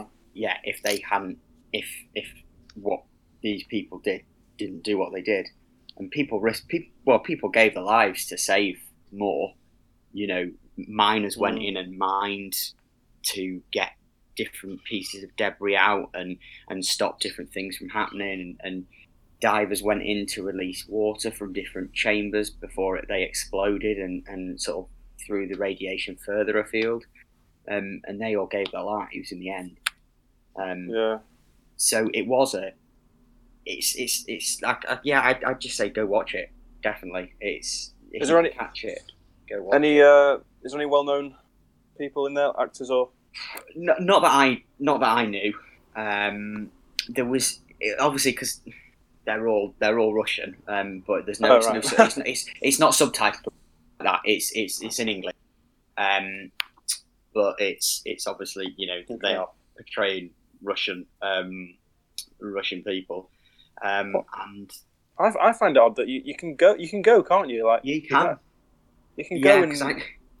[0.00, 0.56] if, yeah.
[0.64, 1.38] If they hadn't,
[1.72, 2.26] if if
[2.74, 3.02] what
[3.42, 4.22] these people did
[4.58, 5.48] didn't do what they did,
[5.96, 8.80] and people risk people well, people gave their lives to save
[9.12, 9.54] more.
[10.12, 11.68] You know, miners went Mm.
[11.68, 12.54] in and mined
[13.34, 13.90] to get
[14.36, 16.36] different pieces of debris out and
[16.68, 18.86] and stop different things from happening and, and
[19.40, 24.58] divers went in to release water from different chambers before it, they exploded and, and
[24.60, 24.90] sort of
[25.26, 27.04] threw the radiation further afield.
[27.70, 29.76] Um, and they all gave their lives in the end.
[30.56, 31.18] Um, Yeah.
[31.84, 32.72] So it was a.
[33.66, 35.20] It's it's it's like uh, yeah.
[35.20, 36.50] I I'd just say go watch it.
[36.82, 37.92] Definitely, it's.
[38.10, 39.02] If Is there any- catch it?
[39.50, 39.98] Go watch Any?
[39.98, 40.04] it.
[40.06, 41.34] Uh, is there any well-known
[41.98, 43.10] people in there, actors or?
[43.74, 45.52] No, not that I not that I knew.
[45.94, 46.70] Um,
[47.08, 47.60] there was
[47.98, 48.60] obviously because
[49.26, 51.66] they're all they're all Russian, um, but there's no, Oh, it's,
[51.98, 53.46] no it's, it's it's not subtitled
[54.00, 54.20] like that.
[54.24, 55.34] It's it's it's in English,
[55.98, 56.50] um,
[57.34, 59.18] but it's it's obviously you know Okay.
[59.20, 60.30] they are portraying
[60.64, 61.74] Russian um,
[62.40, 63.30] Russian people,
[63.82, 64.14] um,
[64.46, 64.70] and
[65.18, 67.66] I, I find it odd that you, you can go you can go can't you
[67.66, 68.38] like you can
[69.16, 69.94] you can yeah go and 'cause I,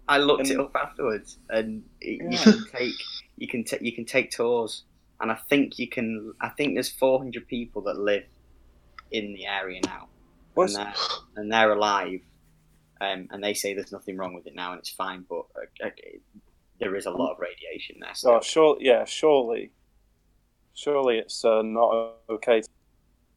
[0.08, 2.94] I looked it up afterwards, and it, you can take
[3.36, 4.84] you can ta- you can take tours,
[5.20, 6.34] and I think you can.
[6.40, 8.24] I think there's 400 people that live
[9.10, 10.08] in the area now,
[10.56, 10.94] and they're,
[11.36, 12.20] and they're alive,
[13.00, 15.24] um, and they say there's nothing wrong with it now, and it's fine.
[15.28, 15.90] But uh, uh,
[16.80, 18.14] there is a lot of radiation there.
[18.14, 19.70] So oh sure yeah surely
[20.74, 22.60] surely it's uh, not okay.
[22.60, 22.68] To,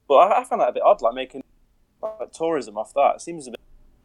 [0.07, 1.43] but I, I find that a bit odd like making
[2.01, 3.15] like, tourism off that.
[3.15, 3.59] It seems a bit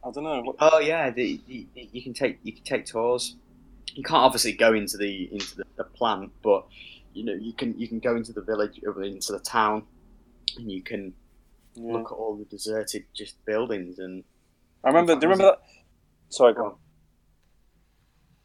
[0.05, 0.41] I don't know.
[0.43, 3.37] What, Oh yeah, the, the, you can take you can take tours.
[3.95, 6.67] You can't obviously go into the into the, the plant, but
[7.15, 9.85] you know you can you can go into the village into the town,
[10.57, 11.15] and you can
[11.75, 11.93] Yeah.
[11.93, 14.25] look at all the deserted just buildings and.
[14.85, 15.15] I remember.
[15.15, 15.63] Do you remember that?
[16.31, 16.75] Sorry, go on.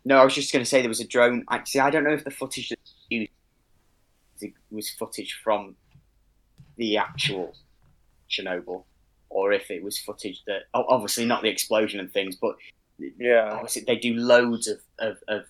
[0.06, 1.44] No, I was just going to say there was a drone.
[1.50, 3.32] Actually, I don't know if the footage that used
[4.72, 5.76] was footage from
[6.78, 7.54] the actual
[8.30, 8.84] Chernobyl,
[9.30, 12.56] or if it was footage that obviously not the explosion and things, but
[12.98, 13.52] Yeah.
[13.52, 15.44] obviously they do loads of of, of,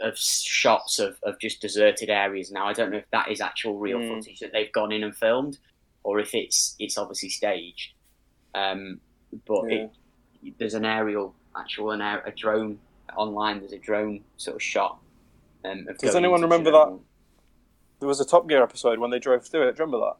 [0.00, 2.66] of shots of, of just deserted areas now.
[2.66, 4.08] I don't know if that is actual real Mm.
[4.18, 5.58] footage that they've gone in and filmed,
[6.02, 7.92] or if it's it's obviously staged.
[8.54, 9.00] Um,
[9.46, 9.86] but Yeah.
[10.42, 12.78] it, there's an aerial, actual an air, a drone
[13.16, 13.60] online.
[13.60, 14.98] There's a drone sort of shot.
[15.64, 17.00] Um, of Does anyone remember Chernobyl.
[18.00, 19.76] There was a Top Gear episode when they drove through it.
[19.76, 20.16] Do you remember that?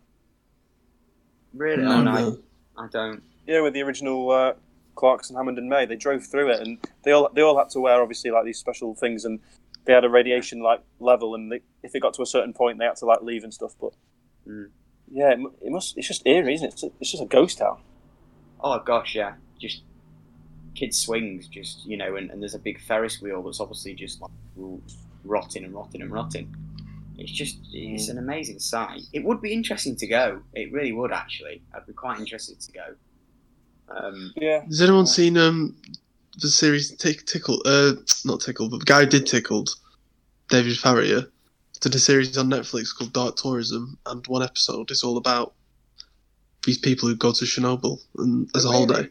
[1.52, 1.82] Really?
[1.82, 2.38] No, oh, no, no.
[2.76, 3.22] I, I don't.
[3.46, 4.54] Yeah, with the original uh,
[4.94, 7.80] Clarkson, Hammond, and May, they drove through it, and they all they all had to
[7.80, 9.40] wear obviously like these special things, and
[9.84, 12.78] they had a radiation like level, and they, if it got to a certain point,
[12.78, 13.74] they had to like leave and stuff.
[13.80, 13.92] But
[14.48, 14.68] Mm.
[15.10, 15.98] yeah, it, it must.
[15.98, 16.72] It's just eerie, isn't it?
[16.74, 17.80] It's, it's just a ghost town.
[18.60, 19.82] Oh gosh, yeah, just
[20.76, 24.20] kids swings, just you know, and, and there's a big Ferris wheel that's obviously just
[24.20, 24.30] like
[25.24, 26.54] rotting and rotting and rotting.
[27.18, 29.02] It's just it's an amazing sight.
[29.12, 30.42] It would be interesting to go.
[30.54, 31.62] It really would actually.
[31.74, 32.94] I'd be quite interested to go.
[33.88, 34.64] Um, Yeah.
[34.64, 35.76] Has anyone seen um
[36.40, 37.62] the series Tick Tickle?
[37.64, 37.92] Uh,
[38.24, 39.70] not Tickle, but the guy who did Tickled,
[40.50, 41.26] David Farrier,
[41.80, 45.54] did a series on Netflix called Dark Tourism, and one episode is all about
[46.64, 48.92] these people who go to Chernobyl and as a holiday.
[48.92, 49.10] whole really?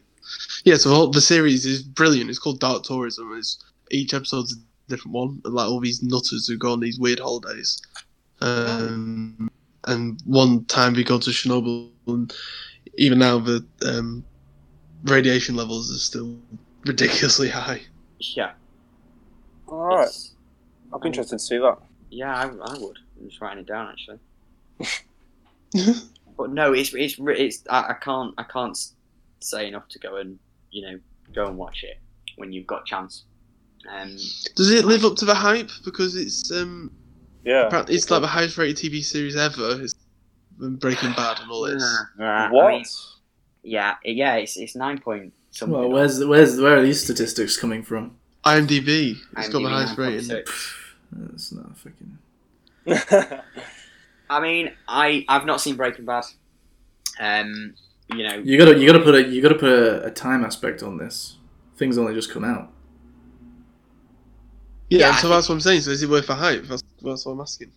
[0.64, 2.28] Yeah, so the, whole, the series is brilliant.
[2.30, 3.36] It's called Dark Tourism.
[3.38, 4.56] It's each episode's a
[4.88, 7.80] different one, like all these nutters who go on these weird holidays.
[8.40, 9.50] Um,
[9.86, 12.32] and one time we go to Chernobyl, and
[12.96, 14.24] even now the um,
[15.04, 16.36] radiation levels are still
[16.84, 17.80] ridiculously high.
[18.20, 18.52] yeah.
[19.68, 20.02] All right.
[20.02, 20.32] it's-
[20.94, 21.78] I'd be interested to see that.
[22.10, 22.98] Yeah, I, I would.
[23.20, 24.18] I'm just writing it down actually.
[26.36, 28.78] But no, it's it's it's I, I can't I can't
[29.40, 30.38] say enough to go and
[30.70, 31.00] you know
[31.34, 31.98] go and watch it
[32.36, 33.24] when you've got chance.
[33.88, 34.16] Um,
[34.56, 35.70] Does it live up to the hype?
[35.84, 36.90] Because it's um,
[37.44, 37.66] Yeah.
[37.66, 39.80] apparently it's like the highest rated TV series ever.
[39.82, 39.94] It's
[40.58, 41.82] Breaking Bad and all this.
[42.18, 42.68] yeah, I What?
[42.72, 42.84] mean,
[43.62, 45.78] yeah, yeah, it's it's nine point something.
[45.78, 48.16] Well, where's the, where's where are these statistics coming from?
[48.44, 50.28] IMDb, it's got the highest rating.
[50.28, 50.74] 9.6.
[51.34, 52.18] It's not fucking.
[54.30, 56.24] I mean, I I've not seen Breaking Bad.
[57.20, 57.74] Um,
[58.14, 60.82] you know, You gotta you gotta put a you gotta put a, a time aspect
[60.82, 61.36] on this.
[61.76, 62.70] Things only just come out.
[64.88, 65.80] Yeah, Yeah, I so that's what I'm saying.
[65.82, 66.64] So is it worth the hype?
[66.64, 67.72] That's, that's what I'm asking.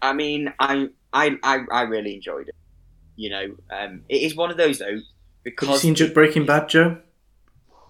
[0.00, 2.54] I mean, I I I, I really enjoyed it.
[3.16, 5.02] You know, um, it is one of those though Have you
[5.42, 6.98] because seen J- Breaking Bad, Joe?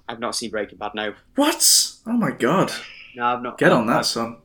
[0.09, 0.93] I've not seen Breaking Bad.
[0.95, 1.93] No, What?
[2.07, 2.73] Oh my god!
[3.15, 3.59] no, I've not.
[3.59, 4.39] Get on that, son.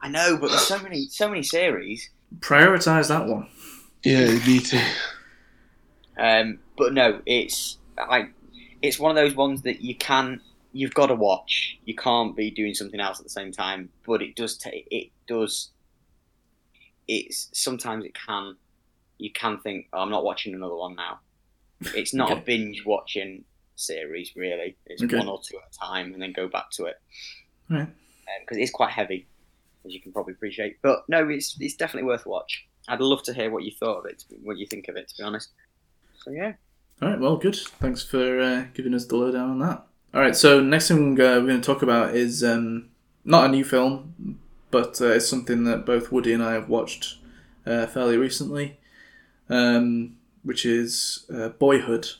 [0.00, 2.08] I know, but there's so many so many series.
[2.38, 3.48] Prioritize that one.
[4.02, 4.82] Yeah, you need to.
[6.18, 7.78] Um, but no, it's
[8.08, 8.32] like
[8.80, 10.40] it's one of those ones that you can
[10.74, 11.78] you've got to watch.
[11.86, 13.88] You can't be doing something else at the same time.
[14.06, 15.70] But it does take it does.
[17.08, 18.56] It's sometimes it can
[19.18, 21.20] you can think oh, I'm not watching another one now.
[21.94, 23.44] It's not a binge watching
[23.76, 24.76] series really.
[24.86, 25.18] It's Okay.
[25.18, 26.96] one or two at a time and then go back to it
[27.68, 27.88] Right.
[28.40, 29.26] because it's quite heavy,
[29.84, 30.78] as you can probably appreciate.
[30.82, 32.66] But no, it's it's definitely worth a watch.
[32.88, 35.08] I'd love to hear what you thought of it, what you think of it.
[35.08, 35.50] To be honest.
[36.24, 36.54] So yeah.
[37.02, 37.20] All right.
[37.20, 37.56] Well, good.
[37.56, 39.84] Thanks for uh, giving us the lowdown on that.
[40.14, 40.36] All right.
[40.36, 42.88] So next thing uh, we're going to talk about is um,
[43.24, 44.38] not a new film,
[44.70, 47.18] but uh, it's something that both Woody and I have watched
[47.66, 48.78] uh, fairly recently,
[49.48, 52.10] um, which is uh, Boyhood.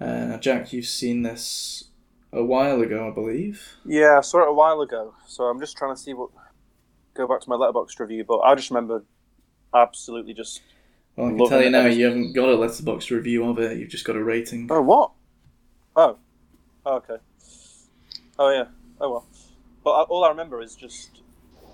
[0.00, 1.84] Uh, Jack, you've seen this
[2.32, 3.76] a while ago, I believe.
[3.84, 6.30] Yeah, I saw it a while ago, so I'm just trying to see what.
[7.12, 9.04] Go back to my Letterboxd review, but I just remember
[9.74, 10.62] absolutely just.
[11.16, 13.76] Well, I can tell you now, you haven't got a Letterboxd review of it.
[13.78, 14.68] You've just got a rating.
[14.70, 15.10] Oh what?
[15.96, 16.16] Oh,
[16.86, 17.16] oh okay.
[18.38, 18.64] Oh yeah.
[19.00, 19.26] Oh well.
[19.84, 21.22] But I, all I remember is just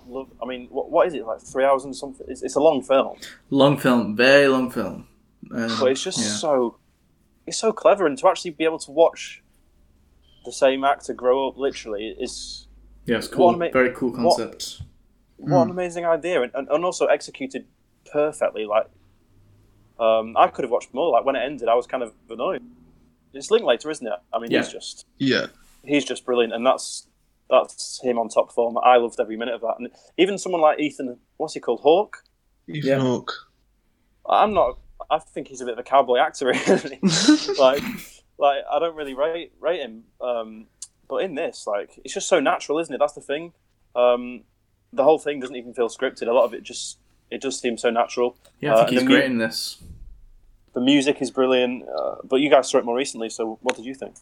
[0.07, 0.29] love.
[0.41, 1.41] I mean, what, what is it like?
[1.41, 2.25] Three hours and something.
[2.29, 3.17] It's, it's a long film,
[3.49, 5.07] Long film, very long film.
[5.51, 6.25] Um, but it's just yeah.
[6.25, 6.77] so.
[7.45, 9.41] It's so clever, and to actually be able to watch
[10.43, 12.67] the same actor grow up literally is
[13.05, 13.53] yeah, it's cool.
[13.53, 14.81] ama- very cool what- concept.
[15.37, 17.65] what an amazing idea, and, and, and also executed
[18.11, 18.65] perfectly.
[18.65, 18.87] Like,
[19.99, 21.09] um, I could have watched more.
[21.11, 22.63] Like when it ended, I was kind of annoyed.
[23.37, 24.13] It's Linklater, isn't it?
[24.33, 24.59] I mean, Yeah.
[24.63, 25.47] he's just Yeah.
[25.83, 27.07] he's just brilliant, and that's
[27.49, 28.77] that's him on top form.
[28.83, 32.23] I loved every minute of that, and even someone like Ethan, what's he called, Hawke?
[32.67, 32.99] Ethan Yeah.
[32.99, 33.33] Hawke.
[34.27, 34.79] I'm not.
[35.09, 36.99] I think he's a bit of a cowboy actor, really.
[37.59, 37.81] like,
[38.37, 40.03] like I don't really rate rate him.
[40.19, 40.67] Um,
[41.07, 42.97] but in this, like, it's just so natural, isn't it?
[42.97, 43.53] That's the thing.
[43.95, 44.43] Um,
[44.91, 46.27] the whole thing doesn't even feel scripted.
[46.27, 46.97] A lot of it just
[47.31, 48.35] it does seem so natural.
[48.59, 49.81] Yeah, I Uh, think and he's the mu- great in this.
[50.77, 53.31] The music is brilliant, uh, but you guys saw it more recently.
[53.31, 54.13] So what did you think?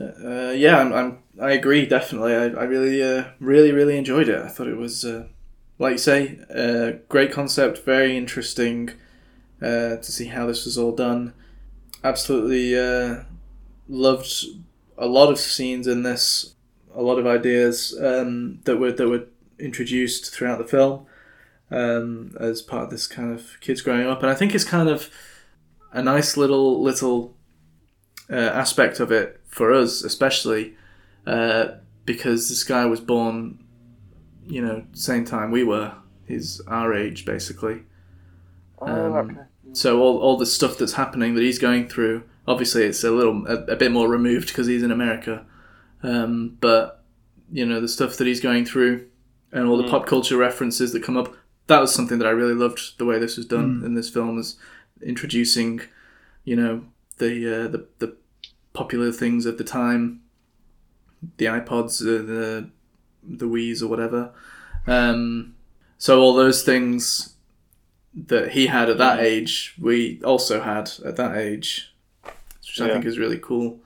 [0.00, 2.34] Uh, yeah, I'm, I'm, I agree definitely.
[2.34, 4.40] I, I really, uh, really, really enjoyed it.
[4.40, 5.26] I thought it was, uh,
[5.78, 8.92] like you say, uh, great concept, very interesting
[9.60, 11.34] uh, to see how this was all done.
[12.02, 13.24] Absolutely uh,
[13.90, 14.46] loved
[14.96, 16.54] a lot of scenes in this,
[16.94, 19.26] a lot of ideas um, that were that were
[19.58, 21.04] introduced throughout the film
[21.70, 24.88] um, as part of this kind of kids growing up, and I think it's kind
[24.88, 25.10] of
[25.92, 27.36] a nice little little
[28.30, 30.74] uh, aspect of it for us, especially
[31.26, 31.66] uh,
[32.04, 33.62] because this guy was born,
[34.46, 35.94] you know, same time we were.
[36.26, 37.82] He's our age, basically.
[38.80, 39.38] Um,
[39.74, 43.46] So all, all the stuff that's happening that he's going through, obviously it's a little
[43.46, 45.46] a, a bit more removed because he's in America,
[46.02, 47.02] um, but
[47.50, 49.06] you know the stuff that he's going through
[49.52, 51.34] and all the pop culture references that come up.
[51.68, 54.38] That was something that I really loved the way this was done in this film
[54.38, 54.56] is
[55.02, 55.80] introducing,
[56.44, 56.84] you know,
[57.18, 58.16] the uh, the the
[58.72, 60.22] popular things of the time,
[61.36, 62.70] the iPods, uh, the
[63.22, 64.32] the Wii's or whatever.
[64.86, 65.54] Um,
[65.98, 67.34] so all those things
[68.14, 73.04] that he had at that age, we also had at that age, which I think
[73.04, 73.80] is really cool.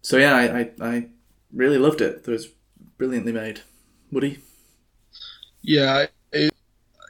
[0.00, 1.06] So yeah, I, I, I
[1.52, 2.24] really loved it.
[2.26, 2.48] It was
[2.96, 3.60] brilliantly made.
[4.10, 4.38] Woody?
[5.60, 6.54] Yeah, it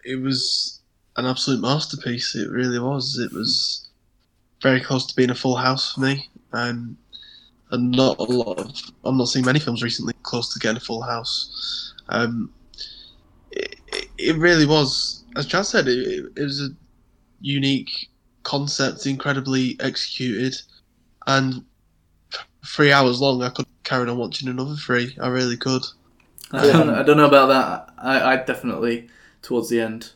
[0.04, 0.77] it was
[1.18, 2.34] an absolute masterpiece.
[2.34, 3.18] It really was.
[3.18, 3.88] It was
[4.62, 6.28] very close to being a full house for me.
[6.52, 6.96] Um,
[7.70, 8.72] and not a lot of.
[9.04, 11.92] I'm not seeing many films recently close to getting a full house.
[12.08, 12.50] Um,
[13.50, 13.76] it,
[14.16, 16.68] it- really was, as Chad said, it, it was a
[17.40, 18.08] unique
[18.44, 20.54] concept, incredibly executed,
[21.26, 21.64] and
[22.64, 23.42] three hours long.
[23.42, 25.16] I could carry on watching another three.
[25.20, 25.82] I really could.
[26.52, 27.94] I, don't, I don't know about that.
[27.98, 29.08] I, I definitely
[29.42, 30.12] towards the end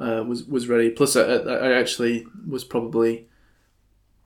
[0.00, 0.90] uh, was was ready.
[0.90, 3.28] Plus, I, I I actually was probably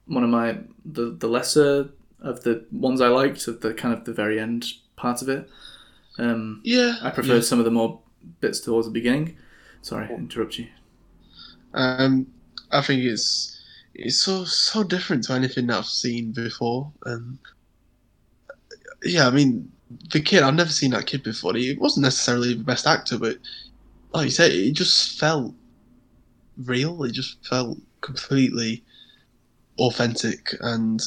[0.06, 4.04] one of my the the lesser of the ones I liked of the kind of
[4.04, 4.66] the very end
[4.96, 5.48] part of it.
[6.18, 7.44] Um, Yeah, I preferred yeah.
[7.44, 8.00] some of the more
[8.40, 9.38] bits towards the beginning.
[9.82, 10.68] Sorry, I interrupt you.
[11.74, 12.32] Um,
[12.70, 13.60] I think it's
[13.94, 16.92] it's so so different to anything that I've seen before.
[17.04, 17.40] Um,
[19.04, 19.70] yeah, I mean,
[20.12, 21.54] the kid I've never seen that kid before.
[21.54, 23.38] He wasn't necessarily the best actor, but
[24.12, 25.54] like you said, it just felt
[26.64, 27.02] real.
[27.04, 28.82] It just felt completely
[29.78, 31.00] authentic, and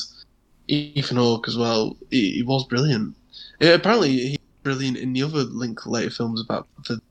[0.67, 1.95] Ethan Hawke as well.
[2.09, 3.15] He, he was brilliant.
[3.59, 7.01] Yeah, apparently, he's brilliant in the other Linklater films about the.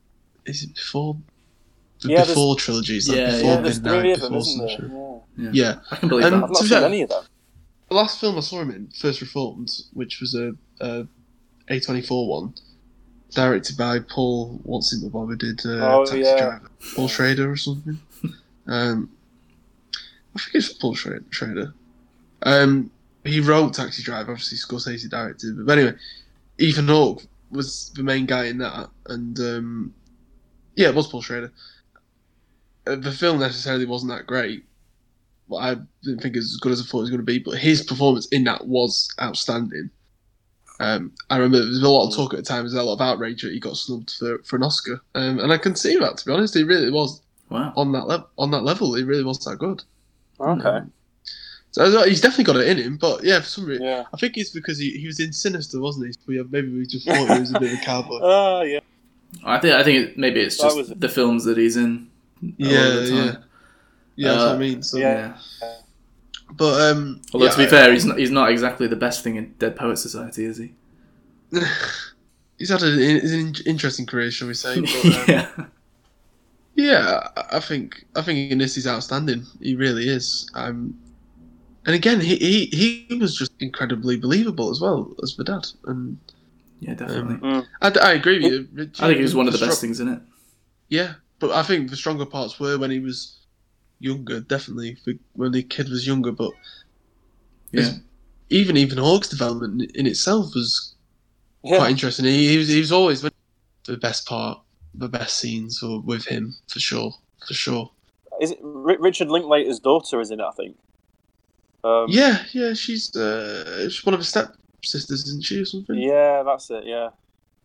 [0.45, 1.15] Is it before?
[2.01, 4.41] The Yeah, there's- before trilogies, like Yeah, before Yeah, there's Midnight, three of them, before
[4.41, 4.69] isn't there?
[4.77, 5.21] Sunshine.
[5.37, 5.49] Yeah.
[5.53, 5.75] Yeah.
[5.91, 6.43] I can believe Um, that.
[6.43, 7.23] I've not seen fair- any of them.
[7.89, 10.51] The last film I saw him in, First Reformed, which was a,
[10.81, 11.07] a
[11.69, 12.53] A24 one,
[13.33, 16.37] directed by Paul, what's in the one who did uh, Oh, Taxi yeah.
[16.37, 16.71] Driver?
[16.95, 17.99] Paul Schrader or something?
[18.67, 19.09] um,
[20.35, 21.73] I think it's Paul Schra- Schrader.
[22.43, 22.91] Um,
[23.23, 25.95] he wrote Taxi Driver, obviously Scorsese directed, but anyway,
[26.57, 29.93] Ethan Hawke was the main guy in that, and um,
[30.75, 31.51] yeah, it was Paul Schrader.
[32.85, 34.65] Uh, the film necessarily wasn't that great,
[35.47, 37.25] well, I didn't think it was as good as I thought it was going to
[37.25, 39.89] be, but his performance in that was outstanding.
[40.83, 42.83] Um, I remember there was a lot of talk at the time, there was a
[42.83, 45.75] lot of outrage that he got snubbed for, for an Oscar, um, and I can
[45.75, 46.17] see that.
[46.17, 47.71] To be honest, he really was Wow.
[47.75, 48.27] on that level.
[48.37, 49.83] On that level, he really was that good.
[50.39, 50.79] Okay.
[51.71, 54.03] So uh, he's definitely got it in him, but yeah, for some reason, Yeah.
[54.13, 56.13] I think it's because he, he was in Sinister, wasn't he?
[56.13, 58.19] So yeah, maybe we just thought he was a bit of a cowboy.
[58.21, 58.79] Oh, yeah.
[59.43, 62.07] I think I think it, maybe it's just was- the films that he's in.
[62.43, 63.15] a Yeah, of the time.
[63.17, 63.35] yeah,
[64.15, 64.27] yeah.
[64.29, 64.83] That's what I Uh, mean.
[64.83, 65.37] So, yeah.
[66.57, 69.23] But um, Although yeah, to be I- fair, he's not, he's not exactly the best
[69.23, 70.73] thing in Dead Poet Society, is he?
[72.57, 74.79] he's had an, an interesting career, shall we say?
[74.81, 75.47] But, um, yeah.
[76.75, 79.45] Yeah, I- think I think in this he's outstanding.
[79.61, 80.49] He really is.
[80.55, 80.97] Um,
[81.85, 85.67] and again, he, he he was just incredibly believable as well as the dad.
[85.85, 86.17] And
[86.79, 87.35] Yeah, definitely.
[87.35, 87.65] Mm.
[87.81, 88.67] I, I agree with you.
[88.73, 89.03] Richie.
[89.03, 90.19] I think he was one of the best things in it.
[90.89, 93.37] Yeah, but I think the stronger parts were when he was
[94.03, 94.41] younger.
[94.41, 94.97] Definitely
[95.33, 96.31] when the kid was younger.
[96.31, 96.51] But
[97.71, 97.91] Yeah.
[98.49, 100.93] Even even Hawke's development in itself was
[101.63, 101.77] Yeah.
[101.77, 102.25] quite interesting.
[102.25, 104.59] He, he was he was always the best part,
[104.93, 107.13] the best scenes were with him for sure,
[107.47, 107.89] for sure.
[108.41, 110.77] Is it Richard Linklater's daughter is in it, I think?
[111.83, 115.97] Um, Yeah, yeah, she's uh, she's one of his step sisters, isn't she, or something?
[115.97, 117.09] Yeah, that's it, yeah.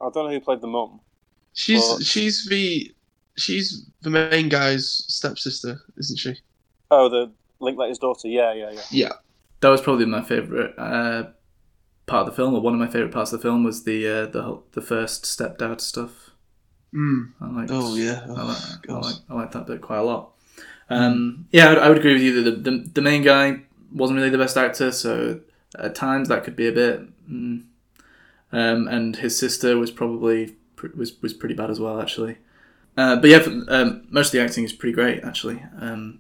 [0.01, 1.01] I don't know who played the mum.
[1.53, 2.93] She's Well- she's the
[3.39, 6.35] she's the main guy's stepsister, isn't she?
[6.91, 8.81] Oh, the Linklater's daughter, yeah, yeah, yeah.
[8.91, 9.13] Yeah.
[9.61, 11.31] That was probably my favorite uh,
[12.07, 14.07] part of the film, or one of my favorite parts of the film was the
[14.07, 16.31] uh, the the first stepdad stuff.
[16.95, 17.33] Mm.
[17.41, 17.69] I like.
[17.71, 18.25] Oh yeah.
[18.25, 20.33] I Oh, like, I like, I like that bit quite a lot.
[20.91, 23.61] Um, yeah, I would, I would agree with you that the, the, the main guy
[23.93, 25.41] wasn't really the best actor, so
[25.79, 27.01] at times that could be a bit.
[27.31, 27.65] Mm.
[28.53, 30.57] Um, and his sister was probably
[30.97, 32.39] was was pretty bad as well, actually.
[32.99, 35.63] Uh, but yeah, um, most of the acting is pretty great, actually.
[35.81, 36.19] Um,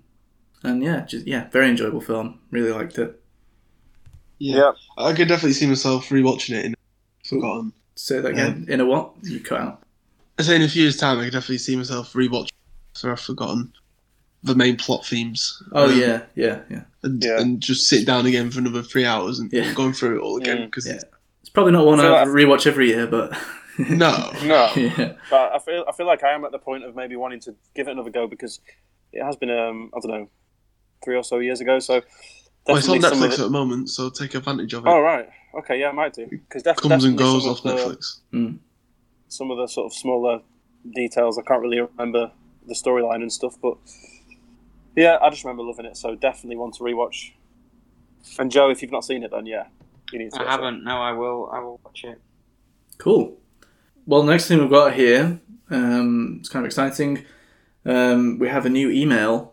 [0.62, 2.38] and yeah, just yeah, very enjoyable film.
[2.52, 3.20] Really liked it.
[4.38, 4.56] Yeah.
[4.56, 4.72] Yeah.
[4.96, 6.74] I could definitely see myself rewatching it in
[7.26, 7.72] Forgotten.
[7.96, 8.64] Say that again.
[8.68, 9.10] In a what?
[9.22, 9.82] You cut out.
[10.38, 12.52] I say in a few years' time, I could definitely see myself rewatching
[12.94, 13.72] after I've forgotten
[14.44, 15.60] the main plot themes.
[15.72, 16.82] Oh Um, yeah, yeah, yeah.
[17.02, 17.40] and, Yeah.
[17.40, 19.72] and just sit down again for another three hours and Yeah.
[19.74, 20.64] going through it all again Mm.
[20.66, 21.00] because Yeah.
[21.40, 23.36] It's probably not one I feel I like- rewatch every year, but
[23.78, 25.12] no, No, yeah.
[25.30, 27.54] but I feel I feel like I am at the point of maybe wanting to
[27.74, 28.60] give it another go because
[29.12, 30.28] it has been um I don't know
[31.04, 31.78] three or so years ago.
[31.78, 32.02] So
[32.66, 34.88] well, it's on definitely some of Netflix at the moment, so take advantage of it.
[34.88, 35.28] Oh right,
[35.60, 37.96] okay, yeah, I might do because def- Comes and goes off of the-
[38.34, 38.58] Netflix.
[39.28, 40.40] Some of the sort of smaller
[40.94, 42.30] details I can't really remember
[42.66, 43.76] the storyline and stuff, but
[44.96, 45.96] yeah, I just remember loving it.
[45.96, 47.32] So definitely want to rewatch.
[48.38, 49.66] And Joe, if you've not seen it, then yeah,
[50.12, 50.40] you need to.
[50.46, 50.82] I haven't.
[50.84, 51.48] No, I will.
[51.52, 52.20] I will watch it.
[52.98, 53.38] Cool.
[54.08, 57.26] Well, next thing we've got here, um, it's kind of exciting.
[57.84, 59.52] Um, we have a new email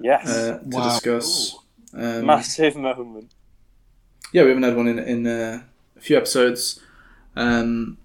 [0.00, 0.88] Yes, uh, to Wow.
[0.88, 1.54] discuss.
[1.94, 3.32] Um, massive moment.
[4.32, 5.62] yeah, we haven't had one in in uh,
[5.96, 6.80] a few episodes.
[7.36, 7.96] Um,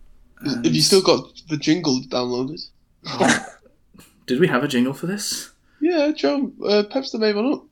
[0.45, 2.61] Have you still got the jingle downloaded?
[4.27, 5.49] Did we have a jingle for this?
[5.81, 7.63] Yeah, Joe, uh, Pepster made one up.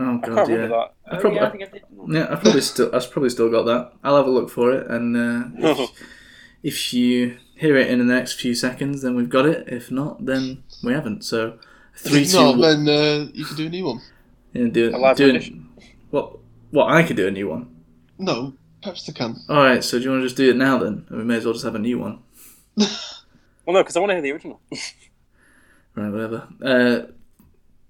[0.00, 0.54] Oh I god, can't yeah.
[0.54, 0.94] remember that.
[1.12, 1.82] I Oh, probably, yeah, I think I did.
[2.08, 3.92] yeah, I probably still, I've probably still got that.
[4.02, 5.90] I'll have a look for it, and uh, if,
[6.62, 9.68] if you hear it in the next few seconds, then we've got it.
[9.68, 11.24] If not, then we haven't.
[11.24, 11.58] So
[11.96, 14.00] three, If two, not, one- then uh, you can do a new one.
[14.54, 15.68] yeah, do A live do rendition.
[16.10, 16.38] What?
[16.70, 16.90] What?
[16.90, 17.68] I could do a new one.
[18.18, 19.36] No, Pepster can.
[19.48, 19.82] All right.
[19.84, 21.04] So do you want to just do it now then?
[21.08, 22.20] And we may as well just have a new one.
[23.66, 24.60] Well, no, because I want to hear the original.
[25.94, 26.10] Right.
[26.10, 26.48] Whatever.
[26.64, 27.12] Uh,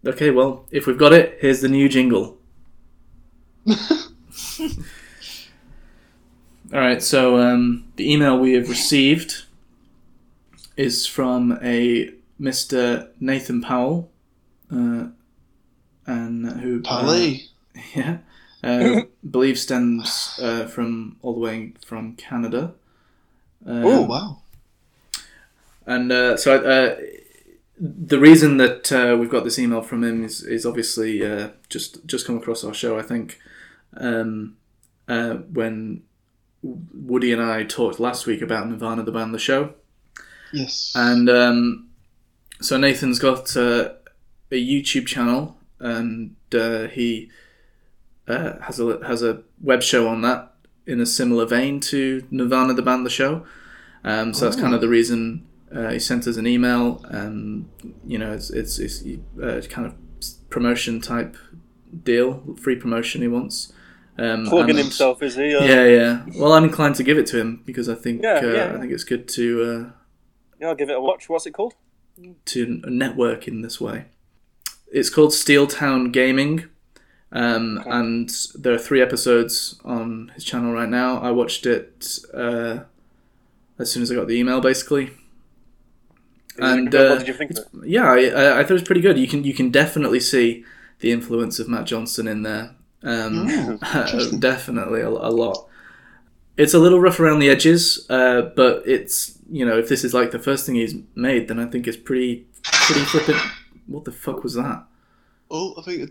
[0.07, 0.31] okay.
[0.31, 2.39] Well, if we've got it, here's the new jingle.
[6.73, 7.03] All right.
[7.03, 9.45] So um, the email we have received
[10.77, 12.11] is from a
[12.41, 13.09] Mr.
[13.21, 14.11] Nathan Powell,
[14.73, 15.09] uh,
[16.07, 17.35] and who uh,
[17.95, 18.19] yeah,
[18.63, 22.75] uh, believe stems uh, from all the way from Canada.
[23.67, 24.39] Um, oh wow.
[25.87, 26.97] And uh, so uh,
[27.83, 32.05] the reason that uh, we've got this email from him is, is obviously uh, just
[32.07, 32.99] just come across our show.
[32.99, 33.39] I think
[33.97, 34.57] um,
[35.09, 36.03] uh, when
[36.63, 39.75] Woody and I talked last week about Nirvanna, the band, the show,
[40.53, 40.93] Yes.
[40.95, 41.89] and um,
[42.61, 43.95] so Nathan's got uh,
[44.53, 47.31] a YouTube channel, and uh, he
[48.29, 50.53] uh, has a has a web show on that
[50.87, 53.47] in a similar vein to Nirvanna, the band, the show.
[54.05, 57.05] Um, so that's kind of the reason uh, he sent us an email.
[57.11, 57.71] Um,
[58.05, 59.03] you know, it's it's, it's
[59.43, 59.95] uh, kind of
[60.51, 61.37] promotion type
[62.05, 63.73] deal, free promotion he wants.
[64.19, 65.55] Um, Plugging and- himself, is he?
[65.55, 66.27] Uh, Yeah, yeah.
[66.37, 68.75] Well, I'm inclined to give it to him because I think Yeah, uh, yeah.
[68.75, 69.63] I think it's good to.
[69.63, 69.91] Uh,
[70.61, 71.29] yeah, I'll give it a watch.
[71.29, 71.75] What's it called?
[72.45, 74.05] to network in this way.
[74.93, 76.65] It's called Steel Town Gaming,
[77.33, 81.19] um, and there are three episodes on his channel right now.
[81.23, 82.81] I watched it uh,
[83.79, 85.13] as soon as I got the email, basically.
[86.61, 87.07] Is it And good?
[87.07, 87.69] uh, what did you think of it?
[87.85, 89.19] yeah, I, I, I thought it was pretty good.
[89.19, 90.65] You can you can definitely see
[91.01, 92.75] the influence of Matt Johnson in there.
[93.03, 93.49] Um,
[93.95, 94.41] interesting.
[94.41, 95.67] definitely a, a lot.
[96.57, 100.13] It's a little rough around the edges, uh, but it's you know if this is
[100.15, 103.39] like the first thing he's made, then I think it's pretty pretty flippant.
[103.87, 104.85] What the fuck was that?
[105.51, 106.11] Oh, I think it,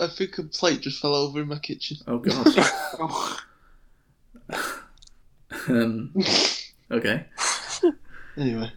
[0.00, 1.98] I think a plate just fell over in my kitchen.
[2.06, 2.46] Oh god.
[5.68, 6.12] um,
[6.90, 7.26] okay.
[8.36, 8.72] Anyway,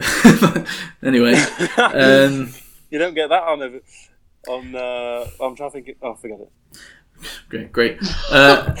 [1.02, 1.34] anyway,
[1.78, 2.52] um,
[2.90, 4.74] you don't get that on a, on.
[4.74, 5.96] Uh, I'm trying to think.
[6.02, 6.50] Oh, forget it.
[7.48, 7.98] Great, great.
[8.30, 8.74] Uh,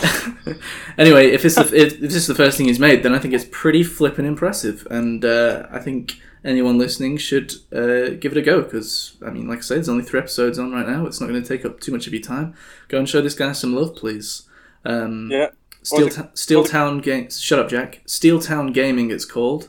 [0.98, 3.18] anyway, if it's the, if, if this is the first thing he's made, then I
[3.18, 8.36] think it's pretty flippin' impressive, and uh, I think anyone listening should uh, give it
[8.38, 11.06] a go because I mean, like I said, there's only three episodes on right now.
[11.06, 12.54] It's not going to take up too much of your time.
[12.88, 14.42] Go and show this guy some love, please.
[14.84, 15.48] Um, Yeah.
[15.82, 17.30] Steel, Ta- Steel Town Game.
[17.30, 18.00] Shut up, Jack.
[18.06, 19.12] Steel Town Gaming.
[19.12, 19.68] It's called.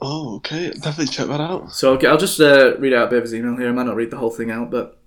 [0.00, 1.72] Oh okay, definitely check that out.
[1.72, 3.68] So I'll, I'll just uh, read out a bit of his email here.
[3.68, 4.98] I might not read the whole thing out, but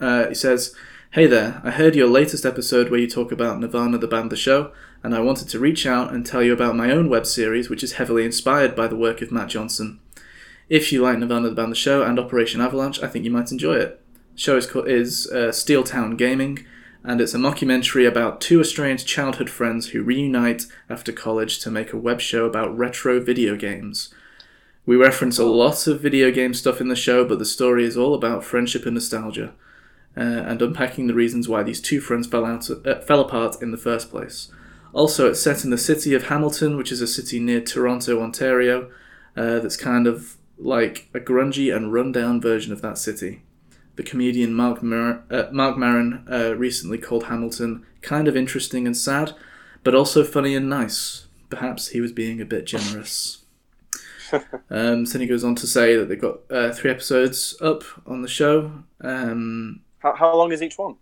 [0.00, 0.74] uh, he says,
[1.12, 4.36] "Hey there, I heard your latest episode where you talk about Nirvanna, the band, the
[4.36, 4.72] show,
[5.02, 7.82] and I wanted to reach out and tell you about my own web series, which
[7.82, 10.00] is heavily inspired by the work of Matt Johnson.
[10.68, 13.52] If you like Nirvanna, the band, the show, and Operation Avalanche, I think you might
[13.52, 14.00] enjoy it.
[14.34, 16.66] The show is called, is uh, Steel Town Gaming."
[17.06, 21.92] and it's a mockumentary about two estranged childhood friends who reunite after college to make
[21.92, 24.12] a web show about retro video games.
[24.86, 27.96] We reference a lot of video game stuff in the show, but the story is
[27.96, 29.54] all about friendship and nostalgia,
[30.16, 33.70] uh, and unpacking the reasons why these two friends fell out uh, fell apart in
[33.70, 34.50] the first place.
[34.92, 38.90] Also, it's set in the city of Hamilton, which is a city near Toronto, Ontario,
[39.36, 43.42] uh, that's kind of like a grungy and rundown version of that city.
[43.96, 48.96] The comedian Marc, Mar- uh, Marc Maron uh, recently called Hamilton kind of interesting and
[48.96, 49.32] sad,
[49.82, 51.26] but also funny and nice.
[51.48, 53.43] Perhaps he was being a bit generous.
[54.70, 58.22] um, then he goes on to say that they've got uh, three episodes up on
[58.22, 58.84] the show.
[59.00, 60.96] Um, How, how long is each one?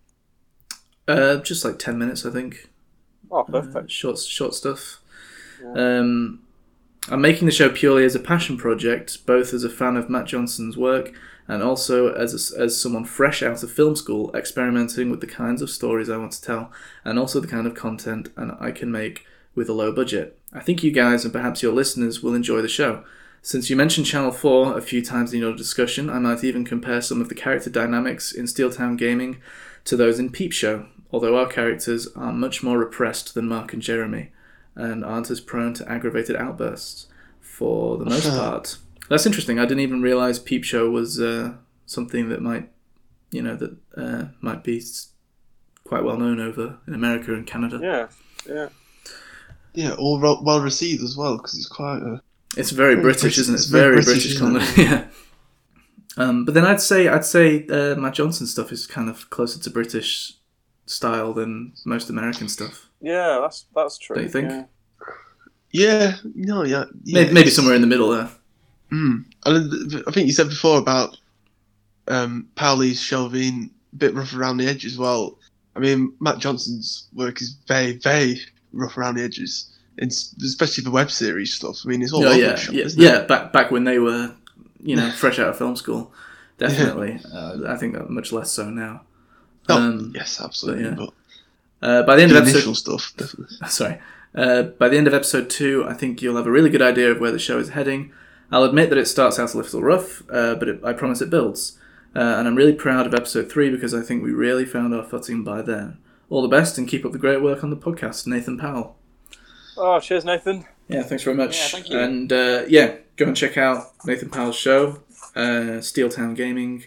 [1.08, 2.70] uh, just like 10 minutes, I think.
[3.30, 3.90] Oh, Uh, perfect.
[3.90, 5.02] short, short stuff.
[5.76, 6.40] Um,
[7.10, 10.26] I'm making the show purely as a passion project, both as a fan of Matt
[10.26, 11.12] Johnson's work
[11.48, 15.62] and also as, a, as someone fresh out of film school, experimenting with the kinds
[15.62, 16.72] of stories I want to tell
[17.04, 20.38] and also the kind of content and I can make with a low budget.
[20.52, 23.04] I think you guys and perhaps your listeners will enjoy the show.
[23.40, 27.00] Since you mentioned Channel 4 a few times in your discussion, I might even compare
[27.00, 29.40] some of the character dynamics in Steeltown Gaming
[29.84, 33.82] to those in Peep Show, although our characters are much more repressed than Mark and
[33.82, 34.30] Jeremy
[34.76, 37.06] and aren't as prone to aggravated outbursts
[37.40, 38.78] for the most part.
[39.08, 39.58] That's interesting.
[39.58, 41.54] I didn't even realize Peep Show was uh,
[41.86, 42.70] something that might,
[43.30, 44.82] you know, that uh, might be
[45.84, 47.80] quite well known over in America and Canada.
[47.82, 48.08] Yeah,
[48.54, 48.68] yeah.
[49.74, 52.20] Yeah, all ro- well received as well because it's quite a.
[52.56, 53.56] It's very Very British, British- isn't it?
[53.56, 54.82] it's It's very very, British, British, isn't comedy.
[54.82, 55.06] yeah.
[56.18, 59.58] Um, but then I'd say I'd say uh, Matt Johnson stuff is kind of closer
[59.60, 60.34] to British
[60.84, 62.88] style than most American stuff.
[63.00, 64.16] Yeah, that's that's true.
[64.16, 64.50] Don't you think?
[64.50, 64.64] Yeah.
[65.74, 66.84] Yeah, no, yeah.
[67.04, 68.28] yeah maybe, maybe somewhere in the middle there.
[68.92, 69.24] Mm.
[69.46, 71.16] And I think you said before about
[72.08, 74.92] um, Powell's show a bit rough around the edges.
[74.92, 75.38] As well,
[75.74, 78.38] I mean, Matt Johnson's work is very, very
[78.72, 81.78] rough around the edges, it's, especially the web series stuff.
[81.84, 83.20] I mean, it's all Oh yeah, shop, yeah, yeah.
[83.22, 84.34] Back back when they were,
[84.82, 86.12] you know, fresh out of film school,
[86.58, 87.20] definitely.
[87.32, 89.02] Uh, I think that much less so now.
[89.68, 90.84] Oh, Um, yes, absolutely.
[90.84, 90.94] yeah.
[90.94, 91.10] But
[91.82, 93.56] Uh, by the end the of episode, initial stuff, definitely.
[93.68, 94.00] sorry.
[94.34, 97.10] Uh, by the end of episode two, I think you'll have a really good idea
[97.10, 98.12] of where the show is heading.
[98.50, 101.30] I'll admit that it starts out a little rough, uh, but it, I promise it
[101.30, 101.78] builds.
[102.14, 105.02] Uh, and I'm really proud of episode three because I think we really found our
[105.04, 105.98] footing by then.
[106.32, 108.96] All the best and keep up the great work on the podcast, Nathan Powell.
[109.76, 110.64] Oh, cheers, Nathan.
[110.88, 111.58] Yeah, thanks very much.
[111.58, 111.98] Yeah, thank you.
[111.98, 115.02] And uh, yeah, go and check out Nathan Powell's show,
[115.36, 116.84] uh, Steeltown Gaming.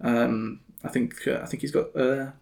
[0.00, 2.32] Um, I think uh, I think he's got uh,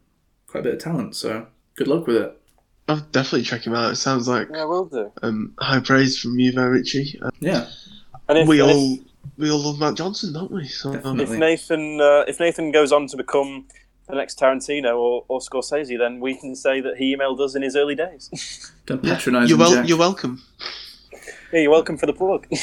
[0.46, 2.40] quite a bit of talent, so good luck with it.
[2.88, 3.92] I'll definitely check him out.
[3.92, 5.12] It sounds like Yeah, will do.
[5.22, 7.18] um, high praise from you, there, Richie.
[7.20, 7.66] Uh, Yeah,
[8.30, 8.98] And if, we and if- all
[9.36, 10.66] we all love Matt Johnson, don't we?
[10.66, 11.24] So, um, Definitely.
[11.34, 13.66] if Nathan uh, if Nathan goes on to become
[14.10, 17.62] the next Tarantino or, or Scorsese, then we can say that he emailed us in
[17.62, 18.72] his early days.
[18.86, 20.42] don't patronise you're wel- you're welcome.
[21.52, 22.46] yeah, you're welcome for the plug.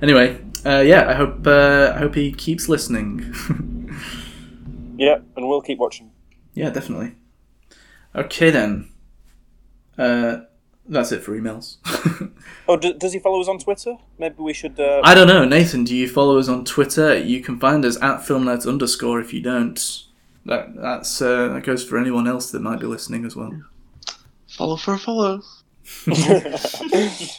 [0.00, 3.34] Anyway, uh, yeah, I hope uh, I hope he keeps listening.
[4.96, 6.10] yeah, and we'll keep watching.
[6.54, 7.16] yeah, definitely.
[8.14, 8.90] Okay then.
[9.96, 10.42] Uh,
[10.88, 11.76] that's it for emails.
[12.70, 13.94] Oh, d- does he follow us on Twitter?
[14.18, 14.78] Maybe we should.
[14.78, 15.84] Uh, I don't know, Nathan.
[15.84, 17.16] Do you follow us on Twitter?
[17.18, 20.04] You can find us at filmnight underscore if you don't.
[20.44, 23.58] That that's uh, that goes for anyone else that might be listening as well.
[24.50, 25.40] Follow for a follow.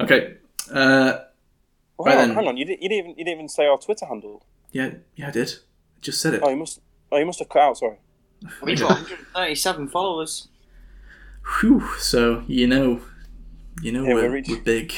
[0.00, 0.36] Okay.
[0.70, 1.18] Uh,
[1.98, 3.66] Well, Right hang, on, hang on, you, did, you didn't even you didn't even say
[3.66, 4.44] our Twitter handle.
[4.72, 5.50] yeah, yeah, I did.
[5.96, 6.40] I just said it.
[6.42, 6.80] Oh, you must.
[7.10, 7.78] Oh, you must have cut out.
[7.78, 7.96] Sorry.
[8.62, 10.48] We've got 137 followers.
[11.60, 11.80] Whew.
[11.98, 13.00] So you know,
[13.82, 14.92] you know Yeah, we're, we're we're big.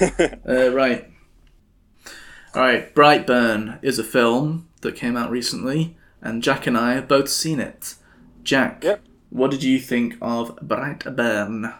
[0.00, 1.10] uh, right.
[2.54, 2.94] All right.
[2.94, 7.60] Brightburn is a film that came out recently, and Jack and I have both seen
[7.60, 7.94] it.
[8.42, 9.02] Jack, Yep.
[9.30, 11.74] what did you think of Brightburn?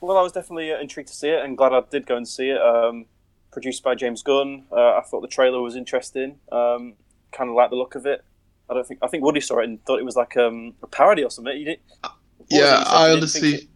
[0.00, 2.28] Well, I was definitely uh, intrigued to see it, and glad I did go and
[2.28, 2.60] see it.
[2.60, 3.06] Um,
[3.50, 4.64] produced by James Gunn.
[4.70, 6.38] Uh, I thought the trailer was interesting.
[6.52, 6.94] Um,
[7.32, 8.22] kind of like the look of it.
[8.70, 10.86] I don't think I think Woody saw it and thought it was like um, a
[10.86, 11.56] parody or something.
[11.56, 12.17] You did, what was it
[12.50, 12.84] Yeah.
[12.86, 13.68] I You think honestly,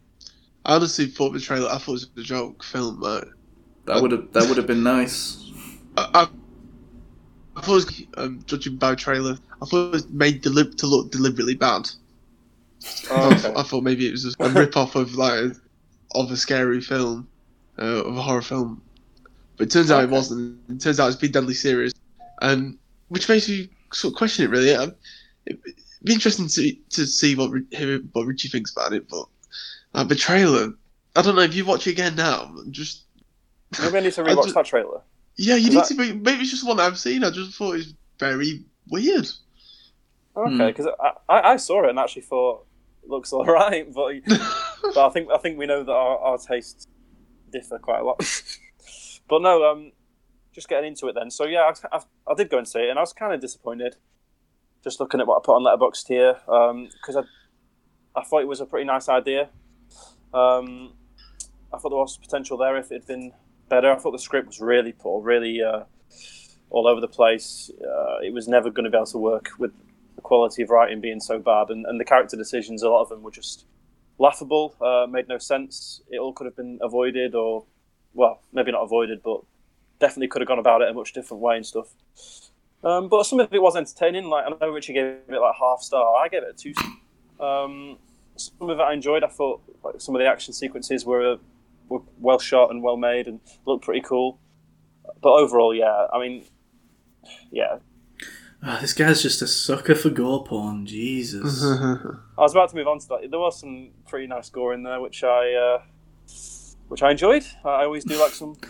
[0.64, 1.68] I honestly thought the trailer.
[1.68, 3.28] I thought it was a joke film, but
[3.86, 5.50] That would have that would have been nice.
[5.96, 6.28] I, I,
[7.56, 9.36] I thought it was um, judging by trailer.
[9.60, 11.88] I thought it was made deli- to look deliberately bad.
[13.10, 13.38] Oh, I, okay.
[13.38, 15.52] thought, I thought maybe it was just a rip off of like
[16.14, 17.28] of a scary film,
[17.78, 18.82] uh, of a horror film.
[19.56, 20.58] But it turns out it wasn't.
[20.70, 21.92] It turns out it's been deadly serious,
[22.40, 22.78] um,
[23.08, 24.50] which makes me sort of question it.
[24.50, 24.94] Really, Um,
[25.46, 25.62] it'd
[26.04, 29.08] be interesting to to see what hear what Richie thinks about it.
[29.08, 29.26] But
[29.94, 30.72] like the trailer,
[31.16, 32.54] I don't know if you watch it again now.
[32.70, 33.04] Just
[33.82, 35.00] Maybe I need to rewatch ju- that trailer.
[35.36, 35.94] yeah, you Is need that- to.
[35.94, 37.24] Be, maybe it's just one I've seen.
[37.24, 39.28] I just thought it's very weird.
[40.36, 42.64] Okay, because I, I, I saw it and actually thought
[43.02, 44.14] it looks all right, but
[44.94, 46.86] but I think I think we know that our, our tastes
[47.52, 48.18] differ quite a lot.
[49.28, 49.92] but no, um,
[50.54, 51.30] just getting into it then.
[51.30, 52.00] So yeah, I, I,
[52.30, 53.96] I did go and see it, and I was kind of disappointed.
[54.82, 57.22] Just looking at what I put on Letterboxd here, because I
[58.14, 59.48] I thought it was a pretty nice idea.
[60.34, 60.94] Um,
[61.72, 63.32] I thought there was potential there if it had been
[63.68, 63.90] better.
[63.90, 65.84] I thought the script was really poor, really uh,
[66.68, 67.70] all over the place.
[67.80, 69.72] Uh, it was never going to be able to work with
[70.16, 73.08] the quality of writing being so bad, and, and the character decisions, a lot of
[73.08, 73.64] them were just
[74.18, 76.02] laughable, uh, made no sense.
[76.10, 77.64] It all could have been avoided, or
[78.14, 79.40] well, maybe not avoided, but
[80.00, 81.94] definitely could have gone about it a much different way and stuff.
[82.84, 84.24] Um, but some of it was entertaining.
[84.24, 86.16] Like I know Richie gave it like half star.
[86.16, 86.74] I gave it a two.
[87.44, 87.98] Um,
[88.36, 89.22] some of it I enjoyed.
[89.24, 91.38] I thought like some of the action sequences were
[91.88, 94.38] were well shot and well made and looked pretty cool.
[95.20, 96.44] But overall, yeah, I mean,
[97.50, 97.78] yeah,
[98.64, 100.86] Ah, this guy's just a sucker for gore porn.
[100.86, 101.64] Jesus.
[101.64, 101.96] I
[102.38, 103.28] was about to move on to that.
[103.28, 105.82] There was some pretty nice gore in there, which I uh,
[106.86, 107.44] which I enjoyed.
[107.64, 108.56] I always do like some.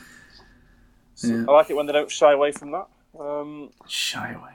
[1.25, 1.45] Yeah.
[1.49, 2.89] I like it when they don't shy away from that.
[3.19, 4.53] Um, Shy away.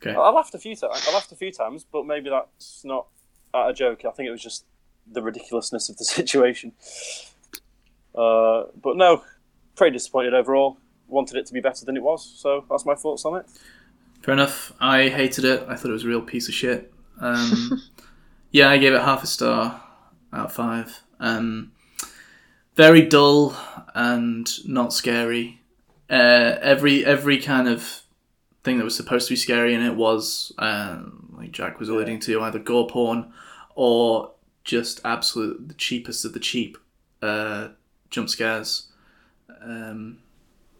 [0.00, 0.14] Okay.
[0.14, 1.04] I laughed a few times.
[1.08, 3.06] I laughed a few times, but maybe that's not
[3.52, 4.04] a joke.
[4.04, 4.64] I think it was just
[5.10, 6.72] the ridiculousness of the situation.
[8.14, 9.22] Uh, but no,
[9.76, 10.78] pretty disappointed overall.
[11.08, 13.46] Wanted it to be better than it was, so that's my thoughts on it.
[14.22, 14.72] Fair enough.
[14.78, 15.64] I hated it.
[15.68, 16.92] I thought it was a real piece of shit.
[17.20, 17.82] Um,
[18.50, 19.82] yeah, I gave it half a star
[20.32, 21.02] out of five.
[21.18, 21.72] Um,
[22.74, 23.56] very dull
[23.94, 25.62] and not scary.
[26.10, 28.02] Uh, every every kind of
[28.64, 32.20] thing that was supposed to be scary in it was, um, like Jack was alluding
[32.20, 33.32] to, either gore porn
[33.74, 34.32] or
[34.64, 36.76] just absolute the cheapest of the cheap
[37.22, 37.68] uh,
[38.10, 38.88] jump scares.
[39.62, 40.18] Um,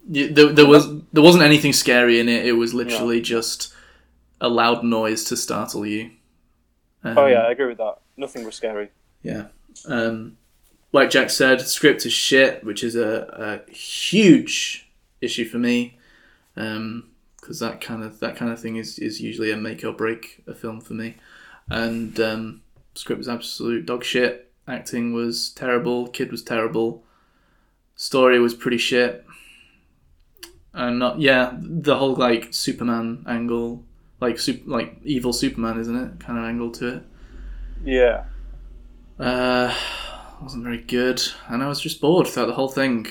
[0.09, 2.45] yeah, there, there was there wasn't anything scary in it.
[2.45, 3.73] It was literally just
[4.41, 6.11] a loud noise to startle you.
[7.03, 7.95] Um, Oh yeah, I agree with that.
[8.17, 8.89] Nothing was scary.
[9.21, 9.47] yeah.
[9.85, 10.37] Um,
[10.91, 14.88] like Jack said, script is shit, which is a, a huge
[15.21, 15.97] issue for me,
[16.55, 20.43] because that kind of that kind of thing is, is usually a make or break
[20.47, 21.15] a film for me.
[21.69, 22.61] And um,
[22.95, 24.51] script was absolute dog shit.
[24.67, 26.07] Acting was terrible.
[26.07, 27.03] Kid was terrible.
[27.95, 29.25] Story was pretty shit.
[30.73, 33.83] And not yeah, the whole like Superman angle,
[34.19, 36.19] like super, like evil Superman, isn't it?
[36.19, 37.03] Kind of angle to it.
[37.83, 38.25] Yeah,
[39.19, 39.73] Uh,
[40.41, 43.07] wasn't very good, and I was just bored throughout the whole thing,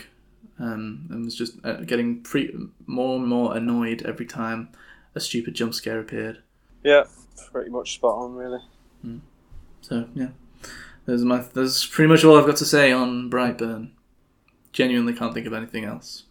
[0.58, 2.54] um, and was just uh, getting pre-
[2.86, 4.68] more and more annoyed every time
[5.14, 6.42] a stupid jump scare appeared.
[6.84, 7.04] yeah,
[7.52, 8.60] pretty much spot on, really.
[9.80, 10.28] So yeah,
[11.06, 13.90] there's my that's pretty much all I've got to say on Brightburn.
[14.72, 16.24] Genuinely can't think of anything else.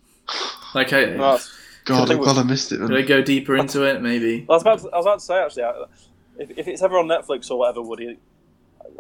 [0.75, 1.39] Like I, No,
[1.85, 3.05] God, I'm glad I missed it, did I man.
[3.05, 4.01] go deeper into it?
[4.01, 4.45] Maybe.
[4.49, 5.63] I was about to, I was about to say actually,
[6.37, 8.19] if, if it's ever on Netflix or whatever, Woody,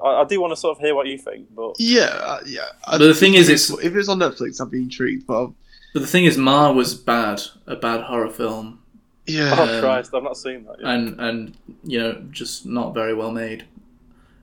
[0.03, 1.47] I, I do want to sort of hear what you think.
[1.55, 2.61] But Yeah, uh, yeah.
[2.85, 5.25] I- But the thing is, if it's- if it was on Netflix, I'd be intrigued.
[5.27, 5.51] But
[5.93, 8.79] But the thing is, Ma was bad, a bad horror film,
[9.25, 10.79] yeah, oh Christ, I've not seen that.
[10.79, 10.89] Yet.
[10.89, 13.65] and and you know just not very well made.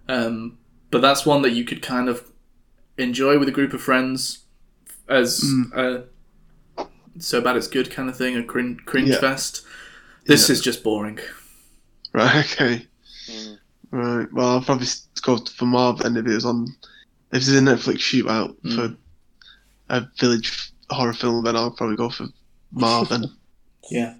[0.08, 0.58] Um,
[0.90, 2.30] but that's one that you could kind of
[2.98, 4.40] enjoy with a group of friends
[5.08, 5.42] as
[5.74, 6.04] a
[7.18, 9.20] so bad it's good kind of thing, a crin- cringe Yeah.
[9.20, 9.62] fest.
[10.26, 10.54] This Yeah.
[10.54, 11.18] is just boring.
[12.12, 12.86] right, okay,
[13.28, 13.58] Mm.
[13.90, 14.32] right.
[14.32, 14.86] Well, I'll probably
[15.26, 16.66] s- go for Marv then if it was on.
[17.32, 18.74] If it's a Netflix shootout Mm.
[18.74, 18.96] for
[19.88, 22.26] a village horror film, then I'll probably go for
[22.72, 23.08] Marv.
[23.08, 23.24] then.
[23.90, 24.14] Yeah.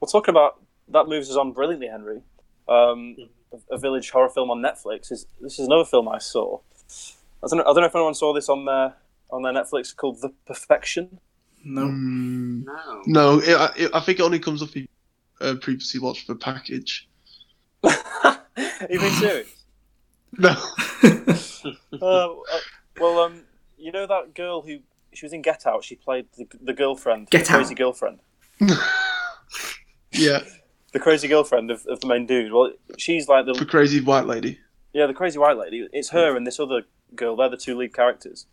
[0.00, 2.20] Well, talking about that moves us on brilliantly, Henry.
[2.68, 3.16] Um,
[3.52, 6.60] a, a village horror film on Netflix is this is another film I saw.
[7.42, 8.94] I don't know, I don't know if anyone saw this on their
[9.30, 11.18] on their Netflix called The Perfection.
[11.64, 11.82] No.
[11.86, 13.02] Mm, No.
[13.06, 14.86] no, it, I- it, I think it only comes up if you
[15.40, 17.08] uh, previously watched the package.
[18.84, 19.48] Are you being serious?
[20.36, 20.50] No.
[21.92, 22.34] Uh, uh,
[23.00, 23.42] well, um,
[23.78, 24.78] you know that girl who
[25.12, 25.84] she was in Get Out.
[25.84, 27.78] She played the, the girlfriend, Get the crazy Out.
[27.78, 28.18] girlfriend,
[30.12, 30.40] yeah,
[30.92, 32.52] the crazy girlfriend of, of the main dude.
[32.52, 34.58] Well, she's like the the crazy white lady.
[34.92, 35.86] yeah, the crazy white lady.
[35.92, 36.82] It's her and this other
[37.14, 37.36] girl.
[37.36, 38.46] They're the two lead characters.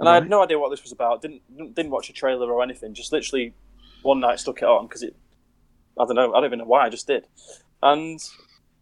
[0.00, 0.30] And I had Right.
[0.30, 1.22] no idea what this was about.
[1.22, 1.42] Didn't
[1.74, 2.94] didn't watch a trailer or anything.
[2.94, 3.54] Just literally
[4.02, 5.14] one night stuck it on because it.
[5.98, 6.32] I don't know.
[6.32, 6.86] I don't even know why.
[6.86, 7.26] I just did,
[7.82, 8.20] and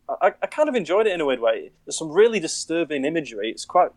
[0.08, 1.72] I, I kind of enjoyed it in a weird way.
[1.84, 3.50] There's some really disturbing imagery.
[3.50, 3.90] It's quite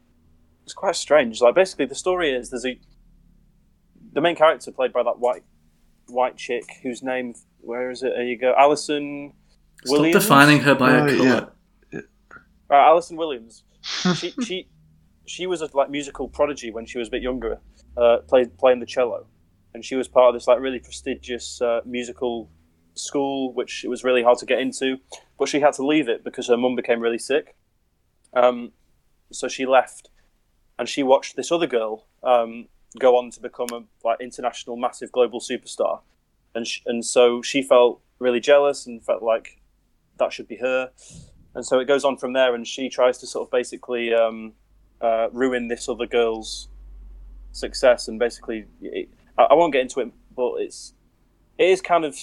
[0.63, 1.41] it's quite strange.
[1.41, 2.79] Like basically, the story is there's a
[4.13, 5.43] the main character played by that white
[6.07, 8.13] white chick whose name where is it?
[8.15, 9.33] There you go, Allison Alison
[9.85, 10.23] Stop Williams.
[10.23, 11.51] defining her by Right, a color.
[11.93, 11.99] yeah.
[12.71, 13.63] Uh, Allison Williams.
[14.15, 14.67] She she
[15.25, 17.59] she was a like musical prodigy when she was a bit younger,
[17.97, 19.25] uh, played playing the cello,
[19.73, 22.49] and she was part of this like really prestigious uh, musical
[22.99, 24.97] school, which it was really hard to get into,
[25.37, 27.55] but she had to leave it because her mum became really sick.
[28.33, 28.71] Um,
[29.31, 30.09] so she left,
[30.77, 32.67] and she watched this other girl um,
[32.99, 36.01] go on to become a like international, massive, global superstar,
[36.55, 39.61] and sh- and so she felt really jealous and felt like
[40.17, 40.91] that should be her,
[41.55, 44.53] and so it goes on from there, and she tries to sort of basically um,
[45.01, 46.69] uh, ruin this other girl's
[47.51, 50.93] success, and basically, it, I, I won't get into it, but it's
[51.57, 52.17] it is kind of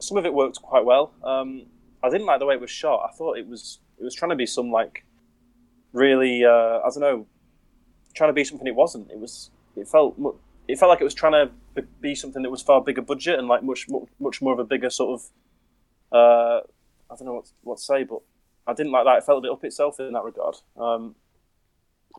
[0.00, 1.12] some of it worked quite well.
[1.22, 1.66] Um,
[2.02, 3.08] I didn't like the way it was shot.
[3.08, 5.04] I thought it was it was trying to be some like
[5.92, 7.26] really uh, I don't know,
[8.14, 9.10] trying to be something it wasn't.
[9.10, 10.16] It was it felt
[10.68, 13.48] it felt like it was trying to be- something that was far bigger budget and
[13.48, 13.86] like much
[14.20, 15.26] much more of a bigger sort of
[16.12, 16.60] uh,
[17.10, 18.20] I don't know what what to say, but
[18.66, 19.18] I didn't like that.
[19.18, 20.56] It felt a bit up itself in that regard.
[20.76, 21.16] Um,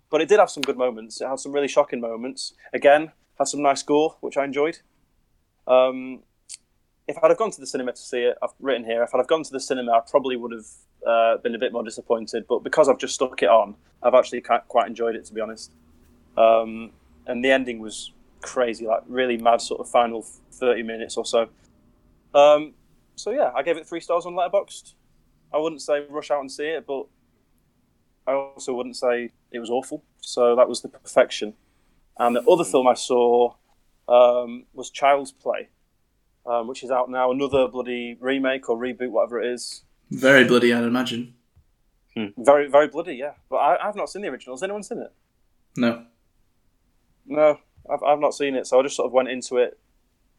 [0.09, 1.21] but it did have some good moments.
[1.21, 2.53] It had some really shocking moments.
[2.73, 4.79] Again, had some nice gore, which I enjoyed.
[5.67, 6.23] Um,
[7.07, 9.03] if I'd have gone to the cinema to see it, I've written here.
[9.03, 10.65] If I'd have gone to the cinema, I probably would have
[11.05, 12.45] uh, been a bit more disappointed.
[12.47, 15.71] But because I've just stuck it on, I've actually quite enjoyed it, to be honest.
[16.37, 16.91] Um,
[17.27, 18.11] and the ending was
[18.41, 21.49] crazy, like really mad, sort of final thirty minutes or so.
[22.33, 22.73] Um,
[23.15, 24.93] so yeah, I gave it three stars on Letterboxd.
[25.53, 27.05] I wouldn't say rush out and see it, but
[28.27, 30.03] I also wouldn't say it was awful.
[30.21, 31.53] So that was the perfection.
[32.17, 33.53] And the other film I saw
[34.07, 35.69] um, was Child's Play,
[36.45, 37.31] um, which is out now.
[37.31, 39.83] Another bloody remake or reboot, whatever it is.
[40.11, 41.33] Very bloody, I'd imagine.
[42.37, 43.33] Very, very bloody, yeah.
[43.49, 44.55] But I, I've not seen the original.
[44.55, 45.11] Has anyone seen it?
[45.75, 46.05] No.
[47.25, 47.59] No,
[47.89, 48.67] I've, I've not seen it.
[48.67, 49.77] So I just sort of went into it.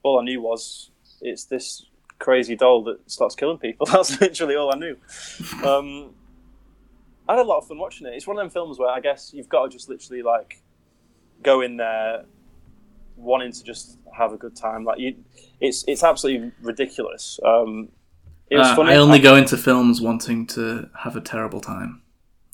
[0.03, 1.85] All I knew was it's this
[2.19, 3.87] crazy doll that starts killing people.
[3.93, 4.97] That's literally all I knew.
[5.65, 6.15] Um,
[7.29, 8.15] I had a lot of fun watching it.
[8.15, 10.63] It's one of them films where I guess you've got to just literally like
[11.43, 12.25] go in there
[13.17, 14.85] wanting to just have a good time.
[14.85, 15.17] Like you,
[15.61, 17.41] it's it's absolutely ridiculous.
[17.45, 17.89] Um,
[18.51, 18.93] it was Uh, funny.
[18.93, 22.03] I only go into films wanting to have a terrible time.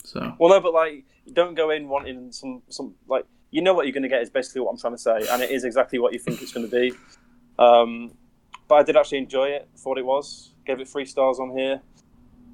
[0.03, 3.85] So Well, no, but like, don't go in wanting some some like you know what
[3.85, 5.99] you're going to get is basically what I'm trying to say, and it is exactly
[5.99, 6.93] what you think it's going to be.
[7.59, 8.11] Um,
[8.67, 9.67] but I did actually enjoy it.
[9.77, 10.53] Thought it was.
[10.65, 11.81] Gave it three stars on here.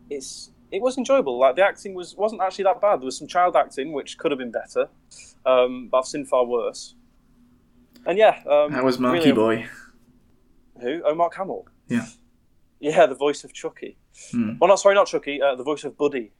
[0.09, 1.39] It's it was enjoyable.
[1.39, 2.99] Like the acting was wasn't actually that bad.
[2.99, 4.89] There was some child acting which could have been better,
[5.45, 6.95] um, but I've seen far worse.
[8.09, 9.69] And yeah, um, how was Monkey really- Boy?
[10.81, 11.01] Who?
[11.05, 11.67] Oh, Mark Hamill.
[11.87, 12.07] Yeah.
[12.79, 13.97] Yeah, the voice of Chucky.
[14.31, 14.53] Hmm.
[14.59, 15.39] Well, not sorry, not Chucky.
[15.39, 16.31] Uh, the voice of Buddy.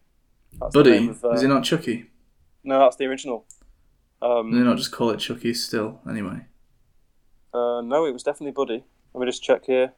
[0.60, 1.10] That's Buddy?
[1.10, 2.10] of, uh, Is he not Chucky?
[2.64, 3.46] No, that's the original.
[4.20, 6.48] Um, they not just call it Chucky still, anyway?
[7.54, 8.84] Uh, no, it was definitely Buddy.
[9.14, 9.94] Let me just check here.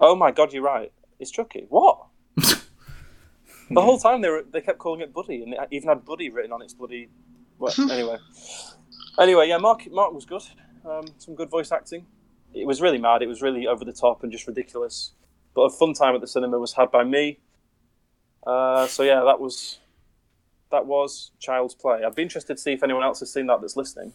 [0.00, 0.92] Oh my god, you're right.
[1.18, 1.66] It's Chucky.
[1.68, 2.06] What?
[2.36, 6.30] the whole time they were, they kept calling it Buddy, and it even had Buddy
[6.30, 7.10] written on its bloody.
[7.58, 8.16] Well, anyway,
[9.18, 10.42] anyway, yeah, Mark Mark was good.
[10.88, 12.06] Um, some good voice acting.
[12.54, 13.22] It was really mad.
[13.22, 15.12] It was really over the top and just ridiculous.
[15.54, 17.40] But a fun time at the cinema was had by me.
[18.46, 19.78] Uh, so yeah, that was
[20.70, 22.04] that was Child's Play.
[22.04, 24.12] I'd be interested to see if anyone else has seen that that's listening.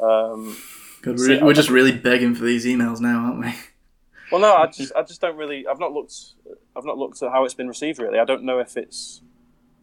[0.00, 0.56] Um,
[1.02, 3.54] God, we're, we're just really begging for these emails now, aren't we?
[4.32, 5.66] Well, no, I just I just don't really.
[5.66, 6.14] I've not looked.
[6.74, 7.98] I've not looked at how it's been received.
[8.00, 9.20] Really, I don't know if it's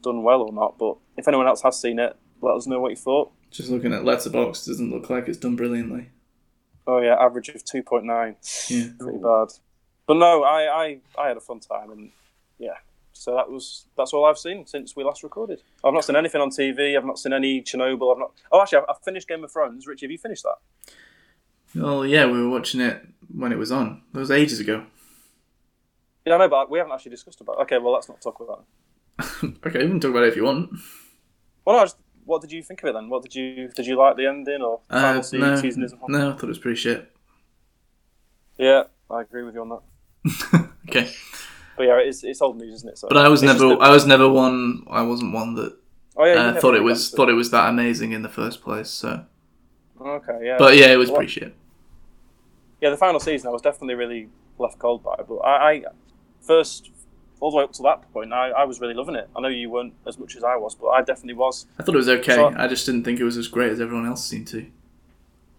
[0.01, 0.77] done well or not.
[0.79, 3.31] But if anyone else has seen it, let us know what you thought.
[3.51, 6.09] Just looking at Letterboxd doesn't look like it's done brilliantly.
[6.87, 8.37] Oh yeah, average of two point nine.
[8.67, 8.87] Yeah.
[8.97, 9.49] Pretty bad.
[10.07, 12.11] But no, I, I I had a fun time and
[12.57, 12.75] yeah.
[13.13, 15.61] So that was that's all I've seen since we last recorded.
[15.83, 16.97] I've not seen anything on TV.
[16.97, 18.13] I've not seen any Chernobyl.
[18.13, 18.31] I've not.
[18.51, 19.85] Oh, actually, I've, I've finished Game of Thrones.
[19.85, 20.57] Richie, have you finished that?
[21.75, 24.01] Well, yeah, we were watching it when it was on.
[24.13, 24.85] That was ages ago.
[26.25, 27.59] Yeah, I know, but we haven't actually discussed about.
[27.59, 27.61] It.
[27.63, 28.65] Okay, well, let's not talk about
[29.43, 29.57] it.
[29.65, 30.71] okay, we can talk about it if you want.
[31.65, 33.09] Well, no, I just, what did you think of it then?
[33.09, 35.93] What did you did you like the ending or Uh, final se- no, season as
[36.07, 37.11] no, I thought it was pretty shit.
[38.57, 40.67] Yeah, I agree with you on that.
[40.89, 41.09] Okay,
[41.77, 42.97] But yeah, it's it's old news, isn't it?
[42.97, 44.83] So but I was never, a- I was never one.
[44.89, 45.77] I wasn't one that
[46.17, 48.89] oh yeah, uh, thought it was thought it was that amazing in the first place.
[48.89, 49.25] So,
[49.99, 50.55] Okay, yeah.
[50.57, 51.55] but yeah, it was Well, pretty shit.
[52.81, 54.27] Yeah, the final season, I was definitely really
[54.57, 55.13] left cold by.
[55.19, 55.83] it, But I, I
[56.41, 56.89] first
[57.41, 59.27] all the way up to that point, I, I was really loving it.
[59.35, 61.65] I know you weren't as much as I was, but I definitely was.
[61.77, 62.35] I thought it was okay.
[62.35, 64.65] So- I just didn't think it was as great as everyone else seemed to.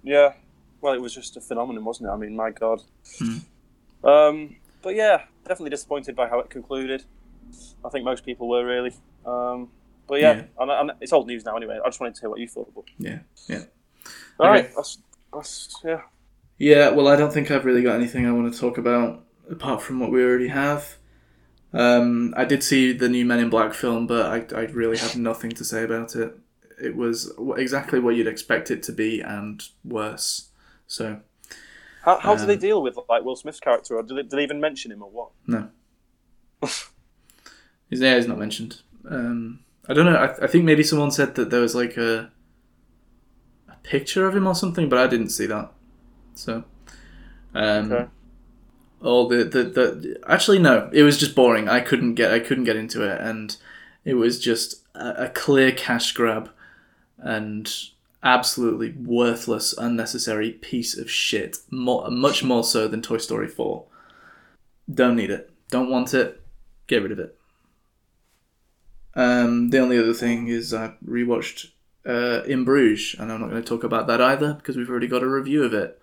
[0.03, 0.33] Yeah.
[0.81, 2.13] Well, it was just a phenomenon, wasn't it?
[2.13, 2.83] I mean, my God.
[3.19, 3.39] Hmm.
[4.05, 7.05] Um, but yeah, definitely disappointed by how it concluded.
[7.85, 8.93] I think most people were really.
[9.27, 9.69] Um,
[10.09, 10.43] but yeah, Yeah.
[10.59, 11.79] And, and it's old news now anyway.
[11.85, 12.73] I just wanted to hear what you thought.
[12.75, 12.85] But...
[12.99, 13.19] Yeah,
[13.49, 13.63] yeah.
[14.41, 14.63] All Okay.
[14.63, 14.99] right, that's,
[15.33, 16.01] that's yeah.
[16.59, 19.83] Yeah, well, I don't think I've really got anything I want to talk about apart
[19.83, 20.97] from what we already have.
[21.75, 25.17] Um, I did see the new Men in Black film, but I, I really have
[25.17, 26.37] nothing to say about it.
[26.81, 30.49] It was exactly what you'd expect it to be and worse.
[30.87, 31.21] So,
[32.03, 34.37] How, how do they Um, deal with like Will Smith's character, or do they, do
[34.37, 35.31] they even mention him, or what?
[35.47, 35.69] No.
[37.89, 38.81] His name is not mentioned.
[39.09, 40.17] Um, I don't know.
[40.17, 42.31] I, I think maybe someone said that there was like a
[43.69, 45.73] a picture of him or something, but I didn't see that.
[46.35, 46.65] So,
[47.55, 48.11] um, Okay.
[49.03, 51.69] All the, the the actually no, it was just boring.
[51.69, 53.57] I couldn't get I couldn't get into it, and
[54.05, 56.51] it was just a, a clear cash grab,
[57.19, 57.73] and
[58.23, 61.59] absolutely worthless, unnecessary piece of shit.
[61.71, 63.87] More, much more so than Toy Story Four.
[64.93, 65.51] Don't need it.
[65.71, 66.41] Don't want it.
[66.87, 67.39] Get rid of it.
[69.15, 71.71] Um, the only other thing is I rewatched
[72.07, 75.07] uh, In Bruges, and I'm not going to talk about that either because we've already
[75.07, 76.01] got a review of it.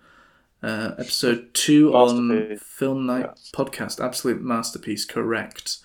[0.62, 5.04] Uh, episode two on Film Night podcast, absolute masterpiece.
[5.04, 5.78] Correct.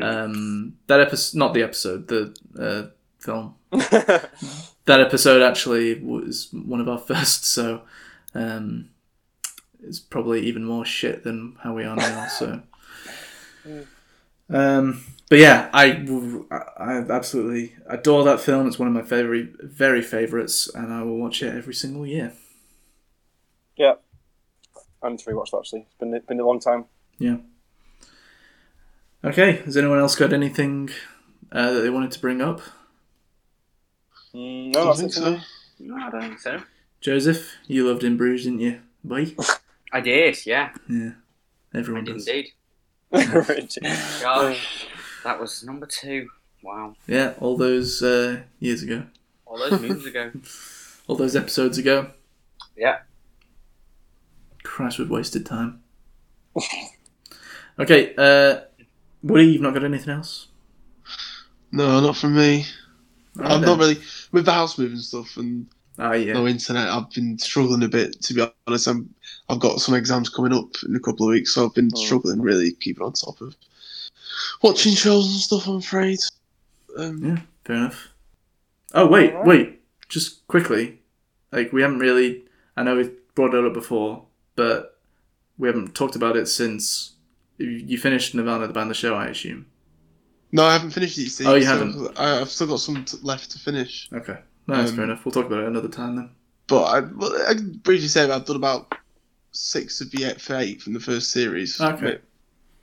[0.00, 3.54] Um, that episode, not the episode, the uh, film.
[3.70, 7.82] that episode actually was one of our first, so
[8.34, 8.90] um,
[9.82, 12.26] it's probably even more shit than how we are now.
[12.28, 12.62] So,
[14.50, 16.06] um, but yeah, I
[16.78, 18.66] I absolutely adore that film.
[18.66, 22.32] It's one of my very very favorites, and I will watch it every single year.
[23.76, 23.94] yeah,
[25.02, 25.58] I need to rewatch that.
[25.58, 26.86] Actually, it's been been a long time.
[27.18, 27.36] Yeah.
[29.24, 29.56] Okay.
[29.64, 30.90] Has anyone else got anything
[31.52, 32.60] uh, that they wanted to bring up?
[34.34, 35.38] Mm, no, I think so.
[35.78, 36.62] No, I don't think so.
[37.00, 38.80] Joseph, you loved In Bruges, didn't you?
[39.04, 39.34] Boy.
[39.92, 40.70] I did, yeah.
[40.88, 41.12] Yeah.
[41.72, 42.26] I Everyone did does.
[42.26, 42.48] indeed.
[44.22, 44.86] Gosh,
[45.24, 46.28] that was number two.
[46.62, 46.94] Wow.
[47.06, 49.04] Yeah, all those uh, years ago,
[49.44, 50.32] All those moons ago.
[51.06, 52.10] all those episodes ago.
[52.76, 52.98] Yeah.
[54.76, 55.80] Christ, we've wasted time.
[57.78, 58.60] okay, uh,
[59.22, 60.48] Woody, you've not got anything else?
[61.72, 62.66] No, not from me.
[63.38, 63.70] Alright I'm then.
[63.70, 63.98] not really
[64.32, 65.66] with the house moving stuff and
[65.98, 66.34] Ah, yeah.
[66.34, 66.88] no internet.
[66.90, 68.86] I've been struggling a bit to be honest.
[68.86, 69.14] I'm,
[69.48, 71.98] I've got some exams coming up in a couple of weeks, so I've been Oh.
[71.98, 73.56] struggling really keeping on top of
[74.62, 75.66] watching shows and stuff.
[75.68, 76.18] I'm afraid.
[76.98, 78.08] Um, Yeah, fair enough.
[78.92, 79.46] Oh wait, Alright.
[79.46, 79.80] wait.
[80.10, 81.00] Just quickly,
[81.50, 82.44] like we haven't really.
[82.76, 84.25] I know we brought it up before,
[84.56, 84.98] but
[85.58, 87.12] we haven't talked about it since
[87.58, 89.14] you- finished Nirvanna the band, the show.
[89.14, 89.66] I assume.
[90.52, 91.46] No, I haven't finished it.
[91.46, 92.18] Oh, you so haven't?
[92.18, 94.08] I've still got some left to finish.
[94.12, 95.24] Okay, no, that's Um, fair enough.
[95.24, 96.30] We'll talk about it another time then.
[96.68, 98.94] But I, well, I can briefly say that I've done about
[99.52, 101.80] six of the eight for eight from the first series.
[101.80, 102.18] Okay.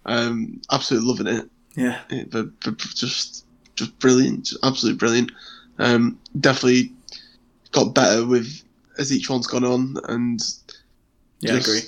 [0.06, 1.50] Um, absolutely loving it.
[1.76, 3.46] Yeah, it but, but just
[3.76, 5.32] just brilliant, just absolutely brilliant.
[5.80, 6.94] Um, definitely
[7.72, 8.62] got better with
[9.00, 10.40] as each one's gone on, and
[11.44, 11.82] yeah, I agree.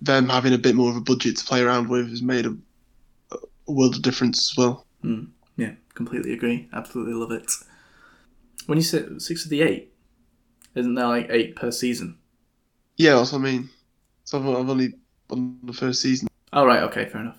[0.00, 2.56] them having a bit more of a budget to play around with has made a,
[3.32, 4.86] a world of difference as well.
[5.56, 6.68] Yeah, completely agree.
[6.72, 7.50] Absolutely love it.
[8.66, 9.92] When you say six of the eight,
[10.74, 12.16] isn't there like eight per season?
[12.96, 13.70] Yeah, that's what I mean.
[14.24, 14.94] So I've, I've only
[15.30, 16.28] on the first season.
[16.52, 17.38] Oh right, okay, fair enough.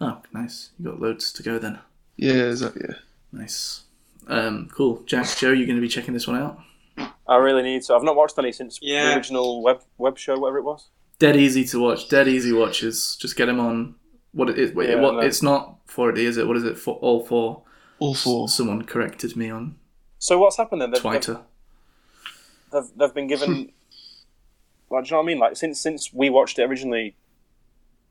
[0.00, 0.70] Oh, nice.
[0.78, 1.78] You got loads to go then.
[2.16, 2.82] Yeah, exactly.
[2.88, 2.96] Yeah.
[3.32, 3.82] Nice.
[4.26, 5.02] Um, cool.
[5.06, 6.60] Jack, Joe, you're going to be checking this one out.
[7.26, 7.94] I really need to.
[7.94, 9.10] I've not watched any since Yeah.
[9.10, 10.88] the original web web show, whatever it was.
[11.18, 12.08] Dead easy to watch.
[12.08, 13.16] Dead easy watches.
[13.20, 13.96] Just get him on.
[14.32, 14.72] What it is?
[14.74, 15.14] Wait, Yeah, what?
[15.14, 15.20] no.
[15.20, 16.46] It's not 4D, is it?
[16.46, 16.78] What is it?
[16.78, 17.62] For all four.
[17.98, 18.48] All four.
[18.48, 19.76] Someone corrected me on
[20.18, 20.90] So what's happened then?
[20.90, 21.40] They've, they've, Twitter.
[22.72, 23.50] they've, they've been given.
[24.90, 25.38] like, do you know what I mean?
[25.38, 27.16] Like since since we watched it originally,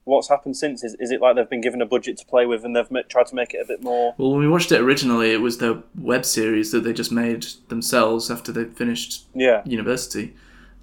[0.08, 0.84] what's happened since?
[0.84, 3.02] Is is it like they've been given a budget to play with and they've ma-
[3.10, 4.16] tried to make it a bit more?
[4.18, 7.46] Well, when we watched it originally, it was their web series that they just made
[7.70, 9.62] themselves after they finished Yeah.
[9.66, 10.36] university.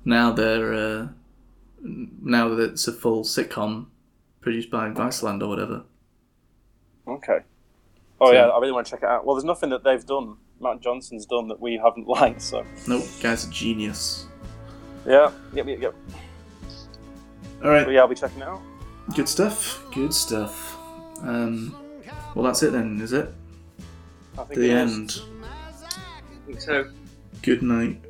[0.05, 1.09] Now they're uh,
[1.83, 3.87] now that it's a full sitcom
[4.41, 5.85] produced by Viceland or whatever.
[7.09, 7.39] Okay.
[8.21, 9.25] Oh So- yeah, I really want to check it out.
[9.27, 10.37] Well, there's nothing that they've done.
[10.61, 12.41] Matt Johnson's done that we haven't liked.
[12.41, 14.27] So Nope, guy's a genius.
[15.07, 15.95] yeah, yep, yep, yep.
[17.63, 18.61] All right, But yeah, I'll be checking it out.
[19.15, 19.83] Good stuff.
[19.93, 20.77] Good stuff.
[21.23, 21.75] Um,
[22.35, 23.33] well, that's it then, is it?
[24.39, 24.93] I think The it is.
[24.93, 25.21] end.
[25.43, 26.91] I think so.
[27.43, 28.01] Good night.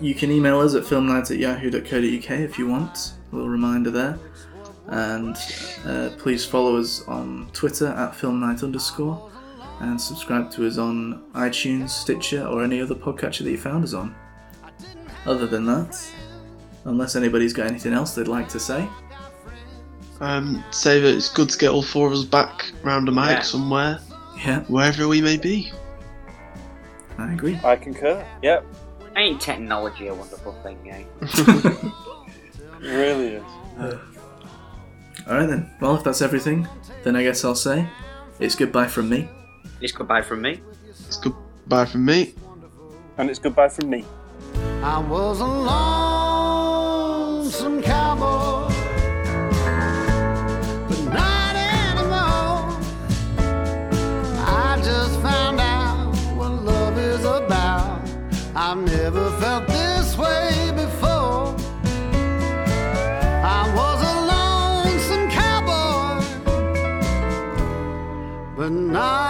[0.00, 3.12] You can email us at filmnight at yahoo.co.uk if you want.
[3.32, 4.18] A little reminder there.
[4.86, 5.36] And
[5.86, 9.30] uh, please follow us on Twitter at filmnight underscore
[9.80, 13.94] and subscribe to us on iTunes, Stitcher, or any other podcatcher that you found us
[13.94, 14.14] on.
[15.26, 15.96] Other than that,
[16.84, 18.88] unless anybody's got anything else they'd like to say,
[20.20, 23.30] Um, say that it's good to get all four of us back round a mic
[23.30, 23.40] Yeah.
[23.40, 23.98] somewhere,
[24.36, 25.72] yeah, wherever we may be.
[27.18, 27.58] I agree.
[27.64, 28.24] I concur.
[28.42, 28.64] Yep,
[29.16, 31.02] Ain't technology a wonderful thing, eh?
[32.80, 33.42] really is.
[35.26, 36.66] Alright then, well, if that's everything,
[37.02, 37.86] then I guess I'll say
[38.38, 39.28] it's goodbye from me.
[39.80, 40.60] It's goodbye from me.
[41.06, 42.34] It's goodbye from me.
[43.18, 44.04] And it's goodbye from me.
[44.82, 46.40] I was a long
[47.40, 48.49] lonesome cowboy,
[58.70, 61.56] I've never felt this way before.
[63.42, 66.24] I was a lonesome cowboy,
[68.56, 69.29] but not